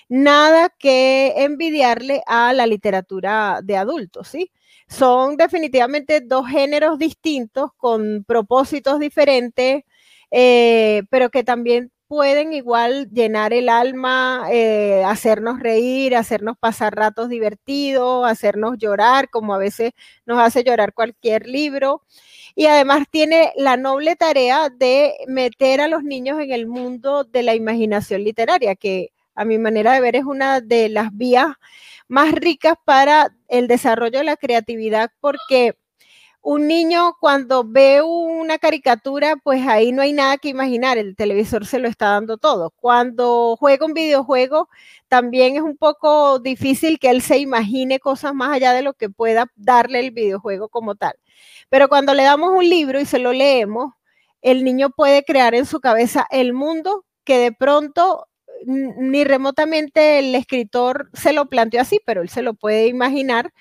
nada 0.10 0.70
que 0.78 1.34
envidiarle 1.38 2.24
a 2.26 2.54
la 2.54 2.66
literatura 2.68 3.60
de 3.64 3.78
adultos, 3.78 4.28
¿sí? 4.30 4.52
Son 4.88 5.38
definitivamente 5.38 6.22
dos 6.22 6.48
géneros 6.48 6.98
distintos 6.98 7.72
con 7.78 8.24
propósitos 8.26 9.00
diferentes, 9.00 9.84
eh, 10.32 11.04
pero 11.10 11.30
que 11.30 11.44
también 11.44 11.92
pueden 12.10 12.54
igual 12.54 13.08
llenar 13.12 13.54
el 13.54 13.70
alma, 13.70 14.48
eh, 14.52 15.04
hacernos 15.06 15.60
reír, 15.60 16.16
hacernos 16.16 16.58
pasar 16.60 16.96
ratos 16.96 17.30
divertidos, 17.30 18.28
hacernos 18.28 18.80
llorar, 18.80 19.30
como 19.30 19.54
a 19.54 19.60
veces 19.60 19.92
nos 20.26 20.40
hace 20.40 20.64
llorar 20.64 20.94
cualquier 20.94 21.46
libro. 21.48 22.04
Y 22.56 22.66
además 22.66 23.06
tiene 23.12 23.54
la 23.56 23.78
noble 23.78 24.16
tarea 24.16 24.70
de 24.70 25.14
meter 25.28 25.82
a 25.82 25.88
los 25.88 26.04
niños 26.04 26.40
en 26.42 26.52
el 26.52 26.66
mundo 26.68 27.26
de 27.26 27.44
la 27.44 27.54
imaginación 27.54 28.24
literaria, 28.24 28.76
que 28.76 29.12
a 29.36 29.46
mi 29.46 29.60
manera 29.60 29.94
de 29.94 30.02
ver 30.02 30.16
es 30.16 30.26
una 30.26 30.62
de 30.62 30.90
las 30.90 31.16
vías 31.16 31.48
más 32.08 32.32
ricas 32.34 32.74
para 32.86 33.30
el 33.48 33.68
desarrollo 33.68 34.18
de 34.18 34.26
la 34.26 34.36
creatividad, 34.36 35.12
porque 35.22 35.76
un 36.42 36.68
niño 36.68 37.16
cuando 37.20 37.64
ve 37.66 38.02
una 38.02 38.58
caricatura, 38.58 39.36
pues 39.44 39.68
ahí 39.68 39.92
no 39.92 40.02
hay 40.02 40.14
nada 40.14 40.38
que 40.38 40.50
imaginar, 40.50 40.98
el 40.98 41.16
televisor 41.16 41.66
se 41.66 41.80
lo 41.80 41.88
está 41.88 42.12
dando 42.12 42.38
todo. 42.38 42.72
Cuando 42.72 43.56
juega 43.60 43.86
un 43.86 43.94
videojuego, 43.94 44.70
también 45.10 45.56
es 45.58 45.62
un 45.62 45.78
poco 45.78 46.40
difícil 46.40 47.00
que 47.00 47.10
él 47.10 47.22
se 47.22 47.40
imagine 47.40 48.00
cosas 48.00 48.34
más 48.34 48.52
allá 48.52 48.74
de 48.74 48.82
lo 48.84 48.94
que 48.94 49.10
pueda 49.10 49.48
darle 49.56 50.00
el 50.00 50.12
videojuego 50.12 50.70
como 50.70 50.96
tal. 50.96 51.14
Pero 51.70 51.90
cuando 51.90 52.14
le 52.14 52.24
damos 52.24 52.52
un 52.52 52.68
libro 52.70 53.00
y 53.00 53.06
se 53.06 53.20
lo 53.20 53.34
leemos, 53.34 53.94
el 54.42 54.64
niño 54.64 54.90
puede 54.92 55.24
crear 55.24 55.54
en 55.56 55.66
su 55.66 55.82
cabeza 55.82 56.26
el 56.32 56.54
mundo 56.54 57.06
que 57.26 57.38
de 57.38 57.52
pronto 57.52 58.29
ni 58.66 59.24
remotamente 59.24 60.20
el 60.20 60.36
escritor 60.36 61.10
se 61.14 61.34
lo 61.34 61.48
planteó 61.50 61.82
así, 61.82 62.00
pero 62.06 62.22
él 62.22 62.30
se 62.30 62.42
lo 62.42 62.54
puede 62.54 62.88
imaginar 62.88 63.52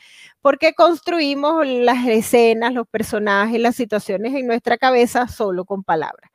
porque 0.41 0.75
construimos 0.75 1.67
las 1.67 2.07
escenas, 2.07 2.73
los 2.73 2.87
personajes, 2.89 3.61
las 3.61 3.77
situaciones 3.77 4.35
en 4.35 4.47
nuestra 4.47 4.79
cabeza 4.79 5.29
solo 5.29 5.65
con 5.65 5.83
palabras. 5.85 6.31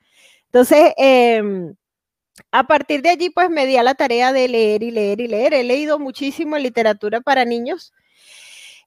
Entonces, 0.45 0.93
em, 0.97 1.76
a 2.51 2.64
partir 2.68 3.01
de 3.01 3.09
allí, 3.09 3.30
pues 3.30 3.49
me 3.49 3.66
di 3.68 3.78
a 3.78 3.84
la 3.84 3.95
tarea 3.95 4.34
de 4.34 4.47
leer 4.47 4.84
y 4.84 4.91
leer 4.91 5.22
y 5.22 5.28
leer. 5.28 5.53
He 5.53 5.64
leído 5.64 5.99
muchísimo 5.99 6.57
literatura 6.57 7.22
para 7.22 7.45
niños. 7.45 7.93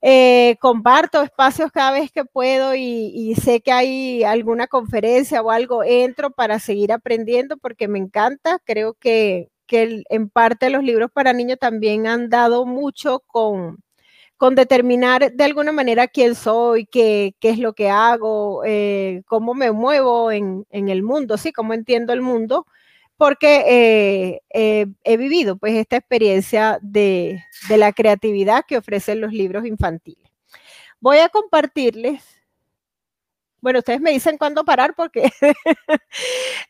Eh, 0.02 0.56
comparto 0.60 1.22
espacios 1.22 1.72
cada 1.72 1.92
vez 1.92 2.12
que 2.12 2.24
puedo 2.24 2.74
y, 2.74 3.10
y, 3.14 3.34
sé 3.36 3.60
que 3.62 3.72
hay 3.72 4.24
alguna 4.24 4.66
conferencia 4.66 5.42
o 5.42 5.50
algo, 5.50 5.82
entro 5.84 6.30
para 6.30 6.58
seguir 6.60 6.92
aprendiendo 6.92 7.56
porque 7.56 7.88
me 7.88 7.98
encanta. 7.98 8.60
Creo 8.64 8.94
que, 8.94 9.50
que 9.66 10.02
en 10.08 10.28
parte 10.28 10.70
los 10.70 10.84
libros 10.84 11.10
para 11.12 11.32
niños 11.32 11.58
también 11.58 12.06
han 12.06 12.28
dado 12.28 12.66
mucho 12.66 13.20
con, 13.26 13.82
con 14.36 14.54
determinar 14.54 15.32
de 15.32 15.44
alguna 15.44 15.72
manera 15.72 16.08
quién 16.08 16.34
soy, 16.34 16.86
qué, 16.86 17.34
qué 17.40 17.50
es 17.50 17.58
lo 17.58 17.72
que 17.74 17.88
hago, 17.90 18.62
eh, 18.64 19.22
cómo 19.26 19.54
me 19.54 19.72
muevo 19.72 20.30
en, 20.30 20.66
en, 20.70 20.88
el 20.88 21.02
mundo, 21.02 21.38
sí, 21.38 21.52
cómo 21.52 21.74
entiendo 21.74 22.12
el 22.12 22.20
mundo, 22.22 22.66
porque 23.16 23.64
eh, 23.66 24.40
eh, 24.52 24.86
he 25.04 25.16
vivido 25.16 25.56
pues 25.56 25.74
esta 25.74 25.96
experiencia 25.96 26.78
de, 26.82 27.42
de 27.68 27.76
la 27.78 27.92
creatividad 27.92 28.64
que 28.66 28.76
ofrecen 28.76 29.20
los 29.20 29.32
libros 29.32 29.66
infantiles. 29.66 30.30
Voy 31.00 31.18
a 31.18 31.28
compartirles 31.28 32.35
bueno, 33.60 33.80
ustedes 33.80 34.00
me 34.00 34.12
dicen 34.12 34.38
cuándo 34.38 34.64
parar 34.64 34.94
porque 34.96 35.30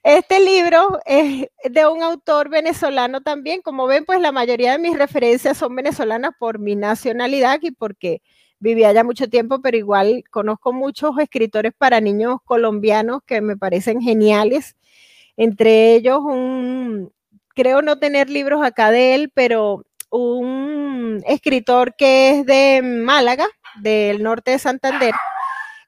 este 0.02 0.40
libro 0.40 1.00
es 1.04 1.46
de 1.64 1.86
un 1.86 2.02
autor 2.02 2.48
venezolano 2.48 3.20
también. 3.20 3.60
Como 3.62 3.86
ven, 3.86 4.04
pues 4.04 4.20
la 4.20 4.32
mayoría 4.32 4.72
de 4.72 4.78
mis 4.78 4.96
referencias 4.96 5.58
son 5.58 5.74
venezolanas 5.74 6.32
por 6.38 6.58
mi 6.58 6.76
nacionalidad 6.76 7.58
y 7.62 7.70
porque 7.72 8.22
viví 8.58 8.84
allá 8.84 9.04
mucho 9.04 9.28
tiempo, 9.28 9.60
pero 9.60 9.76
igual 9.76 10.24
conozco 10.30 10.72
muchos 10.72 11.18
escritores 11.18 11.72
para 11.76 12.00
niños 12.00 12.38
colombianos 12.44 13.20
que 13.26 13.40
me 13.40 13.56
parecen 13.56 14.00
geniales. 14.00 14.76
Entre 15.36 15.94
ellos, 15.94 16.20
un, 16.22 17.12
creo 17.54 17.82
no 17.82 17.98
tener 17.98 18.30
libros 18.30 18.64
acá 18.64 18.90
de 18.90 19.14
él, 19.14 19.30
pero 19.34 19.84
un 20.10 21.22
escritor 21.26 21.94
que 21.96 22.30
es 22.30 22.46
de 22.46 22.80
Málaga, 22.82 23.46
del 23.82 24.22
norte 24.22 24.52
de 24.52 24.58
Santander, 24.58 25.14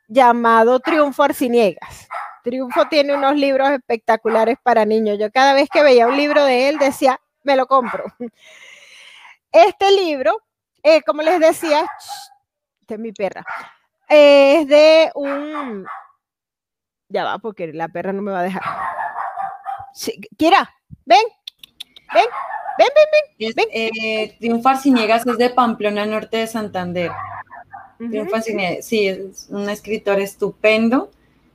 llamado 0.08 0.80
Triunfo 0.80 1.22
Arciniegas. 1.22 2.08
Triunfo 2.42 2.88
tiene 2.88 3.14
unos 3.14 3.36
libros 3.36 3.70
espectaculares 3.70 4.56
para 4.62 4.84
niños. 4.84 5.18
Yo 5.20 5.30
cada 5.30 5.52
vez 5.52 5.68
que 5.68 5.82
veía 5.82 6.06
un 6.06 6.16
libro 6.16 6.44
de 6.44 6.70
él 6.70 6.78
decía, 6.78 7.20
me 7.44 7.54
lo 7.54 7.66
compro. 7.66 8.04
Este 9.50 9.90
libro, 9.92 10.42
eh, 10.82 11.00
como 11.00 11.22
les 11.22 11.40
decía, 11.40 11.88
esta 12.82 12.94
es 12.94 13.00
mi 13.00 13.12
perra, 13.12 13.42
es 14.06 14.68
de 14.68 15.10
un... 15.14 15.86
Ya 17.08 17.24
va, 17.24 17.38
porque 17.38 17.72
la 17.72 17.88
perra 17.88 18.12
no 18.12 18.20
me 18.20 18.30
va 18.30 18.40
a 18.40 18.42
dejar. 18.42 18.62
Kira, 20.36 20.70
ven, 21.06 21.24
ven, 22.12 22.26
ven, 22.76 22.88
ven, 23.38 23.52
ven. 23.56 23.68
Eh, 23.72 24.36
Triunfo 24.38 24.68
Arciniegas 24.68 25.26
es 25.26 25.38
de 25.38 25.48
Pamplona, 25.48 26.04
norte 26.04 26.36
de 26.36 26.46
Santander 26.46 27.10
sí, 28.80 29.08
es 29.08 29.46
un 29.50 29.68
escritor 29.68 30.20
estupendo 30.20 31.10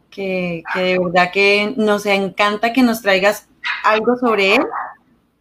que, 0.09 0.63
de 0.75 0.99
verdad 0.99 1.31
que 1.31 1.73
nos 1.75 2.05
encanta 2.05 2.73
que 2.73 2.83
nos 2.83 3.01
traigas 3.01 3.47
algo 3.83 4.15
sobre 4.17 4.55
él. 4.55 4.65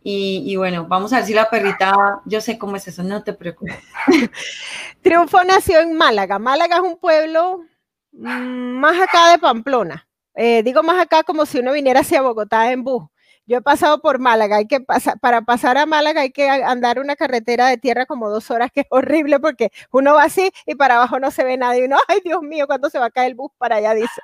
Y, 0.04 0.56
bueno, 0.56 0.86
vamos 0.88 1.12
a 1.12 1.16
ver 1.16 1.26
si 1.26 1.34
la 1.34 1.48
perrita, 1.48 2.20
yo 2.24 2.40
sé 2.40 2.58
cómo 2.58 2.74
es 2.74 2.88
eso, 2.88 3.04
no 3.04 3.22
te 3.22 3.32
preocupes. 3.32 3.78
Triunfo 5.02 5.44
nació 5.44 5.78
en 5.78 5.94
Málaga. 5.94 6.40
Málaga 6.40 6.76
es 6.76 6.82
un 6.82 6.96
pueblo 6.98 7.64
mm, 8.10 8.78
más 8.80 9.00
acá 9.00 9.30
de 9.30 9.38
Pamplona. 9.38 10.08
Eh, 10.34 10.62
digo 10.64 10.82
más 10.82 11.00
acá 11.00 11.22
como 11.22 11.46
si 11.46 11.58
uno 11.58 11.72
viniera 11.72 12.00
hacia 12.00 12.22
Bogotá 12.22 12.72
en 12.72 12.82
bus. 12.82 13.04
Yo 13.46 13.58
he 13.58 13.62
pasado 13.62 14.00
por 14.00 14.18
Málaga, 14.18 14.56
hay 14.56 14.66
que 14.66 14.80
pasar, 14.80 15.18
para 15.18 15.42
pasar 15.42 15.76
a 15.76 15.86
Málaga 15.86 16.22
hay 16.22 16.30
que 16.30 16.48
andar 16.48 16.98
una 17.00 17.16
carretera 17.16 17.66
de 17.68 17.76
tierra 17.78 18.06
como 18.06 18.30
dos 18.30 18.50
horas, 18.50 18.70
que 18.72 18.80
es 18.80 18.86
horrible 18.90 19.40
porque 19.40 19.70
uno 19.90 20.14
va 20.14 20.24
así 20.24 20.52
y 20.66 20.74
para 20.76 20.96
abajo 20.96 21.18
no 21.18 21.30
se 21.30 21.44
ve 21.44 21.56
nada 21.56 21.76
y 21.76 21.82
uno, 21.82 21.98
ay 22.08 22.20
Dios 22.24 22.42
mío, 22.42 22.66
¿cuándo 22.66 22.88
se 22.90 22.98
va 22.98 23.06
a 23.06 23.10
caer 23.10 23.28
el 23.28 23.34
bus 23.34 23.50
para 23.58 23.76
allá? 23.76 23.94
Dice. 23.94 24.20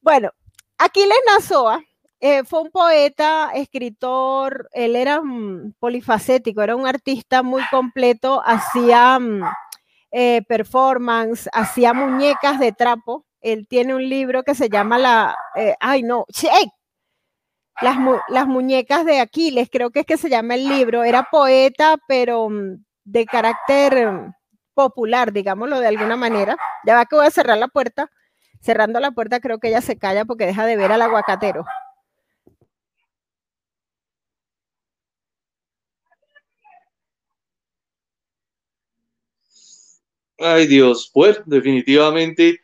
Bueno, 0.00 0.30
Aquiles 0.78 1.18
Nazoa 1.26 1.82
eh, 2.20 2.44
fue 2.44 2.62
un 2.62 2.70
poeta, 2.70 3.50
escritor, 3.54 4.68
él 4.72 4.96
era 4.96 5.22
polifacético, 5.78 6.62
era 6.62 6.74
un 6.76 6.86
artista 6.86 7.42
muy 7.42 7.62
completo, 7.70 8.42
hacía 8.44 9.18
mm, 9.18 9.42
eh, 10.12 10.42
performance, 10.48 11.48
hacía 11.52 11.92
muñecas 11.94 12.58
de 12.58 12.72
trapo. 12.72 13.24
Él 13.40 13.66
tiene 13.68 13.94
un 13.94 14.08
libro 14.08 14.42
que 14.42 14.54
se 14.54 14.68
llama 14.68 14.98
la, 14.98 15.36
eh, 15.54 15.74
ay 15.80 16.02
no, 16.02 16.24
las, 17.80 18.46
muñecas 18.46 19.04
de 19.04 19.20
Aquiles, 19.20 19.68
creo 19.70 19.90
que 19.90 20.00
es 20.00 20.06
que 20.06 20.16
se 20.16 20.28
llama 20.28 20.54
el 20.54 20.68
libro, 20.68 21.04
era 21.04 21.28
poeta, 21.30 21.96
pero 22.06 22.48
mm, 22.48 22.84
de 23.04 23.26
carácter 23.26 24.12
mm, 24.12 24.34
popular, 24.74 25.32
digámoslo 25.32 25.80
de 25.80 25.88
alguna 25.88 26.16
manera. 26.16 26.56
Ya 26.84 26.94
va 26.94 27.06
que 27.06 27.16
voy 27.16 27.26
a 27.26 27.30
cerrar 27.30 27.58
la 27.58 27.68
puerta. 27.68 28.10
Cerrando 28.60 29.00
la 29.00 29.12
puerta 29.12 29.40
creo 29.40 29.58
que 29.58 29.68
ella 29.68 29.80
se 29.80 29.98
calla 29.98 30.24
porque 30.24 30.46
deja 30.46 30.66
de 30.66 30.76
ver 30.76 30.92
al 30.92 31.02
aguacatero. 31.02 31.64
Ay 40.38 40.66
Dios, 40.66 41.10
pues 41.12 41.40
definitivamente 41.46 42.60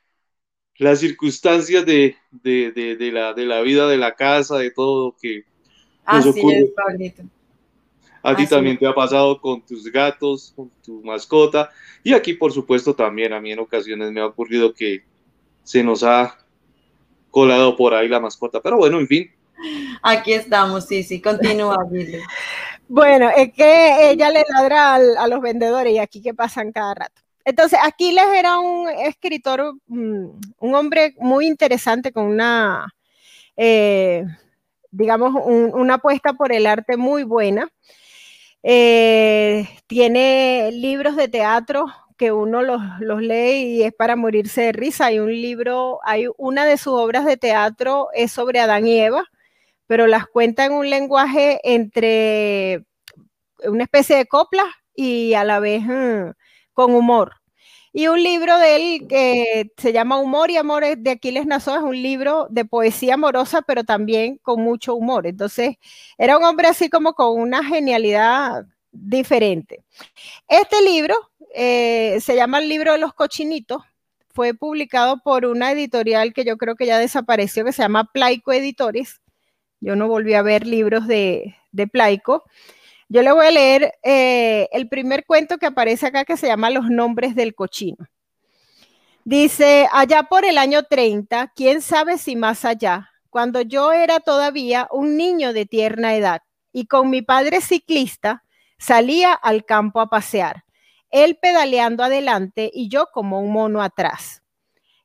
las 0.78 1.00
circunstancias 1.00 1.84
de, 1.86 2.16
la, 2.42 3.32
de 3.32 3.46
la 3.46 3.60
vida 3.60 3.88
de 3.88 3.96
la 3.96 4.14
casa, 4.14 4.58
de 4.58 4.70
todo 4.70 5.14
que 5.20 5.44
nos 6.06 6.26
Así 6.26 6.40
ocurre. 6.40 6.72
Es, 7.00 7.14
A 8.22 8.36
ti 8.36 8.46
también 8.46 8.78
te 8.78 8.86
ha 8.86 8.94
pasado 8.94 9.40
con 9.40 9.62
tus 9.62 9.90
gatos, 9.90 10.52
con 10.56 10.70
tu 10.82 11.02
mascota. 11.02 11.70
Y 12.02 12.12
aquí, 12.12 12.34
por 12.34 12.52
supuesto, 12.52 12.94
también 12.94 13.32
a 13.32 13.40
mí 13.40 13.52
en 13.52 13.60
ocasiones 13.60 14.10
me 14.10 14.20
ha 14.20 14.26
ocurrido 14.26 14.74
que 14.74 15.04
se 15.62 15.82
nos 15.82 16.02
ha 16.02 16.36
colado 17.30 17.76
por 17.76 17.94
ahí 17.94 18.08
la 18.08 18.20
mascota. 18.20 18.60
Pero 18.60 18.76
bueno, 18.76 18.98
en 18.98 19.06
fin. 19.06 19.30
Aquí 20.02 20.32
estamos, 20.32 20.86
sí, 20.86 21.02
sí, 21.02 21.20
continúa, 21.20 21.78
Bueno, 22.88 23.30
es 23.34 23.52
que 23.54 24.10
ella 24.10 24.28
le 24.28 24.44
ladra 24.46 24.96
a 24.96 25.28
los 25.28 25.40
vendedores 25.40 25.94
y 25.94 25.98
aquí 25.98 26.20
que 26.20 26.34
pasan 26.34 26.70
cada 26.70 26.94
rato. 26.94 27.23
Entonces, 27.44 27.78
Aquiles 27.82 28.24
era 28.34 28.58
un 28.58 28.88
escritor, 28.88 29.74
mm, 29.86 30.26
un 30.60 30.74
hombre 30.74 31.14
muy 31.18 31.46
interesante 31.46 32.12
con 32.12 32.26
una, 32.26 32.94
eh, 33.56 34.24
digamos, 34.90 35.34
una 35.44 35.94
apuesta 35.94 36.32
por 36.34 36.52
el 36.52 36.66
arte 36.66 36.96
muy 36.96 37.24
buena. 37.24 37.68
Eh, 38.62 39.68
tiene 39.86 40.70
libros 40.72 41.16
de 41.16 41.28
teatro 41.28 41.86
que 42.16 42.32
uno 42.32 42.62
los, 42.62 42.80
lee 43.20 43.76
y 43.78 43.82
es 43.82 43.92
para 43.94 44.16
morirse 44.16 44.62
de 44.62 44.72
risa. 44.72 45.06
Hay 45.06 45.18
un 45.18 45.32
libro, 45.32 46.00
hay 46.04 46.26
una 46.38 46.64
de 46.66 46.78
sus 46.78 46.94
obras 46.94 47.24
de 47.26 47.36
teatro 47.36 48.08
es 48.14 48.32
sobre 48.32 48.60
Adán 48.60 48.86
y 48.86 49.00
Eva, 49.00 49.24
pero 49.86 50.06
las 50.06 50.26
cuenta 50.26 50.64
en 50.66 50.72
un 50.72 50.90
lenguaje 50.90 51.60
entre 51.64 52.84
una 53.64 53.84
especie 53.84 54.16
de 54.16 54.26
copla 54.26 54.64
y 54.94 55.34
a 55.34 55.44
la 55.44 55.60
vez 55.60 55.82
mm, 55.84 56.30
con 56.74 56.94
humor. 56.94 57.32
Y 57.96 58.08
un 58.08 58.20
libro 58.20 58.58
de 58.58 58.74
él 58.76 59.06
que 59.08 59.70
se 59.78 59.92
llama 59.92 60.18
Humor 60.18 60.50
y 60.50 60.56
Amor 60.56 60.84
de 60.96 61.10
Aquiles 61.12 61.46
Nassau 61.46 61.76
es 61.76 61.82
un 61.82 62.02
libro 62.02 62.48
de 62.50 62.64
poesía 62.64 63.14
amorosa, 63.14 63.62
pero 63.62 63.84
también 63.84 64.38
con 64.42 64.60
mucho 64.60 64.96
humor. 64.96 65.28
Entonces, 65.28 65.76
era 66.18 66.36
un 66.36 66.42
hombre 66.42 66.66
así 66.66 66.90
como 66.90 67.14
con 67.14 67.40
una 67.40 67.62
genialidad 67.64 68.66
diferente. 68.90 69.84
Este 70.48 70.82
libro 70.82 71.14
eh, 71.54 72.18
se 72.20 72.34
llama 72.34 72.58
El 72.58 72.68
libro 72.68 72.92
de 72.92 72.98
los 72.98 73.14
cochinitos. 73.14 73.82
Fue 74.34 74.54
publicado 74.54 75.20
por 75.22 75.46
una 75.46 75.70
editorial 75.70 76.34
que 76.34 76.44
yo 76.44 76.56
creo 76.56 76.74
que 76.74 76.86
ya 76.86 76.98
desapareció, 76.98 77.64
que 77.64 77.72
se 77.72 77.82
llama 77.82 78.10
Plaico 78.12 78.52
Editores. 78.52 79.20
Yo 79.78 79.94
no 79.94 80.08
volví 80.08 80.34
a 80.34 80.42
ver 80.42 80.66
libros 80.66 81.06
de, 81.06 81.54
de 81.70 81.86
Plaico. 81.86 82.42
Yo 83.08 83.22
le 83.22 83.32
voy 83.32 83.46
a 83.46 83.50
leer 83.50 83.94
eh, 84.02 84.68
el 84.72 84.88
primer 84.88 85.24
cuento 85.26 85.58
que 85.58 85.66
aparece 85.66 86.06
acá 86.06 86.24
que 86.24 86.36
se 86.36 86.46
llama 86.46 86.70
Los 86.70 86.88
nombres 86.88 87.34
del 87.34 87.54
cochino. 87.54 88.06
Dice, 89.24 89.88
allá 89.92 90.24
por 90.24 90.44
el 90.44 90.58
año 90.58 90.82
30, 90.82 91.52
quién 91.54 91.80
sabe 91.80 92.18
si 92.18 92.36
más 92.36 92.64
allá, 92.64 93.10
cuando 93.30 93.62
yo 93.62 93.92
era 93.92 94.20
todavía 94.20 94.86
un 94.90 95.16
niño 95.16 95.52
de 95.52 95.66
tierna 95.66 96.14
edad 96.14 96.42
y 96.72 96.86
con 96.86 97.08
mi 97.08 97.22
padre 97.22 97.60
ciclista 97.60 98.44
salía 98.78 99.32
al 99.32 99.64
campo 99.64 100.00
a 100.00 100.10
pasear, 100.10 100.64
él 101.10 101.38
pedaleando 101.40 102.04
adelante 102.04 102.70
y 102.72 102.88
yo 102.88 103.06
como 103.12 103.40
un 103.40 103.52
mono 103.52 103.82
atrás. 103.82 104.42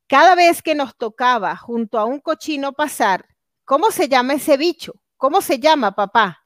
Cada 0.07 0.35
vez 0.35 0.61
que 0.61 0.75
nos 0.75 0.97
tocaba 0.97 1.55
junto 1.55 1.99
a 1.99 2.05
un 2.05 2.19
cochino 2.19 2.73
pasar, 2.73 3.25
¿cómo 3.63 3.91
se 3.91 4.09
llama 4.09 4.33
ese 4.33 4.57
bicho? 4.57 4.95
¿Cómo 5.17 5.39
se 5.39 5.59
llama, 5.59 5.93
papá? 5.93 6.45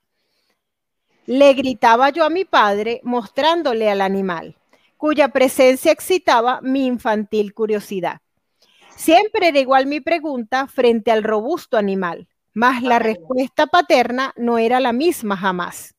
Le 1.26 1.54
gritaba 1.54 2.10
yo 2.10 2.26
a 2.26 2.30
mi 2.30 2.44
padre 2.44 3.00
mostrándole 3.04 3.90
al 3.90 4.02
animal, 4.02 4.58
cuya 4.98 5.30
presencia 5.30 5.92
excitaba 5.92 6.60
mi 6.62 6.86
infantil 6.86 7.54
curiosidad. 7.54 8.20
Siempre 8.96 9.48
era 9.48 9.60
igual 9.60 9.86
mi 9.86 10.02
pregunta 10.02 10.68
frente 10.68 11.12
al 11.12 11.24
robusto 11.24 11.78
animal, 11.78 12.28
mas 12.54 12.84
la 12.84 13.00
respuesta 13.00 13.68
paterna 13.68 14.34
no 14.36 14.58
era 14.58 14.80
la 14.80 14.92
misma 14.92 15.38
jamás. 15.38 15.96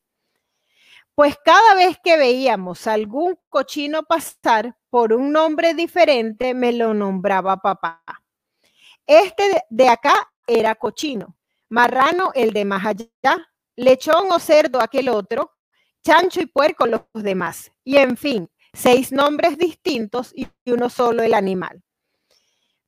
Pues 1.14 1.36
cada 1.44 1.74
vez 1.74 1.98
que 2.02 2.16
veíamos 2.16 2.86
algún 2.86 3.38
cochino 3.48 4.02
pasar 4.02 4.76
por 4.90 5.12
un 5.12 5.32
nombre 5.32 5.74
diferente, 5.74 6.54
me 6.54 6.72
lo 6.72 6.92
nombraba 6.92 7.56
papá. 7.58 8.02
Este 9.06 9.64
de 9.70 9.88
acá 9.88 10.32
era 10.46 10.74
cochino, 10.74 11.36
marrano 11.68 12.30
el 12.34 12.52
de 12.52 12.64
más 12.64 12.84
allá, 12.84 13.53
lechón 13.76 14.30
o 14.30 14.38
cerdo 14.38 14.80
aquel 14.80 15.08
otro, 15.08 15.52
chancho 16.02 16.40
y 16.40 16.46
puerco 16.46 16.86
los 16.86 17.02
demás. 17.14 17.70
Y 17.82 17.96
en 17.96 18.16
fin, 18.16 18.48
seis 18.72 19.12
nombres 19.12 19.56
distintos 19.58 20.32
y 20.34 20.48
uno 20.66 20.90
solo 20.90 21.22
el 21.22 21.34
animal. 21.34 21.82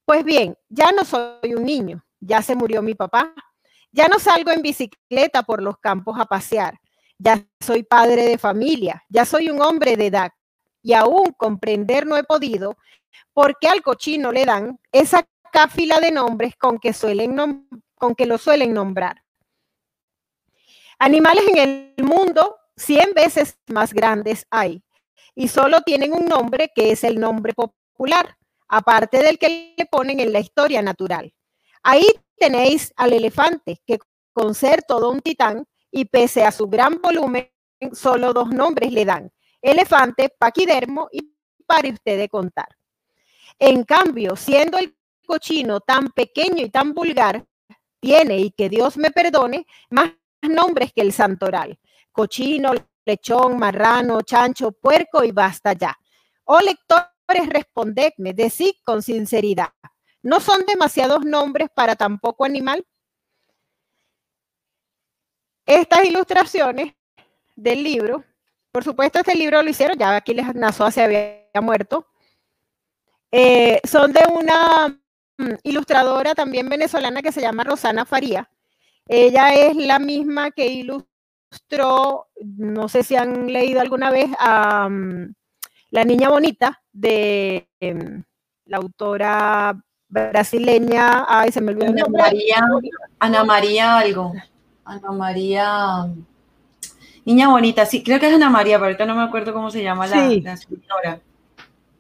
Pues 0.05 0.25
bien, 0.25 0.57
ya 0.69 0.93
no 0.93 1.05
soy 1.05 1.55
un 1.55 1.65
niño, 1.65 2.05
ya 2.21 2.43
se 2.43 2.55
murió 2.55 2.83
mi 2.83 2.95
papá, 2.95 3.35
ya 3.91 4.09
no 4.09 4.19
salgo 4.19 4.51
en 4.51 4.63
bicicleta 4.63 5.43
por 5.43 5.63
los 5.63 5.79
campos 5.79 6.17
a 6.19 6.27
pasear, 6.27 6.79
ya 7.19 7.45
soy 7.61 7.83
padre 7.83 8.25
de 8.27 8.39
familia, 8.39 9.05
ya 9.09 9.25
soy 9.25 9.51
un 9.51 9.61
hombre 9.61 9.97
de 9.97 10.07
edad 10.07 10.31
y 10.83 10.93
aún 10.93 11.33
comprender 11.37 12.07
no 12.07 12.17
he 12.17 12.23
podido 12.23 12.77
por 13.33 13.59
qué 13.59 13.69
al 13.69 13.83
cochino 13.83 14.31
le 14.31 14.45
dan 14.45 14.79
esa 14.93 15.27
cáfila 15.51 15.99
de 15.99 16.13
nombres 16.13 16.55
con 16.57 16.79
que, 16.79 16.93
suelen 16.93 17.67
con 17.97 18.15
que 18.15 18.27
lo 18.27 18.39
suelen 18.39 18.75
nombrar. 18.75 19.26
Animales 20.99 21.45
en 21.49 21.59
el 21.59 22.05
mundo 22.05 22.57
100 22.77 23.13
veces 23.15 23.59
más 23.69 23.93
grandes 23.93 24.47
hay 24.51 24.83
y 25.35 25.49
solo 25.49 25.83
tienen 25.83 26.15
un 26.15 26.25
nombre 26.27 26.73
que 26.75 26.91
es 26.91 27.05
el 27.05 27.21
nombre 27.21 27.53
popular, 27.53 28.37
aparte 28.69 29.19
del 29.19 29.39
que 29.39 29.75
le 29.77 29.87
ponen 29.87 30.21
en 30.21 30.33
la 30.33 30.41
historia 30.41 30.81
natural. 30.81 31.33
Ahí 31.83 32.07
tenéis 32.39 32.93
al 32.97 33.13
elefante, 33.13 33.81
que 33.87 33.99
con 34.33 34.55
ser 34.55 34.83
todo 34.83 35.11
un 35.11 35.21
titán 35.21 35.67
y 35.91 36.07
pese 36.07 36.45
a 36.45 36.51
su 36.51 36.67
gran 36.67 37.01
volumen, 37.03 37.51
solo 37.93 38.33
dos 38.33 38.49
nombres 38.49 38.91
le 38.91 39.05
dan, 39.05 39.31
elefante, 39.61 40.31
paquidermo 40.31 41.09
y 41.13 41.37
pare 41.67 41.91
usted 41.91 42.19
de 42.19 42.29
contar. 42.31 42.69
En 43.59 43.85
cambio, 43.85 44.35
siendo 44.37 44.79
el 44.79 44.97
cochino 45.27 45.81
tan 45.81 46.11
pequeño 46.13 46.65
y 46.65 46.71
tan 46.71 46.95
vulgar, 46.95 47.45
tiene, 48.01 48.39
y 48.39 48.51
que 48.51 48.69
Dios 48.69 48.97
me 48.97 49.11
perdone, 49.11 49.67
más 49.91 50.13
nombres 50.43 50.93
que 50.93 51.03
el 51.03 51.13
santoral. 51.13 51.79
Cochino, 52.13 52.73
lechón, 53.05 53.59
marrano, 53.59 54.23
chancho, 54.23 54.73
puerco 54.73 55.25
y 55.25 55.33
basta 55.33 55.73
ya. 55.73 55.97
Oh 56.45 56.61
lectores, 56.61 57.49
respondedme, 57.49 58.33
decid 58.35 58.75
con 58.85 59.03
sinceridad. 59.03 59.73
¿No 60.23 60.41
son 60.41 60.65
demasiados 60.67 61.25
nombres 61.25 61.69
para 61.75 61.95
tan 61.97 62.19
poco 62.19 62.45
animal? 62.45 62.85
Estas 65.65 66.05
ilustraciones 66.05 66.95
del 67.57 67.83
libro, 67.83 68.25
por 68.71 68.85
supuesto 68.85 69.19
este 69.19 69.35
libro 69.35 69.63
lo 69.63 69.71
hicieron, 69.71 69.99
ya 69.99 70.15
aquí 70.15 70.35
les 70.35 70.55
Nazoa 70.55 70.91
se 70.91 71.03
había 71.03 71.61
muerto, 71.61 72.07
eh, 73.33 73.81
son 73.85 74.13
de 74.13 74.21
una 74.33 74.89
mm, 75.39 75.55
ilustradora 75.65 76.35
también 76.35 76.69
venezolana 76.69 77.23
que 77.23 77.33
se 77.33 77.41
llama 77.41 77.65
Rosana 77.65 78.05
Faría. 78.05 78.49
Ella 79.09 79.55
es 79.55 79.77
la 79.77 79.99
misma 79.99 80.51
que 80.51 80.67
ilustró, 80.67 82.29
no 82.41 82.89
sé 82.89 83.03
si 83.03 83.17
han 83.17 83.53
leído 83.53 83.81
alguna 83.81 84.11
vez 84.11 84.31
a 84.39 84.89
mm, 84.89 85.35
La 85.91 86.05
Niña 86.05 86.29
Bonita 86.29 86.83
de 86.93 87.69
em, 87.81 88.25
la 88.65 88.79
autora 88.79 89.81
brasileña, 90.09 91.25
ay, 91.29 91.53
se 91.53 91.61
me 91.61 91.73
olvidó 91.73 91.91
Ana 91.91 92.05
María, 92.09 92.69
Ana 93.19 93.45
María 93.45 93.99
algo. 93.99 94.33
Ana 94.85 95.11
María 95.13 96.07
Niña 97.25 97.49
Bonita, 97.49 97.85
sí, 97.87 98.05
creo 98.05 98.21
que 98.21 98.29
es 98.29 98.35
Ana 98.35 98.51
María, 98.51 98.77
pero 98.77 98.87
ahorita 98.87 99.05
no 99.05 99.17
me 99.17 99.23
acuerdo 99.23 99.53
cómo 99.53 99.71
se 99.71 99.83
llama 99.83 100.07
la, 100.07 100.33
escritora. 100.53 101.21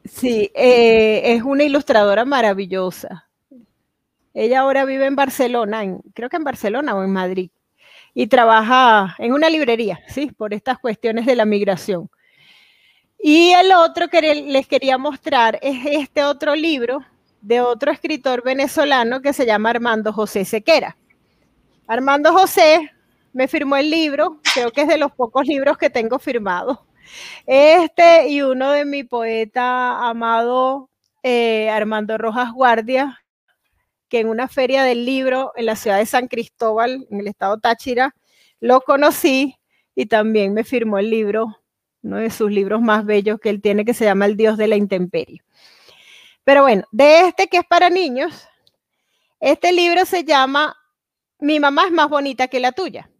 Sí, 0.04 0.50
eh, 0.54 1.34
es 1.34 1.42
una 1.42 1.64
ilustradora 1.64 2.24
maravillosa. 2.24 3.25
Ella 4.38 4.60
ahora 4.60 4.84
vive 4.84 5.06
en 5.06 5.16
Barcelona, 5.16 5.82
creo 6.12 6.28
que 6.28 6.36
en 6.36 6.44
Barcelona 6.44 6.94
o 6.94 7.02
en 7.02 7.10
Madrid, 7.10 7.50
y 8.12 8.26
trabaja 8.26 9.16
en 9.16 9.32
una 9.32 9.48
librería, 9.48 9.98
sí, 10.08 10.30
por 10.30 10.52
estas 10.52 10.78
cuestiones 10.78 11.24
de 11.24 11.36
la 11.36 11.46
migración. 11.46 12.10
Y 13.18 13.52
el 13.52 13.72
otro 13.72 14.08
que 14.08 14.20
les 14.20 14.66
quería 14.66 14.98
mostrar 14.98 15.58
es 15.62 15.78
este 15.86 16.22
otro 16.22 16.54
libro 16.54 17.00
de 17.40 17.62
otro 17.62 17.90
escritor 17.90 18.44
venezolano 18.44 19.22
que 19.22 19.32
se 19.32 19.46
llama 19.46 19.70
Armando 19.70 20.12
José 20.12 20.44
Sequera. 20.44 20.98
Armando 21.86 22.30
José 22.34 22.90
me 23.32 23.48
firmó 23.48 23.78
el 23.78 23.88
libro, 23.88 24.42
creo 24.52 24.70
que 24.70 24.82
es 24.82 24.88
de 24.88 24.98
los 24.98 25.12
pocos 25.12 25.46
libros 25.46 25.78
que 25.78 25.88
tengo 25.88 26.18
firmado. 26.18 26.84
Este 27.46 28.28
y 28.28 28.42
uno 28.42 28.70
de 28.72 28.84
mi 28.84 29.02
poeta 29.02 30.06
amado, 30.06 30.90
eh, 31.22 31.70
Armando 31.70 32.18
Rojas 32.18 32.52
Guardia, 32.52 33.18
que 34.08 34.20
en 34.20 34.28
una 34.28 34.48
feria 34.48 34.82
del 34.82 35.04
libro 35.04 35.52
en 35.56 35.66
la 35.66 35.76
ciudad 35.76 35.98
de 35.98 36.06
San 36.06 36.28
Cristóbal, 36.28 37.06
en 37.10 37.20
el 37.20 37.28
estado 37.28 37.58
Táchira, 37.58 38.14
lo 38.60 38.80
conocí 38.80 39.56
y 39.94 40.06
también 40.06 40.54
me 40.54 40.64
firmó 40.64 40.98
el 40.98 41.10
libro, 41.10 41.60
uno 42.02 42.18
de 42.18 42.30
sus 42.30 42.50
libros 42.50 42.80
más 42.80 43.04
bellos 43.04 43.38
que 43.40 43.50
él 43.50 43.60
tiene, 43.60 43.84
que 43.84 43.94
se 43.94 44.04
llama 44.04 44.26
El 44.26 44.36
Dios 44.36 44.56
de 44.56 44.68
la 44.68 44.76
Intemperie. 44.76 45.42
Pero 46.44 46.62
bueno, 46.62 46.84
de 46.92 47.28
este 47.28 47.48
que 47.48 47.58
es 47.58 47.64
para 47.64 47.90
niños, 47.90 48.46
este 49.40 49.72
libro 49.72 50.04
se 50.04 50.24
llama 50.24 50.76
Mi 51.38 51.60
mamá 51.60 51.86
es 51.86 51.92
más 51.92 52.08
bonita 52.08 52.48
que 52.48 52.60
la 52.60 52.72
tuya. 52.72 53.10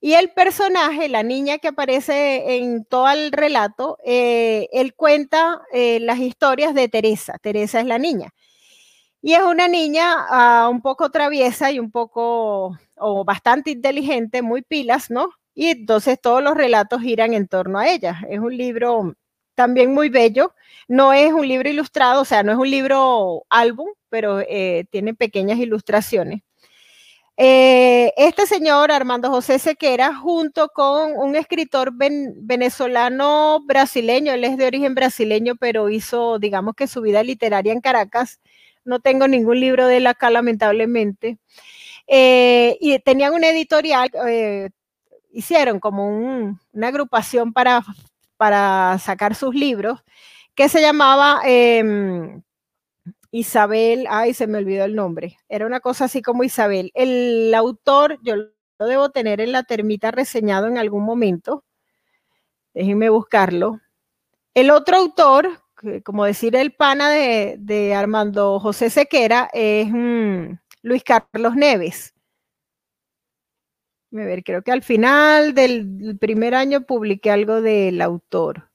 Y 0.00 0.14
el 0.14 0.30
personaje, 0.32 1.08
la 1.08 1.22
niña 1.22 1.58
que 1.58 1.68
aparece 1.68 2.56
en 2.56 2.84
todo 2.84 3.08
el 3.08 3.30
relato, 3.30 3.98
eh, 4.04 4.68
él 4.72 4.94
cuenta 4.94 5.62
eh, 5.72 6.00
las 6.00 6.18
historias 6.18 6.74
de 6.74 6.88
Teresa. 6.88 7.38
Teresa 7.40 7.78
es 7.78 7.86
la 7.86 7.98
niña. 7.98 8.34
Y 9.22 9.34
es 9.34 9.42
una 9.42 9.68
niña 9.68 10.26
ah, 10.30 10.68
un 10.70 10.82
poco 10.82 11.10
traviesa 11.10 11.70
y 11.70 11.78
un 11.78 11.92
poco, 11.92 12.76
o 12.96 13.24
bastante 13.24 13.70
inteligente, 13.70 14.42
muy 14.42 14.62
pilas, 14.62 15.10
¿no? 15.10 15.30
Y 15.54 15.68
entonces 15.68 16.20
todos 16.20 16.42
los 16.42 16.56
relatos 16.56 17.02
giran 17.02 17.32
en 17.32 17.46
torno 17.46 17.78
a 17.78 17.88
ella. 17.88 18.20
Es 18.28 18.40
un 18.40 18.56
libro 18.56 19.14
también 19.54 19.94
muy 19.94 20.08
bello. 20.08 20.54
No 20.88 21.12
es 21.12 21.32
un 21.32 21.46
libro 21.46 21.68
ilustrado, 21.68 22.22
o 22.22 22.24
sea, 22.24 22.42
no 22.42 22.52
es 22.52 22.58
un 22.58 22.70
libro 22.70 23.44
álbum, 23.48 23.88
pero 24.08 24.40
eh, 24.40 24.86
tiene 24.90 25.14
pequeñas 25.14 25.58
ilustraciones. 25.58 26.42
Eh, 27.36 28.12
este 28.16 28.46
señor, 28.46 28.92
Armando 28.92 29.30
José 29.30 29.58
Sequera, 29.58 30.14
junto 30.14 30.68
con 30.68 31.12
un 31.16 31.34
escritor 31.36 31.92
venezolano 31.94 33.60
brasileño, 33.64 34.32
él 34.32 34.44
es 34.44 34.56
de 34.58 34.66
origen 34.66 34.94
brasileño, 34.94 35.56
pero 35.56 35.88
hizo, 35.90 36.38
digamos 36.38 36.74
que 36.74 36.86
su 36.86 37.00
vida 37.02 37.22
literaria 37.22 37.72
en 37.72 37.80
Caracas. 37.80 38.40
No 38.84 39.00
tengo 39.00 39.28
ningún 39.28 39.60
libro 39.60 39.86
de 39.86 39.98
él 39.98 40.06
acá, 40.06 40.30
lamentablemente. 40.30 41.38
Eh, 42.06 42.76
y 42.80 42.98
tenían 43.00 43.34
una 43.34 43.48
editorial, 43.48 44.10
eh, 44.28 44.70
hicieron 45.32 45.80
como 45.80 46.08
una 46.08 46.88
agrupación 46.88 47.52
para, 47.52 47.82
para 48.36 48.98
sacar 48.98 49.34
sus 49.34 49.54
libros, 49.54 50.00
que 50.54 50.68
se 50.68 50.80
llamaba 50.80 51.40
em, 51.44 52.42
Isabel, 53.30 54.06
ay, 54.10 54.34
se 54.34 54.46
me 54.46 54.58
olvidó 54.58 54.84
el 54.84 54.94
nombre, 54.94 55.38
era 55.48 55.66
una 55.66 55.80
cosa 55.80 56.04
así 56.06 56.22
como 56.22 56.44
Isabel. 56.44 56.90
El 56.94 57.54
autor, 57.54 58.18
yo 58.22 58.36
lo 58.36 58.86
debo 58.86 59.10
tener 59.10 59.40
en 59.40 59.52
la 59.52 59.62
termita 59.62 60.10
reseñado 60.10 60.66
en 60.66 60.78
algún 60.78 61.04
momento, 61.04 61.64
déjenme 62.74 63.08
buscarlo. 63.08 63.80
El 64.54 64.70
otro 64.70 64.96
autor, 64.98 65.61
como 66.04 66.24
decir 66.24 66.56
el 66.56 66.72
pana 66.72 67.10
de, 67.10 67.94
Armando 67.94 68.60
José 68.60 68.90
Sequera, 68.90 69.48
es 69.52 69.88
mm, 69.90 70.58
Luis 70.82 71.04
Carlos 71.04 71.54
Neves. 71.56 72.14
A 74.12 74.16
ver, 74.16 74.44
creo 74.44 74.62
que 74.62 74.72
al 74.72 74.82
final 74.82 75.54
del 75.54 76.18
primer 76.20 76.54
año 76.54 76.82
publiqué 76.82 77.30
algo 77.30 77.62
del 77.62 78.00
autor. 78.02 78.70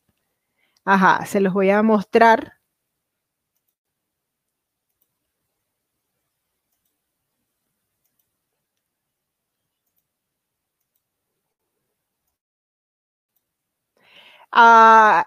Ajá, 0.84 1.26
se 1.26 1.39
los 1.39 1.53
voy 1.53 1.70
a 1.70 1.84
mostrar. 1.84 2.57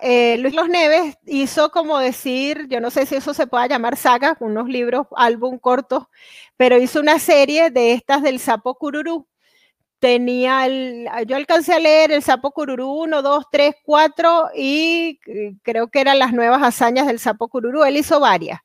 Eh, 0.00 0.36
Luis 0.38 0.54
Los 0.54 0.68
Neves 0.68 1.16
hizo 1.26 1.70
como 1.70 1.98
decir, 1.98 2.66
yo 2.68 2.80
no 2.80 2.90
sé 2.90 3.06
si 3.06 3.14
eso 3.14 3.32
se 3.32 3.46
pueda 3.46 3.68
llamar 3.68 3.96
saga, 3.96 4.36
unos 4.40 4.68
libros, 4.68 5.06
álbum 5.16 5.58
cortos, 5.58 6.04
pero 6.56 6.78
hizo 6.78 7.00
una 7.00 7.18
serie 7.20 7.70
de 7.70 7.92
estas 7.92 8.22
del 8.22 8.40
sapo 8.40 8.74
cururú. 8.74 9.26
Tenía 10.00 10.66
el, 10.66 11.08
yo 11.26 11.36
alcancé 11.36 11.74
a 11.74 11.78
leer 11.78 12.12
el 12.12 12.22
sapo 12.22 12.52
cururú 12.52 12.90
1, 13.02 13.22
2, 13.22 13.44
3, 13.52 13.74
4 13.84 14.50
y 14.56 15.20
eh, 15.26 15.54
creo 15.62 15.88
que 15.88 16.00
eran 16.00 16.18
las 16.18 16.32
nuevas 16.32 16.62
hazañas 16.62 17.06
del 17.06 17.20
sapo 17.20 17.48
cururú. 17.48 17.84
Él 17.84 17.98
hizo 17.98 18.18
varias. 18.20 18.60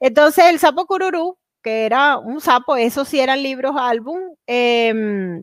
Entonces 0.00 0.46
el 0.46 0.58
sapo 0.58 0.86
cururú, 0.86 1.38
que 1.62 1.86
era 1.86 2.18
un 2.18 2.40
sapo, 2.40 2.76
esos 2.76 3.08
sí 3.08 3.20
eran 3.20 3.42
libros 3.42 3.74
álbum, 3.78 4.18
em, 4.46 5.42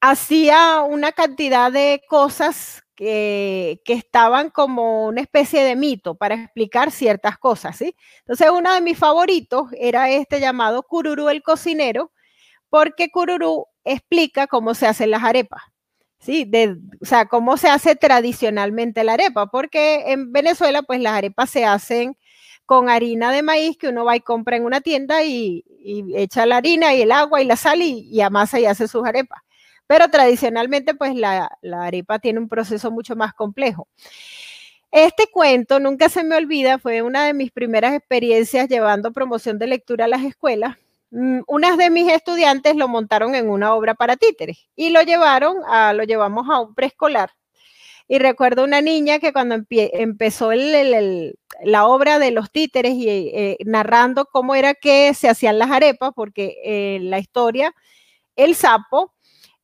hacía 0.00 0.82
una 0.82 1.12
cantidad 1.12 1.70
de 1.72 2.02
cosas 2.08 2.82
que, 3.00 3.80
estaban 3.86 4.50
como 4.50 5.06
una 5.06 5.22
especie 5.22 5.64
de 5.64 5.74
mito 5.74 6.16
para 6.16 6.34
explicar 6.34 6.90
ciertas 6.90 7.38
cosas, 7.38 7.76
¿sí? 7.76 7.96
Entonces, 8.20 8.48
uno 8.54 8.74
de 8.74 8.82
mis 8.82 8.98
favoritos 8.98 9.68
era 9.78 10.10
este 10.10 10.38
llamado 10.38 10.82
Cururú 10.82 11.30
el 11.30 11.42
cocinero, 11.42 12.12
porque 12.68 13.10
Cururú 13.10 13.66
explica 13.84 14.46
cómo 14.46 14.74
se 14.74 14.86
hacen 14.86 15.10
las 15.10 15.24
arepas. 15.24 15.62
¿sí? 16.18 16.44
De, 16.44 16.76
o 17.00 17.06
sea, 17.06 17.26
cómo 17.26 17.56
se 17.56 17.68
hace 17.68 17.96
tradicionalmente 17.96 19.02
la 19.02 19.14
arepa, 19.14 19.46
porque 19.46 20.12
en 20.12 20.32
Venezuela, 20.32 20.82
pues 20.82 21.00
las 21.00 21.14
arepas 21.14 21.48
se 21.48 21.64
hacen 21.64 22.18
con 22.66 22.90
harina 22.90 23.32
de 23.32 23.42
maíz 23.42 23.78
que 23.78 23.88
uno 23.88 24.04
va 24.04 24.16
y 24.16 24.20
compra 24.20 24.56
en 24.56 24.64
una 24.66 24.82
tienda 24.82 25.24
y, 25.24 25.64
echa 26.14 26.44
la 26.44 26.58
harina 26.58 26.94
y 26.94 27.02
el 27.02 27.12
agua 27.12 27.40
y 27.40 27.46
la 27.46 27.56
sal 27.56 27.80
y, 27.80 28.08
y 28.12 28.20
amasa 28.20 28.60
y 28.60 28.66
hace 28.66 28.86
sus 28.86 29.06
arepas 29.06 29.40
pero 29.90 30.06
tradicionalmente 30.06 30.94
pues 30.94 31.16
la, 31.16 31.50
arepa 31.64 32.20
tiene 32.20 32.38
un 32.38 32.48
proceso 32.48 32.92
mucho 32.92 33.16
más 33.16 33.34
complejo. 33.34 33.88
Este 34.92 35.26
cuento, 35.26 35.80
nunca 35.80 36.08
se 36.08 36.22
me 36.22 36.36
olvida, 36.36 36.78
fue 36.78 37.02
una 37.02 37.24
de 37.24 37.34
mis 37.34 37.50
primeras 37.50 37.94
experiencias 37.94 38.68
llevando 38.68 39.10
promoción 39.10 39.58
de 39.58 39.66
lectura 39.66 40.04
a 40.04 40.08
las 40.08 40.22
escuelas. 40.22 40.76
Mm, 41.10 41.40
unas 41.48 41.76
de 41.76 41.90
mis 41.90 42.08
estudiantes 42.08 42.76
lo 42.76 42.86
montaron 42.86 43.34
en 43.34 43.50
una 43.50 43.74
obra 43.74 43.94
para 43.96 44.16
títeres 44.16 44.68
y 44.76 44.90
lo 44.90 45.02
llevaron 45.02 45.56
a, 45.66 45.92
lo 45.92 46.04
llevamos 46.04 46.48
a 46.48 46.60
un 46.60 46.72
preescolar. 46.76 47.32
Y 48.06 48.20
recuerdo 48.20 48.62
una 48.62 48.80
niña 48.80 49.18
que 49.18 49.32
cuando 49.32 49.56
empezó 49.68 50.52
la 50.52 51.86
obra 51.88 52.20
de 52.20 52.30
los 52.30 52.52
títeres 52.52 52.92
y 52.94 53.08
eh, 53.08 53.56
narrando 53.64 54.26
cómo 54.26 54.54
era 54.54 54.72
que 54.74 55.14
se 55.14 55.28
hacían 55.28 55.58
las 55.58 55.72
arepas, 55.72 56.12
porque 56.14 56.58
eh, 56.64 57.00
la 57.02 57.18
historia, 57.18 57.74
el 58.36 58.54
sapo 58.54 59.14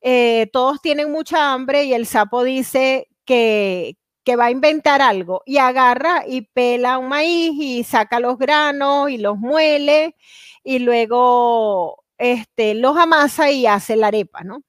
eh, 0.08 0.48
todos 0.52 0.80
tienen 0.80 1.10
mucha 1.10 1.52
hambre 1.52 1.82
y 1.82 1.92
el 1.92 2.06
sapo 2.06 2.44
dice 2.44 3.08
que, 3.24 3.96
va 4.38 4.44
a 4.46 4.50
inventar 4.52 5.02
algo 5.02 5.42
y 5.44 5.58
agarra 5.58 6.22
y 6.28 6.42
pela 6.42 6.98
un 6.98 7.08
maíz 7.08 7.52
y 7.58 7.82
saca 7.82 8.20
los 8.20 8.38
granos 8.38 9.10
y 9.10 9.18
los 9.18 9.36
muele 9.36 10.14
y 10.62 10.78
luego 10.78 12.04
este, 12.18 12.74
los 12.74 12.96
amasa 12.96 13.50
y 13.50 13.66
hace 13.66 13.96
la 13.96 14.06
arepa, 14.06 14.42
¿no? 14.44 14.62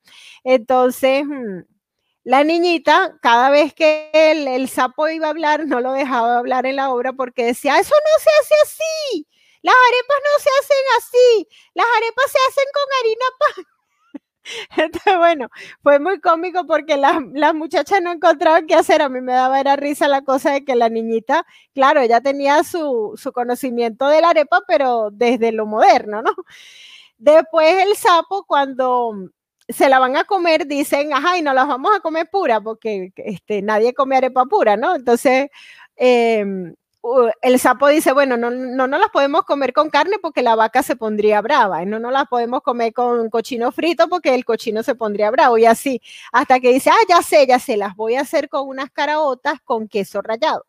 Entonces, 0.43 1.23
mm, 1.25 1.59
la 2.23 2.43
niñita, 2.43 3.19
cada 3.21 3.51
vez 3.51 3.75
que 3.75 4.09
el, 4.13 4.47
el, 4.47 4.69
sapo 4.69 5.07
iba 5.07 5.27
a 5.27 5.31
hablar, 5.31 5.67
no 5.67 5.81
lo 5.81 5.91
dejaba 5.93 6.39
hablar 6.39 6.65
en 6.65 6.77
la 6.77 6.91
obra 6.91 7.13
porque 7.13 7.45
decía, 7.45 7.77
eso 7.77 7.93
no 7.93 8.23
se 8.23 8.29
hace 8.41 8.55
así, 8.63 9.27
las 9.61 9.75
arepas 9.75 10.17
no 10.23 10.43
se 10.43 10.49
hacen 10.59 10.85
así, 10.97 11.47
las 11.75 11.85
arepas 11.97 12.31
se 12.31 12.39
hacen 12.49 12.65
con 12.73 12.83
harina 12.99 13.25
pan. 13.39 13.76
Entonces, 14.77 15.17
bueno, 15.17 15.49
fue 15.83 15.99
muy 15.99 16.19
cómico 16.19 16.65
porque 16.65 16.97
las, 16.97 17.53
muchachas 17.53 18.01
no 18.01 18.11
encontraban 18.11 18.67
qué 18.67 18.75
hacer. 18.75 19.01
A 19.01 19.09
mí 19.09 19.21
me 19.21 19.33
daba 19.33 19.59
era 19.59 19.75
risa 19.75 20.07
la 20.07 20.21
cosa 20.21 20.51
de 20.51 20.65
que 20.65 20.75
la 20.75 20.89
niñita, 20.89 21.45
claro, 21.73 22.01
ella 22.01 22.21
tenía 22.21 22.63
su, 22.63 23.13
su 23.15 23.31
conocimiento 23.31 24.07
de 24.07 24.21
la 24.21 24.29
arepa, 24.29 24.61
pero 24.67 25.09
desde 25.11 25.51
lo 25.51 25.65
moderno, 25.65 26.21
¿no? 26.21 26.31
Después 27.17 27.83
el 27.83 27.95
sapo, 27.95 28.45
cuando 28.45 29.13
se 29.67 29.89
la 29.89 29.99
van 29.99 30.15
a 30.17 30.23
comer, 30.23 30.67
dicen, 30.67 31.13
ajá, 31.13 31.37
y 31.37 31.41
no 31.41 31.53
las 31.53 31.67
vamos 31.67 31.95
a 31.95 31.99
comer 31.99 32.29
pura, 32.29 32.61
porque 32.61 33.11
este, 33.17 33.61
nadie 33.61 33.93
come 33.93 34.17
arepa 34.17 34.45
pura, 34.45 34.77
¿no? 34.77 34.95
Entonces, 34.95 35.49
eh, 35.97 36.45
el 37.41 37.59
sapo 37.59 37.87
dice, 37.87 38.11
bueno, 38.13 38.37
no, 38.37 38.49
no, 38.49 38.87
no 38.87 38.97
las 38.97 39.09
podemos 39.09 39.43
comer 39.43 39.73
con 39.73 39.89
carne 39.89 40.17
porque 40.21 40.41
la 40.41 40.55
vaca 40.55 40.83
se 40.83 40.95
pondría 40.95 41.41
brava, 41.41 41.83
y 41.83 41.85
no 41.85 41.99
no 41.99 42.11
las 42.11 42.27
podemos 42.27 42.61
comer 42.61 42.93
con 42.93 43.29
cochino 43.29 43.71
frito 43.71 44.07
porque 44.09 44.33
el 44.35 44.45
cochino 44.45 44.83
se 44.83 44.95
pondría 44.95 45.31
bravo, 45.31 45.57
y 45.57 45.65
así, 45.65 46.01
hasta 46.31 46.59
que 46.59 46.73
dice, 46.73 46.89
ah, 46.89 47.05
ya 47.09 47.21
sé, 47.21 47.45
ya 47.47 47.59
sé, 47.59 47.77
las 47.77 47.95
voy 47.95 48.15
a 48.15 48.21
hacer 48.21 48.49
con 48.49 48.67
unas 48.67 48.91
caraotas 48.91 49.59
con 49.63 49.87
queso 49.87 50.21
rallado. 50.21 50.65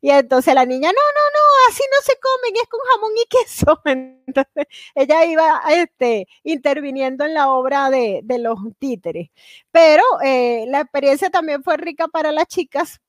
Y 0.00 0.10
entonces 0.10 0.54
la 0.54 0.64
niña, 0.66 0.88
no, 0.88 0.94
no, 0.94 1.24
no, 1.34 1.72
así 1.72 1.82
no 1.90 1.98
se 2.02 2.18
comen, 2.20 2.56
es 2.62 2.68
con 2.68 2.80
jamón 2.92 3.12
y 3.16 3.26
queso. 3.26 3.82
Entonces 4.26 4.66
ella 4.94 5.24
iba 5.24 5.62
este, 5.70 6.26
interviniendo 6.44 7.24
en 7.24 7.34
la 7.34 7.50
obra 7.50 7.90
de, 7.90 8.20
de 8.24 8.38
los 8.38 8.58
títeres. 8.78 9.30
Pero 9.70 10.02
eh, 10.24 10.64
la 10.68 10.80
experiencia 10.80 11.30
también 11.30 11.62
fue 11.62 11.76
rica 11.76 12.08
para 12.08 12.32
las 12.32 12.46
chicas 12.46 13.00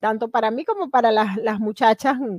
tanto 0.00 0.28
para 0.28 0.50
mí 0.50 0.64
como 0.64 0.90
para 0.90 1.10
las, 1.12 1.60
muchachas, 1.60 2.16
mm, 2.18 2.36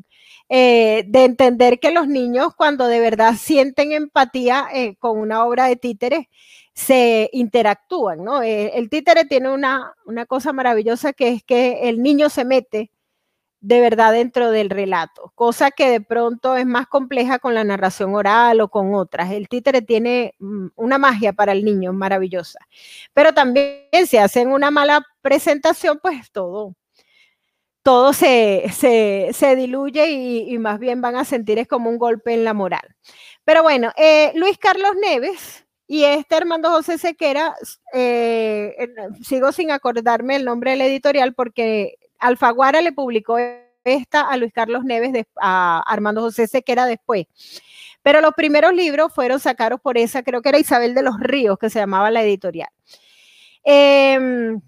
eh, 0.49 1.03
de 1.07 1.25
entender 1.25 1.79
que 1.79 1.91
los 1.91 2.07
niños 2.07 2.55
cuando 2.55 2.87
de 2.87 2.99
verdad 2.99 3.33
sienten 3.37 3.91
empatía 3.91 4.67
eh, 4.73 4.95
con 4.97 5.19
una 5.19 5.45
obra 5.45 5.65
de 5.67 5.75
títeres, 5.75 6.27
se 6.73 7.29
interactúan, 7.33 8.23
¿no? 8.23 8.43
Eh, 8.43 8.77
el 8.77 8.89
títere 8.89 9.25
tiene 9.25 9.49
una, 9.51 9.93
una 10.05 10.25
cosa 10.27 10.53
maravillosa 10.53 11.13
que 11.13 11.29
es 11.29 11.43
que 11.43 11.89
el 11.89 12.03
niño 12.03 12.29
se 12.29 12.45
mete 12.45 12.91
de 13.59 13.81
verdad 13.81 14.13
dentro 14.13 14.51
del 14.51 14.69
relato, 14.69 15.31
cosa 15.35 15.71
que 15.71 15.89
de 15.89 16.01
pronto 16.01 16.55
es 16.55 16.65
más 16.65 16.87
compleja 16.87 17.39
con 17.39 17.53
la 17.55 17.63
narración 17.63 18.13
oral 18.15 18.61
o 18.61 18.69
con 18.69 18.93
otras. 18.93 19.31
El 19.31 19.47
títere 19.49 19.81
tiene 19.81 20.35
mm, 20.39 20.67
una 20.75 20.97
magia 20.97 21.33
para 21.33 21.53
el 21.53 21.65
niño 21.65 21.93
maravillosa, 21.93 22.59
pero 23.13 23.33
también 23.33 23.87
si 24.07 24.17
hacen 24.17 24.49
una 24.49 24.71
mala 24.71 25.05
presentación, 25.21 25.99
pues 26.01 26.31
todo, 26.31 26.75
todo 27.87 28.11
se, 28.11 28.65
se, 28.73 29.55
diluye 29.55 30.09
y, 30.09 30.57
más 30.59 30.77
bien 30.77 30.99
van 30.99 31.15
a 31.15 31.23
sentir 31.23 31.57
es 31.57 31.69
como 31.69 31.89
un 31.89 31.97
golpe 31.97 32.33
en 32.33 32.43
la 32.43 32.53
moral. 32.53 32.97
Pero 33.45 33.63
bueno, 33.63 33.93
eh, 33.95 34.33
Luis 34.35 34.57
Carlos 34.57 34.91
Neves 35.01 35.65
y 35.87 36.03
este 36.03 36.35
Armando 36.35 36.69
José 36.69 36.97
Sequera, 36.97 37.55
eh, 37.93 38.75
sigo 39.23 39.53
sin 39.53 39.71
acordarme 39.71 40.35
el 40.35 40.43
nombre 40.43 40.71
del 40.71 40.81
editorial 40.81 41.33
porque 41.33 41.97
Alfaguara 42.19 42.81
le 42.81 42.91
publicó 42.91 43.37
esta 43.85 44.19
a 44.19 44.35
Luis 44.35 44.51
Carlos 44.51 44.83
Neves, 44.83 45.25
a 45.39 45.81
Armando 45.87 46.19
José 46.19 46.47
Sequera 46.47 46.87
después. 46.87 47.25
Pero 48.01 48.19
los 48.19 48.33
primeros 48.33 48.73
libros 48.73 49.13
fueron 49.13 49.39
sacados 49.39 49.79
por 49.79 49.97
esa, 49.97 50.23
creo 50.23 50.41
que 50.41 50.49
era 50.49 50.59
Isabel 50.59 50.93
de 50.93 51.03
los 51.03 51.17
Ríos, 51.21 51.57
que 51.57 51.69
se 51.69 51.79
llamaba 51.79 52.11
la 52.11 52.21
editorial. 52.21 52.69
Em, 53.63 54.59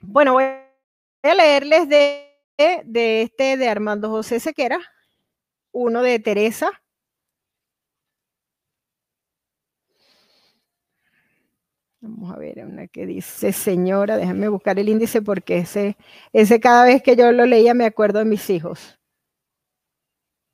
bueno, 0.00 0.32
voy 0.32 0.44
a 0.44 1.34
leerles 1.34 1.90
de, 1.90 2.33
de 2.56 3.22
este 3.22 3.56
de 3.56 3.68
Armando 3.68 4.10
José 4.10 4.40
Sequera, 4.40 4.80
uno 5.72 6.02
de 6.02 6.18
Teresa, 6.20 6.70
Vamos 12.06 12.30
a 12.34 12.38
ver, 12.38 12.62
una 12.66 12.86
que 12.86 13.06
dice 13.06 13.52
señora, 13.52 14.18
déjame 14.18 14.48
buscar 14.48 14.78
el 14.78 14.90
índice 14.90 15.22
porque 15.22 15.56
ese, 15.58 15.96
ese 16.34 16.60
cada 16.60 16.84
vez 16.84 17.02
que 17.02 17.16
yo 17.16 17.32
lo 17.32 17.46
leía 17.46 17.72
me 17.72 17.86
acuerdo 17.86 18.18
de 18.18 18.26
mis 18.26 18.50
hijos. 18.50 18.98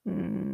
Mm. 0.04 0.49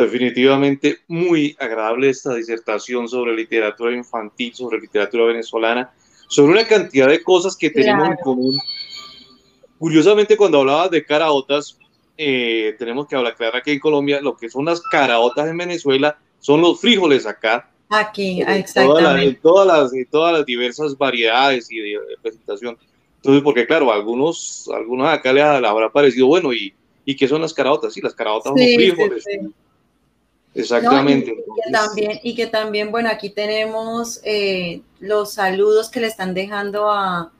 Definitivamente 0.00 0.98
muy 1.08 1.56
agradable 1.58 2.08
esta 2.08 2.34
disertación 2.34 3.08
sobre 3.08 3.34
literatura 3.34 3.92
infantil, 3.92 4.54
sobre 4.54 4.80
literatura 4.80 5.24
venezolana 5.24 5.92
sobre 6.32 6.52
una 6.52 6.66
cantidad 6.66 7.08
de 7.08 7.22
cosas 7.22 7.54
que 7.54 7.68
tenemos 7.68 8.08
en 8.08 8.16
común. 8.16 8.58
Curiosamente, 9.78 10.34
cuando 10.34 10.60
hablabas 10.60 10.90
de 10.90 11.04
caraotas, 11.04 11.76
eh, 12.16 12.74
tenemos 12.78 13.06
que 13.06 13.14
hablar, 13.14 13.36
claro, 13.36 13.58
aquí 13.58 13.72
en 13.72 13.78
Colombia, 13.78 14.18
lo 14.22 14.34
que 14.34 14.48
son 14.48 14.64
las 14.64 14.80
caraotas 14.80 15.46
en 15.46 15.58
Venezuela 15.58 16.16
son 16.40 16.62
los 16.62 16.80
frijoles 16.80 17.26
acá. 17.26 17.70
Aquí, 17.90 18.40
exactamente. 18.40 19.26
en, 19.26 19.40
todas 19.42 19.66
las, 19.66 19.92
en 19.92 20.06
todas 20.06 20.32
las 20.32 20.46
diversas 20.46 20.96
variedades 20.96 21.70
y 21.70 21.80
de, 21.80 21.98
presentación. 22.22 22.78
Entonces, 23.16 23.42
porque 23.42 23.66
claro, 23.66 23.92
algunos, 23.92 24.70
algunos 24.74 25.08
acá 25.10 25.34
les 25.34 25.44
habrá 25.44 25.92
parecido, 25.92 26.28
bueno, 26.28 26.54
¿y, 26.54 26.72
¿y 27.04 27.14
qué 27.14 27.28
son 27.28 27.42
las 27.42 27.52
caraotas? 27.52 27.92
Sí, 27.92 28.00
las 28.00 28.14
caraotas 28.14 28.54
son 28.54 28.58
los 28.58 28.74
frijoles. 28.74 29.26
Exactamente. 30.54 31.30
y, 31.30 31.34
que 31.34 31.72
también, 31.72 32.20
y 32.22 32.34
que 32.34 32.46
también, 32.46 32.90
bueno, 32.90 33.08
aquí 33.08 33.30
tenemos 33.30 34.20
eh, 34.24 34.82
los 35.00 35.34
saludos 35.34 35.90
que 35.90 36.00
le 36.00 36.06
están 36.06 36.34
dejando 36.34 36.90
a, 36.90 37.32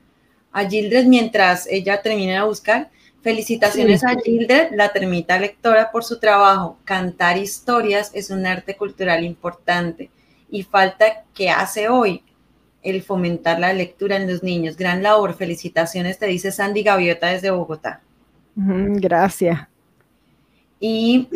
a 0.51 0.69
Gildred 0.69 1.05
mientras 1.05 1.67
ella 1.67 2.01
termina 2.01 2.41
de 2.41 2.47
buscar. 2.47 2.89
Felicitaciones 3.21 4.03
a 4.03 4.15
Gildred, 4.15 4.71
la 4.73 4.91
termita 4.91 5.39
lectora, 5.39 5.91
por 5.91 6.03
su 6.03 6.19
trabajo. 6.19 6.77
Cantar 6.83 7.37
historias 7.37 8.11
es 8.13 8.29
un 8.29 8.45
arte 8.45 8.75
cultural 8.75 9.23
importante 9.23 10.09
y 10.49 10.63
falta 10.63 11.23
que 11.33 11.49
hace 11.49 11.87
hoy 11.87 12.23
el 12.83 13.01
fomentar 13.01 13.59
la 13.59 13.73
lectura 13.73 14.17
en 14.17 14.29
los 14.29 14.43
niños. 14.43 14.75
Gran 14.75 15.01
labor, 15.01 15.35
felicitaciones, 15.35 16.19
te 16.19 16.27
dice 16.27 16.51
Sandy 16.51 16.83
Gaviota 16.83 17.27
desde 17.27 17.49
Bogotá. 17.49 18.01
Gracias. 18.55 19.72
Y 20.85 21.29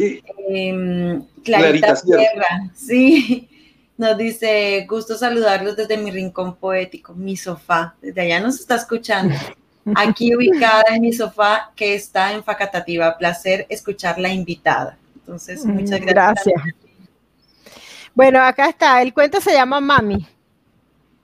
em, 0.49 1.23
Clarita, 1.41 1.95
Sierra, 1.95 2.69
sí, 2.75 3.47
nos 3.97 4.17
dice, 4.17 4.85
gusto 4.89 5.17
saludarlos 5.17 5.77
desde 5.77 5.95
mi 5.95 6.11
rincón 6.11 6.57
poético, 6.57 7.13
mi 7.13 7.37
sofá. 7.37 7.95
Desde 8.01 8.19
allá 8.19 8.41
nos 8.41 8.59
está 8.59 8.75
escuchando. 8.75 9.33
Aquí 9.95 10.35
ubicada 10.35 10.83
en 10.93 11.01
mi 11.01 11.13
sofá 11.13 11.71
que 11.77 11.95
está 11.95 12.33
en 12.33 12.43
Facatativa. 12.43 13.17
Placer 13.17 13.65
escuchar 13.69 14.19
la 14.19 14.33
invitada. 14.33 14.97
Entonces, 15.15 15.63
mm, 15.63 15.71
muchas 15.71 16.01
gracias. 16.01 16.53
Gracias. 16.53 16.75
Bueno, 18.13 18.41
acá 18.41 18.67
está. 18.67 19.01
El 19.01 19.13
cuento 19.13 19.39
se 19.39 19.53
llama 19.53 19.79
Mami. 19.79 20.27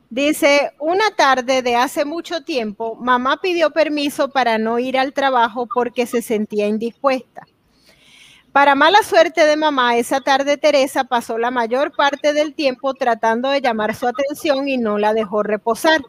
Dice, 0.10 0.72
una 0.80 1.12
tarde 1.14 1.62
de 1.62 1.76
hace 1.76 2.06
mucho 2.06 2.42
tiempo, 2.46 2.96
mamá 2.96 3.42
pidió 3.42 3.72
permiso 3.72 4.30
para 4.30 4.58
no 4.58 4.80
ir 4.80 4.98
al 4.98 5.12
trabajo 5.12 5.68
porque 5.68 6.06
se 6.06 6.22
sentía 6.22 6.68
indispuesta. 6.68 7.46
Para 8.54 8.76
mala 8.76 9.02
suerte 9.02 9.48
de 9.48 9.58
mamá, 9.58 9.98
esa 9.98 10.22
tarde 10.22 10.58
Teresa 10.58 11.06
pasó 11.06 11.40
la 11.40 11.50
mayor 11.50 11.92
parte 11.92 12.34
del 12.34 12.54
tiempo 12.54 12.94
tratando 12.94 13.50
de 13.50 13.62
llamar 13.62 13.96
su 13.96 14.08
atención 14.08 14.70
y 14.70 14.78
no 14.78 15.00
la 15.00 15.16
dejó 15.16 15.42
reposar. 15.42 16.04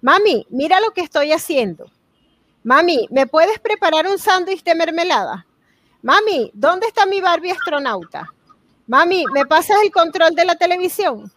Mami, 0.00 0.46
mira 0.50 0.78
lo 0.78 0.92
que 0.92 1.00
estoy 1.00 1.32
haciendo. 1.32 1.90
Mami, 2.62 3.08
¿me 3.10 3.26
puedes 3.26 3.58
preparar 3.58 4.06
un 4.06 4.20
sándwich 4.20 4.62
de 4.62 4.76
mermelada? 4.76 5.46
Mami, 6.00 6.52
¿dónde 6.54 6.86
está 6.86 7.06
mi 7.06 7.20
Barbie 7.20 7.50
astronauta? 7.50 8.28
Mami, 8.86 9.24
¿me 9.34 9.44
pasas 9.44 9.78
el 9.82 9.90
control 9.90 10.36
de 10.36 10.44
la 10.44 10.54
televisión? 10.54 11.28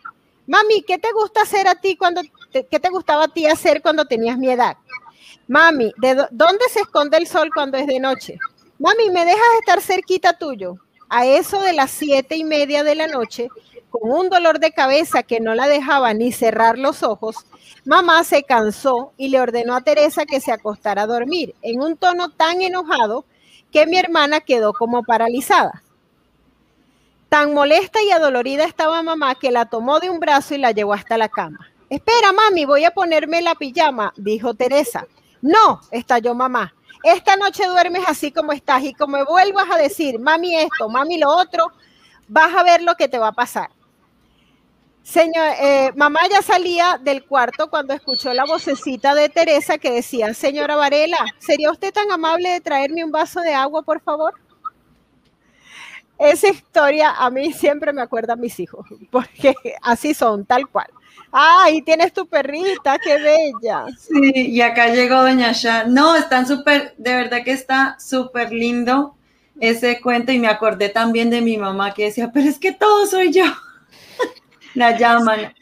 Mami, 0.45 0.83
¿qué 0.83 0.99
te 0.99 1.11
gusta 1.13 1.41
hacer 1.41 1.67
a 1.67 1.73
ti 1.73 1.97
cuando 1.97 2.21
qué 2.51 2.79
te 2.79 2.89
gustaba 2.89 3.23
a 3.23 3.27
ti 3.27 3.47
hacer 3.47 3.81
cuando 3.81 4.05
tenías 4.05 4.37
mi 4.37 4.51
edad? 4.51 4.77
Mami, 5.47 5.91
¿de 5.97 6.27
dónde 6.29 6.65
se 6.69 6.81
esconde 6.81 7.17
el 7.17 7.25
sol 7.25 7.49
cuando 7.51 7.79
es 7.79 7.87
de 7.87 7.99
noche? 7.99 8.37
Mami, 8.81 9.11
¿me 9.11 9.25
dejas 9.25 9.39
estar 9.59 9.79
cerquita 9.79 10.33
tuyo? 10.33 10.77
A 11.07 11.27
eso 11.27 11.61
de 11.61 11.71
las 11.71 11.91
siete 11.91 12.35
y 12.35 12.43
media 12.43 12.83
de 12.83 12.95
la 12.95 13.05
noche, 13.05 13.47
con 13.91 14.11
un 14.11 14.27
dolor 14.27 14.57
de 14.57 14.71
cabeza 14.71 15.21
que 15.21 15.39
no 15.39 15.53
la 15.53 15.67
dejaba 15.67 16.15
ni 16.15 16.31
cerrar 16.31 16.79
los 16.79 17.03
ojos, 17.03 17.35
mamá 17.85 18.23
se 18.23 18.41
cansó 18.41 19.13
y 19.17 19.27
le 19.27 19.39
ordenó 19.39 19.75
a 19.75 19.81
Teresa 19.81 20.25
que 20.25 20.41
se 20.41 20.51
acostara 20.51 21.03
a 21.03 21.05
dormir, 21.07 21.53
en 21.61 21.79
un 21.79 21.95
tono 21.95 22.31
tan 22.31 22.63
enojado 22.63 23.23
que 23.71 23.85
mi 23.85 23.99
hermana 23.99 24.39
quedó 24.39 24.73
como 24.73 25.03
paralizada. 25.03 25.83
Tan 27.29 27.53
molesta 27.53 28.01
y 28.01 28.09
adolorida 28.09 28.63
estaba 28.63 29.03
mamá 29.03 29.35
que 29.35 29.51
la 29.51 29.65
tomó 29.65 29.99
de 29.99 30.09
un 30.09 30.19
brazo 30.19 30.55
y 30.55 30.57
la 30.57 30.71
llevó 30.71 30.93
hasta 30.93 31.19
la 31.19 31.29
cama. 31.29 31.69
Espera, 31.87 32.31
mami, 32.31 32.65
voy 32.65 32.85
a 32.85 32.95
ponerme 32.95 33.43
la 33.43 33.53
pijama, 33.53 34.11
dijo 34.17 34.55
Teresa. 34.55 35.05
No, 35.39 35.81
estalló 35.91 36.33
mamá. 36.33 36.73
Esta 37.03 37.35
noche 37.35 37.65
duermes 37.67 38.03
así 38.07 38.31
como 38.31 38.51
estás 38.51 38.83
y 38.83 38.93
como 38.93 39.23
vuelvas 39.25 39.69
a 39.71 39.77
decir, 39.77 40.19
mami 40.19 40.55
esto, 40.55 40.87
mami 40.89 41.17
lo 41.17 41.29
otro, 41.29 41.71
vas 42.27 42.53
a 42.53 42.63
ver 42.63 42.81
lo 42.83 42.95
que 42.95 43.07
te 43.07 43.17
va 43.17 43.29
a 43.29 43.33
pasar. 43.33 43.69
Señor, 45.03 45.55
eh, 45.59 45.91
mamá 45.95 46.19
ya 46.29 46.43
salía 46.43 46.99
del 47.01 47.25
cuarto 47.25 47.69
cuando 47.69 47.93
escuchó 47.93 48.33
la 48.33 48.45
vocecita 48.45 49.15
de 49.15 49.29
Teresa 49.29 49.79
que 49.79 49.91
decía, 49.91 50.33
señora 50.35 50.75
Varela, 50.75 51.17
¿sería 51.39 51.71
usted 51.71 51.91
tan 51.91 52.11
amable 52.11 52.49
de 52.49 52.61
traerme 52.61 53.03
un 53.03 53.11
vaso 53.11 53.41
de 53.41 53.53
agua, 53.53 53.81
por 53.81 53.99
favor? 54.01 54.35
Esa 56.19 56.49
historia 56.49 57.11
a 57.17 57.31
mí 57.31 57.51
siempre 57.51 57.91
me 57.93 58.01
acuerda 58.03 58.35
mis 58.35 58.59
hijos, 58.59 58.85
porque 59.11 59.55
así 59.81 60.13
son, 60.13 60.45
tal 60.45 60.67
cual. 60.69 60.87
¡Ay, 61.31 61.81
tienes 61.81 62.11
tu 62.11 62.27
perrita! 62.27 62.97
¡Qué 62.99 63.17
bella! 63.17 63.85
Sí, 63.97 64.31
y 64.33 64.61
acá 64.61 64.93
llegó 64.93 65.21
Doña 65.21 65.53
Shah. 65.53 65.85
No, 65.85 66.15
están 66.15 66.45
súper, 66.45 66.93
de 66.97 67.15
verdad 67.15 67.43
que 67.43 67.51
está 67.51 67.97
súper 67.99 68.51
lindo 68.51 69.15
ese 69.59 70.01
cuento 70.01 70.31
y 70.31 70.39
me 70.39 70.47
acordé 70.47 70.89
también 70.89 71.29
de 71.29 71.41
mi 71.41 71.57
mamá 71.57 71.93
que 71.93 72.05
decía, 72.05 72.31
pero 72.33 72.49
es 72.49 72.59
que 72.59 72.73
todo 72.73 73.05
soy 73.05 73.31
yo. 73.31 73.45
La 74.73 74.97
llaman. 74.97 75.53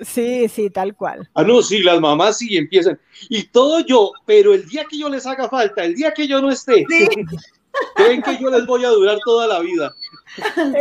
Sí, 0.00 0.48
sí, 0.48 0.70
tal 0.70 0.94
cual. 0.94 1.28
Ah, 1.34 1.42
no, 1.42 1.60
sí, 1.62 1.82
las 1.82 2.00
mamás 2.00 2.38
sí 2.38 2.56
empiezan. 2.56 3.00
Y 3.28 3.44
todo 3.44 3.80
yo, 3.80 4.12
pero 4.26 4.54
el 4.54 4.68
día 4.68 4.84
que 4.84 4.98
yo 4.98 5.08
les 5.08 5.26
haga 5.26 5.48
falta, 5.48 5.84
el 5.84 5.96
día 5.96 6.12
que 6.12 6.28
yo 6.28 6.40
no 6.40 6.50
esté, 6.50 6.84
creen 7.96 8.22
que 8.22 8.38
yo 8.38 8.50
les 8.50 8.64
voy 8.64 8.84
a 8.84 8.90
durar 8.90 9.18
toda 9.24 9.48
la 9.48 9.58
vida. 9.60 9.92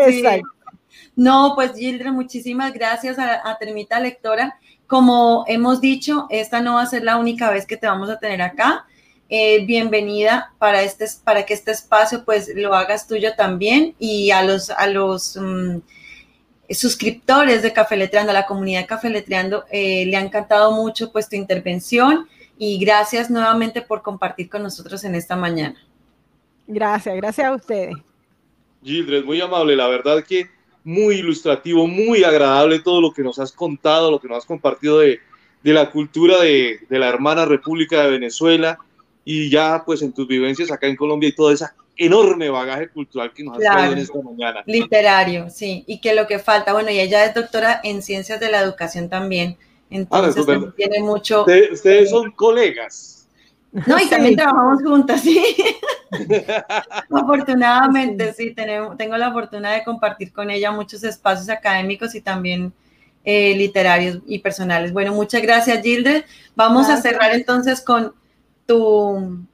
Exacto. 0.06 0.57
No, 1.18 1.54
pues 1.56 1.74
Gildre, 1.74 2.12
muchísimas 2.12 2.72
gracias 2.74 3.18
a, 3.18 3.58
Termita 3.60 4.00
Lectora. 4.00 4.60
Como 4.86 5.46
hemos 5.48 5.82
dicho, 5.82 6.28
esta 6.30 6.62
no 6.62 6.76
va 6.76 6.84
a 6.84 6.86
ser 6.86 7.04
la 7.04 7.18
única 7.18 7.50
vez 7.50 7.66
que 7.66 7.76
te 7.76 7.88
vamos 7.88 8.12
a 8.12 8.20
tener 8.20 8.40
acá. 8.44 8.86
Eh, 9.28 9.66
bienvenida 9.66 10.54
para, 10.60 10.84
este, 10.84 11.08
para 11.24 11.44
que 11.44 11.56
este 11.56 11.72
espacio 11.72 12.24
pues 12.24 12.52
lo 12.56 12.76
hagas 12.76 13.08
tuyo 13.08 13.34
también 13.36 13.96
y 13.98 14.30
a 14.30 14.44
los, 14.44 14.70
a 14.70 14.86
los 14.86 15.36
mm, 15.36 15.80
suscriptores 16.70 17.64
de 17.64 17.74
Café 17.74 17.98
Letreando, 17.98 18.30
a 18.30 18.36
la 18.36 18.46
comunidad 18.46 18.82
de 18.82 18.86
Café 18.86 19.10
Letreando, 19.10 19.66
eh, 19.72 20.06
le 20.06 20.18
ha 20.18 20.22
encantado 20.22 20.72
mucho 20.72 21.12
pues 21.12 21.28
tu 21.28 21.36
intervención 21.36 22.28
y 22.60 22.78
gracias 22.78 23.32
nuevamente 23.32 23.82
por 23.82 24.04
compartir 24.04 24.52
con 24.52 24.62
nosotros 24.62 25.04
en 25.04 25.16
esta 25.16 25.36
mañana. 25.36 25.84
Gracias, 26.68 27.16
gracias 27.16 27.48
a 27.48 27.54
ustedes. 27.56 27.96
Gildred, 28.84 29.26
muy 29.26 29.42
amable, 29.42 29.76
la 29.76 29.88
verdad 29.88 30.24
que 30.24 30.56
muy 30.88 31.16
ilustrativo, 31.16 31.86
muy 31.86 32.24
agradable 32.24 32.80
todo 32.80 33.02
lo 33.02 33.12
que 33.12 33.22
nos 33.22 33.38
has 33.40 33.52
contado, 33.52 34.10
lo 34.10 34.22
que 34.22 34.30
nos 34.30 34.38
has 34.38 34.46
compartido 34.46 35.00
de, 35.00 35.20
la 35.62 35.92
cultura 35.92 36.40
de, 36.40 36.80
la 36.90 37.10
hermana 37.10 37.44
República 37.44 38.04
de 38.04 38.12
Venezuela 38.12 38.80
y 39.26 39.50
ya 39.50 39.84
pues 39.86 40.02
en 40.02 40.14
tus 40.14 40.26
vivencias 40.26 40.72
acá 40.72 40.88
en 40.88 40.96
Colombia 40.96 41.28
y 41.28 41.34
toda 41.34 41.54
esa 41.54 41.76
enorme 41.98 42.50
bagaje 42.50 42.88
cultural 42.88 43.34
que 43.34 43.44
nos 43.44 43.58
ha 43.58 43.60
traído 43.60 43.92
en 43.92 43.98
esta 43.98 44.22
mañana. 44.22 44.64
Literario, 44.66 45.50
sí, 45.50 45.84
y 45.88 46.00
que 46.00 46.16
lo 46.16 46.26
que 46.26 46.40
falta, 46.40 46.72
bueno, 46.72 46.90
y 46.90 47.02
ella 47.02 47.26
es 47.26 47.34
doctora 47.34 47.82
en 47.84 48.02
ciencias 48.02 48.40
de 48.40 48.50
la 48.50 48.62
educación 48.62 49.10
también, 49.10 49.58
entonces 49.90 50.46
tiene 50.78 51.02
mucho... 51.02 51.42
Ustedes, 51.42 52.10
son 52.10 52.32
colegas. 52.32 53.17
No, 53.86 54.00
y 54.00 54.06
también 54.10 54.36
trabajamos 54.36 54.82
juntas, 54.82 55.22
sí. 55.22 55.56
Afortunadamente, 57.12 58.34
sí, 58.34 58.54
tenemos, 58.54 58.98
tengo 58.98 59.18
la 59.18 59.32
fortuna 59.32 59.72
de 59.72 59.84
compartir 59.84 60.32
con 60.34 60.50
ella 60.50 60.72
muchos 60.72 61.04
espacios 61.04 61.50
académicos 61.50 62.16
y 62.16 62.22
también 62.22 62.74
eh, 63.24 63.56
literarios 63.56 64.20
y 64.26 64.40
personales. 64.40 64.94
Bueno, 64.94 65.14
muchas 65.14 65.42
gracias, 65.42 65.82
Gilde. 65.84 66.26
Vamos 66.56 66.90
a 66.90 66.98
cerrar 66.98 67.34
entonces 67.34 67.82
con 67.82 68.14
tu 68.66 69.46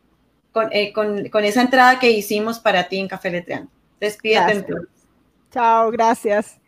eh, 0.72 0.94
con, 0.94 1.28
con, 1.30 1.44
esa 1.44 1.62
entrada 1.62 2.00
que 2.00 2.12
hicimos 2.12 2.60
para 2.60 2.88
ti 2.88 3.00
en 3.00 3.08
Café 3.08 3.32
Letreando. 3.32 3.72
Despídete. 4.00 4.66
Chao, 5.52 5.92
gracias. 5.92 6.60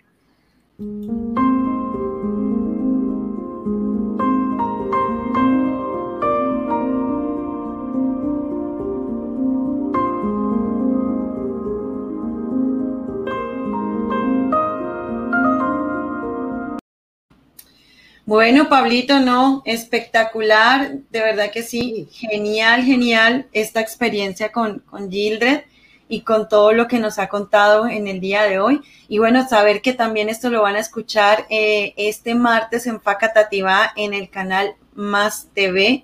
Bueno, 18.35 18.67
Pablito, 18.67 19.21
no, 19.21 19.61
espectacular, 19.63 20.97
de 21.09 21.21
verdad 21.21 21.51
que 21.51 21.63
sí, 21.63 22.09
genial, 22.11 22.83
genial 22.83 23.47
esta 23.53 23.79
experiencia 23.79 24.51
con, 24.51 24.79
con 24.79 25.09
Gildred 25.09 25.61
y 26.09 26.19
con 26.19 26.49
todo 26.49 26.73
lo 26.73 26.85
que 26.89 26.99
nos 26.99 27.17
ha 27.17 27.29
contado 27.29 27.87
en 27.87 28.09
el 28.09 28.19
día 28.19 28.43
de 28.43 28.59
hoy. 28.59 28.81
Y 29.07 29.19
bueno, 29.19 29.47
saber 29.47 29.81
que 29.81 29.93
también 29.93 30.27
esto 30.27 30.49
lo 30.49 30.63
van 30.63 30.75
a 30.75 30.81
escuchar 30.81 31.45
eh, 31.49 31.93
este 31.95 32.35
martes 32.35 32.87
en 32.87 32.99
Facatativa 32.99 33.93
en 33.95 34.13
el 34.13 34.29
canal 34.29 34.75
Más 34.95 35.47
TV, 35.53 36.03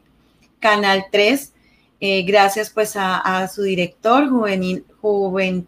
Canal 0.61 1.07
3. 1.11 1.51
Eh, 1.99 2.23
gracias 2.23 2.69
pues 2.69 2.93
a, 2.95 3.45
su 3.49 3.63
director, 3.63 4.29
juvenil, 4.29 4.85
juven, 5.01 5.67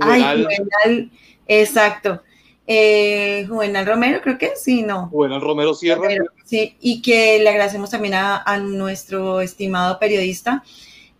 Ay, 0.00 0.42
juvenal, 0.42 1.12
exacto, 1.46 2.24
eh, 2.70 3.46
Juvenal 3.48 3.86
Romero, 3.86 4.20
creo 4.20 4.36
que 4.36 4.52
sí, 4.54 4.82
no. 4.82 5.08
Juvenal 5.08 5.40
Romero 5.40 5.72
Sierra. 5.72 6.06
sí, 6.44 6.76
y 6.80 7.00
que 7.00 7.38
le 7.38 7.48
agradecemos 7.48 7.88
también 7.88 8.12
a, 8.12 8.58
nuestro 8.58 9.40
estimado 9.40 9.98
periodista, 9.98 10.62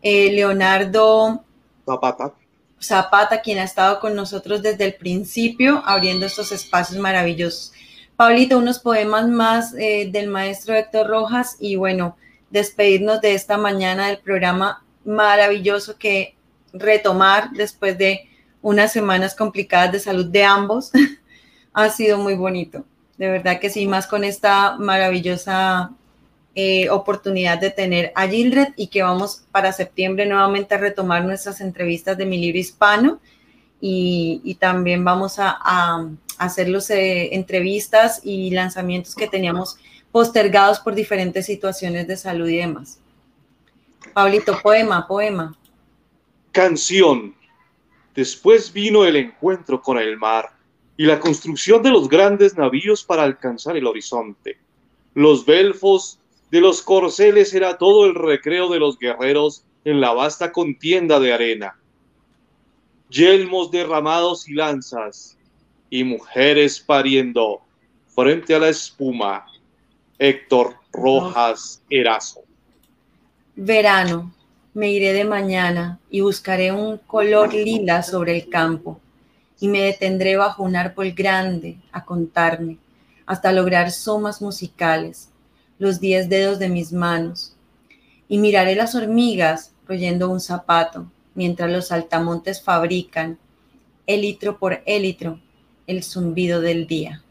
eh, 0.03 0.31
Leonardo 0.31 1.43
Zapata. 1.87 2.35
Zapata, 2.79 3.41
quien 3.41 3.61
ha 3.61 3.65
estado 3.65 3.99
con 3.99 4.15
nosotros 4.15 4.61
desde 4.61 4.85
el 4.85 4.95
principio, 4.97 5.83
abriendo 5.87 6.27
estos 6.27 6.53
espacios 6.53 7.01
maravillosos. 7.01 7.73
Pablito, 8.15 8.59
unos 8.59 8.79
poemas 8.79 9.27
más 9.27 9.75
eh, 9.79 10.11
del 10.13 10.29
maestro 10.29 10.75
Héctor 10.75 11.07
Rojas 11.07 11.57
y 11.59 11.77
bueno, 11.77 12.19
despedirnos 12.51 13.23
de 13.23 13.33
esta 13.33 13.57
mañana 13.57 14.09
del 14.09 14.19
programa 14.19 14.85
maravilloso 15.07 15.97
que 15.97 16.37
retomar 16.75 17.53
después 17.53 17.97
de 17.97 18.29
unas 18.61 18.93
semanas 18.93 19.35
complicadas 19.35 19.93
de 19.93 20.01
salud 20.01 20.27
de 20.27 20.45
ambos. 20.45 20.93
ha 21.79 21.91
sido 21.91 22.19
muy 22.19 22.35
bonito. 22.35 22.85
De 23.19 23.29
verdad 23.29 23.61
que 23.61 23.71
sí, 23.71 23.87
más 23.87 24.09
con 24.09 24.25
esta 24.25 24.77
maravillosa 24.79 25.93
eh, 26.57 26.91
oportunidad 26.91 27.59
de 27.59 27.71
tener 27.71 28.13
a 28.17 28.27
Gildred 28.27 28.73
y 28.77 28.89
que 28.89 29.03
vamos 29.03 29.45
para 29.53 29.73
septiembre 29.73 30.27
nuevamente 30.27 30.75
a 30.75 30.79
retomar 30.79 31.25
nuestras 31.25 31.61
entrevistas 31.61 32.19
de 32.19 32.27
mi 32.27 32.37
libro 32.39 32.59
hispano 32.59 33.21
y, 33.81 34.57
también 34.59 35.05
vamos 35.05 35.37
a, 35.39 36.09
hacer 36.39 36.69
los 36.69 36.91
eh, 36.91 37.35
entrevistas 37.35 38.21
y 38.25 38.51
lanzamientos 38.51 39.15
que 39.15 39.29
teníamos 39.29 39.77
postergados 40.11 40.81
por 40.81 40.97
diferentes 40.97 41.47
situaciones 41.47 42.09
de 42.09 42.17
salud 42.17 42.49
y 42.49 42.57
demás. 42.57 42.99
Pablito, 44.15 44.61
poema, 44.61 45.07
poema. 45.07 45.57
Canción. 46.51 47.37
Después 48.17 48.73
vino 48.73 49.05
el 49.05 49.15
encuentro 49.15 49.81
con 49.81 49.99
el 49.99 50.17
mar 50.17 50.58
y 50.99 51.05
la 51.05 51.21
construcción 51.21 51.81
de 51.81 51.91
los 51.91 52.09
grandes 52.09 52.59
navíos 52.59 53.05
para 53.05 53.23
alcanzar 53.23 53.77
el 53.77 53.87
horizonte. 53.87 54.59
Los 55.15 55.47
belfos 55.47 56.19
de 56.51 56.61
los 56.61 56.83
corceles 56.83 57.55
era 57.55 57.79
todo 57.79 58.05
el 58.05 58.17
recreo 58.17 58.69
de 58.69 58.81
los 58.81 58.99
guerreros 58.99 59.63
en 59.85 60.01
la 60.01 60.13
vasta 60.13 60.51
contienda 60.51 61.21
de 61.21 61.33
arena. 61.33 61.79
Yelmos 63.11 63.71
derramados 63.71 64.49
y 64.49 64.55
lanzas, 64.55 65.39
y 65.89 66.03
mujeres 66.03 66.81
pariendo 66.81 67.61
frente 68.09 68.57
a 68.57 68.59
la 68.59 68.69
espuma. 68.69 69.47
Héctor 70.19 70.75
Rojas 70.93 71.81
Erazo. 71.89 72.41
Verano, 73.55 74.33
me 74.75 74.91
iré 74.91 75.13
de 75.13 75.25
mañana 75.25 76.01
y 76.11 76.23
buscaré 76.23 76.73
un 76.73 76.99
color 76.99 77.55
lila 77.55 78.03
sobre 78.03 78.35
el 78.37 78.49
campo 78.49 79.01
y 79.61 79.69
me 79.69 79.83
detendré 79.83 80.37
bajo 80.37 80.63
un 80.63 80.77
árbol 80.77 81.13
grande 81.13 81.79
a 81.93 82.05
contarme 82.05 82.79
hasta 83.27 83.53
lograr 83.53 83.91
somas 83.91 84.41
musicales, 84.41 85.31
los 85.79 86.01
diez 86.01 86.29
dedos 86.29 86.59
de 86.59 86.69
mis 86.69 86.93
manos, 86.93 87.55
y 88.29 88.39
miraré 88.39 88.75
las 88.75 88.95
hormigas 88.95 89.73
royendo 89.87 90.31
un 90.31 90.41
zapato 90.41 91.11
mientras 91.35 91.71
los 91.71 91.93
altamontes 91.93 92.63
fabrican, 92.63 93.39
élitro 94.07 94.59
por 94.59 94.83
élitro, 94.87 95.41
el 95.87 96.03
zumbido 96.03 96.61
del 96.61 96.87
día. 96.87 97.23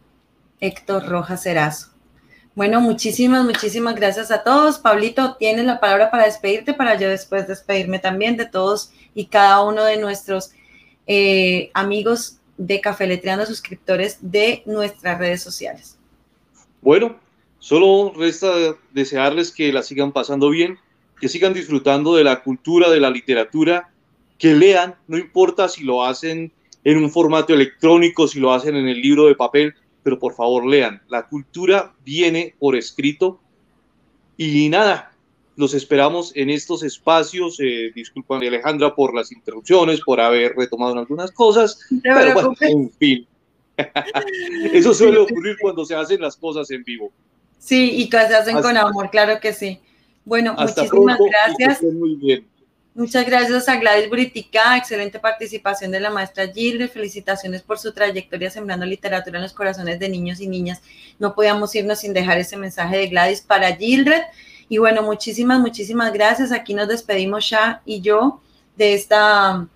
Héctor 0.60 1.08
Rojas 1.08 1.46
Erazo. 1.46 1.90
Bueno, 2.56 2.82
muchísimas, 2.82 3.44
muchísimas 3.44 3.96
gracias 3.96 4.32
a 4.32 4.44
todos. 4.44 4.80
Pablito, 4.80 5.36
tienes 5.36 5.66
la 5.66 5.80
palabra 5.80 6.10
para 6.10 6.26
despedirte, 6.26 6.74
para 6.74 6.96
yo 6.96 7.10
después 7.10 7.48
despedirme 7.48 8.00
también 8.00 8.38
de 8.38 8.48
todos 8.48 8.92
y 9.14 9.26
cada 9.26 9.62
uno 9.64 9.84
de 9.84 9.98
nuestros 9.98 10.52
eh, 11.08 11.72
amigos 11.74 12.38
de 12.58 12.82
Café 12.82 13.22
suscriptores 13.46 14.18
de 14.22 14.64
nuestras 14.66 15.20
redes 15.20 15.42
sociales. 15.42 15.98
Bueno, 16.82 17.18
solo 17.60 18.14
resta 18.16 18.76
desearles 18.92 19.52
que 19.52 19.72
la 19.72 19.84
sigan 19.84 20.12
pasando 20.12 20.50
bien, 20.50 20.78
que 21.20 21.30
sigan 21.30 21.54
disfrutando 21.54 22.16
de 22.16 22.24
la 22.24 22.44
cultura, 22.44 22.90
de 22.90 23.00
la 23.00 23.10
literatura, 23.10 23.90
que 24.38 24.54
lean, 24.54 24.96
no 25.08 25.18
importa 25.18 25.68
si 25.68 25.84
lo 25.84 26.04
hacen 26.04 26.52
en 26.84 26.98
un 26.98 27.10
formato 27.10 27.54
electrónico, 27.54 28.28
si 28.28 28.40
lo 28.40 28.54
hacen 28.54 28.76
en 28.76 28.88
el 28.88 29.02
libro 29.02 29.26
de 29.26 29.36
papel, 29.36 29.74
pero 30.04 30.20
por 30.20 30.34
favor 30.34 30.66
lean. 30.66 31.02
La 31.10 31.28
cultura 31.28 31.94
viene 32.06 32.56
por 32.60 32.76
escrito 32.76 33.40
y 34.38 34.70
nada, 34.70 35.12
los 35.58 35.74
esperamos 35.74 36.32
en 36.36 36.50
estos 36.50 36.84
espacios. 36.84 37.60
Eh, 37.60 37.92
disculpan, 37.94 38.42
Alejandra, 38.42 38.96
por 38.96 39.14
las 39.14 39.32
interrupciones, 39.32 40.00
por 40.02 40.22
haber 40.22 40.56
retomado 40.56 40.98
algunas 40.98 41.32
cosas. 41.32 41.80
pero 42.02 42.34
bueno, 42.34 42.54
en 42.62 42.92
fin. 42.92 43.28
Eso 44.74 44.94
suele 44.94 45.18
ocurrir 45.18 45.58
cuando 45.60 45.84
se 45.84 45.96
hacen 45.96 46.22
las 46.22 46.38
cosas 46.38 46.72
en 46.72 46.84
vivo. 46.84 47.12
Sí, 47.60 47.92
y 47.98 48.10
que 48.10 48.18
se 48.18 48.36
hacen 48.36 48.62
con 48.62 48.78
amor, 48.78 49.10
claro 49.10 49.40
que 49.42 49.52
sí. 49.52 49.80
Bueno, 50.24 50.56
muchísimas 50.58 51.18
gracias. 51.20 51.84
Muy 51.84 52.16
bien. 52.16 52.48
Muchas 52.94 53.26
gracias 53.28 53.70
a 53.70 53.78
Gladys 53.78 54.10
Britica, 54.10 54.76
excelente 54.76 55.20
participación 55.20 55.92
de 55.92 56.00
la 56.00 56.10
maestra 56.10 56.48
Gilde, 56.48 56.88
felicitaciones 56.88 57.62
por 57.62 57.78
su 57.78 57.94
trayectoria 57.94 58.50
sembrando 58.50 58.88
literatura 58.88 59.38
en 59.38 59.44
los 59.44 59.54
corazones 59.54 60.00
de 60.00 60.10
niños 60.10 60.40
y 60.40 60.48
niñas. 60.48 60.82
No 61.20 61.36
podíamos 61.36 61.74
irnos 61.76 62.00
sin 62.00 62.14
dejar 62.14 62.40
ese 62.40 62.58
mensaje 62.58 62.98
de 62.98 63.08
Gladys 63.08 63.42
para 63.42 63.76
Gildred. 63.76 64.24
Y 64.70 64.78
bueno, 64.78 65.02
muchísimas, 65.02 65.60
muchísimas 65.60 66.12
gracias. 66.12 66.52
Aquí 66.52 66.74
nos 66.74 66.88
despedimos 66.88 67.50
ya 67.50 67.82
y 67.86 68.02
yo 68.02 68.42
de 68.76 68.94
esta, 68.94 69.68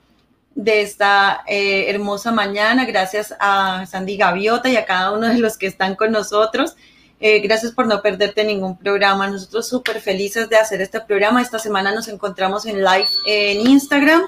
de 0.56 0.82
esta 0.82 1.44
eh, 1.48 1.90
hermosa 1.90 2.32
mañana. 2.32 2.86
Gracias 2.86 3.34
a 3.40 3.86
Sandy 3.86 4.18
Gaviota 4.18 4.70
y 4.70 4.76
a 4.76 4.86
cada 4.86 5.12
uno 5.12 5.28
de 5.28 5.38
los 5.38 5.58
que 5.58 5.68
están 5.68 5.96
con 5.96 6.12
nosotros. 6.12 6.76
Eh, 7.20 7.40
gracias 7.40 7.72
por 7.72 7.86
no 7.86 8.02
perderte 8.02 8.44
ningún 8.44 8.78
programa. 8.78 9.28
Nosotros 9.28 9.68
súper 9.68 10.02
felices 10.02 10.50
de 10.50 10.58
hacer 10.58 10.82
este 10.82 11.00
programa. 11.00 11.42
Esta 11.42 11.60
semana 11.60 11.94
nos 11.94 12.08
encontramos 12.08 12.66
en 12.66 12.84
live 12.84 13.08
en 13.28 13.68
Instagram 13.68 14.24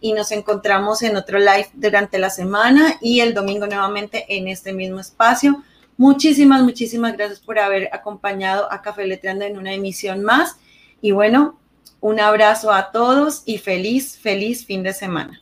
y 0.00 0.12
nos 0.14 0.32
encontramos 0.32 1.02
en 1.02 1.16
otro 1.16 1.38
live 1.38 1.68
durante 1.74 2.18
la 2.18 2.30
semana 2.30 2.96
y 3.00 3.20
el 3.20 3.34
domingo 3.34 3.66
nuevamente 3.66 4.24
en 4.28 4.48
este 4.48 4.72
mismo 4.72 4.98
espacio. 5.00 5.62
Muchísimas, 5.98 6.62
muchísimas 6.62 7.14
gracias 7.14 7.40
por 7.40 7.58
haber 7.58 7.90
acompañado 7.92 8.72
a 8.72 8.82
Café 8.82 9.04
Letreando 9.04 9.44
en 9.44 9.58
una 9.58 9.74
emisión 9.74 10.22
más. 10.22 10.56
Y 11.00 11.10
bueno, 11.10 11.58
un 12.00 12.20
abrazo 12.20 12.72
a 12.72 12.92
todos 12.92 13.42
y 13.44 13.58
feliz, 13.58 14.16
feliz 14.16 14.64
fin 14.64 14.84
de 14.84 14.92
semana. 14.92 15.40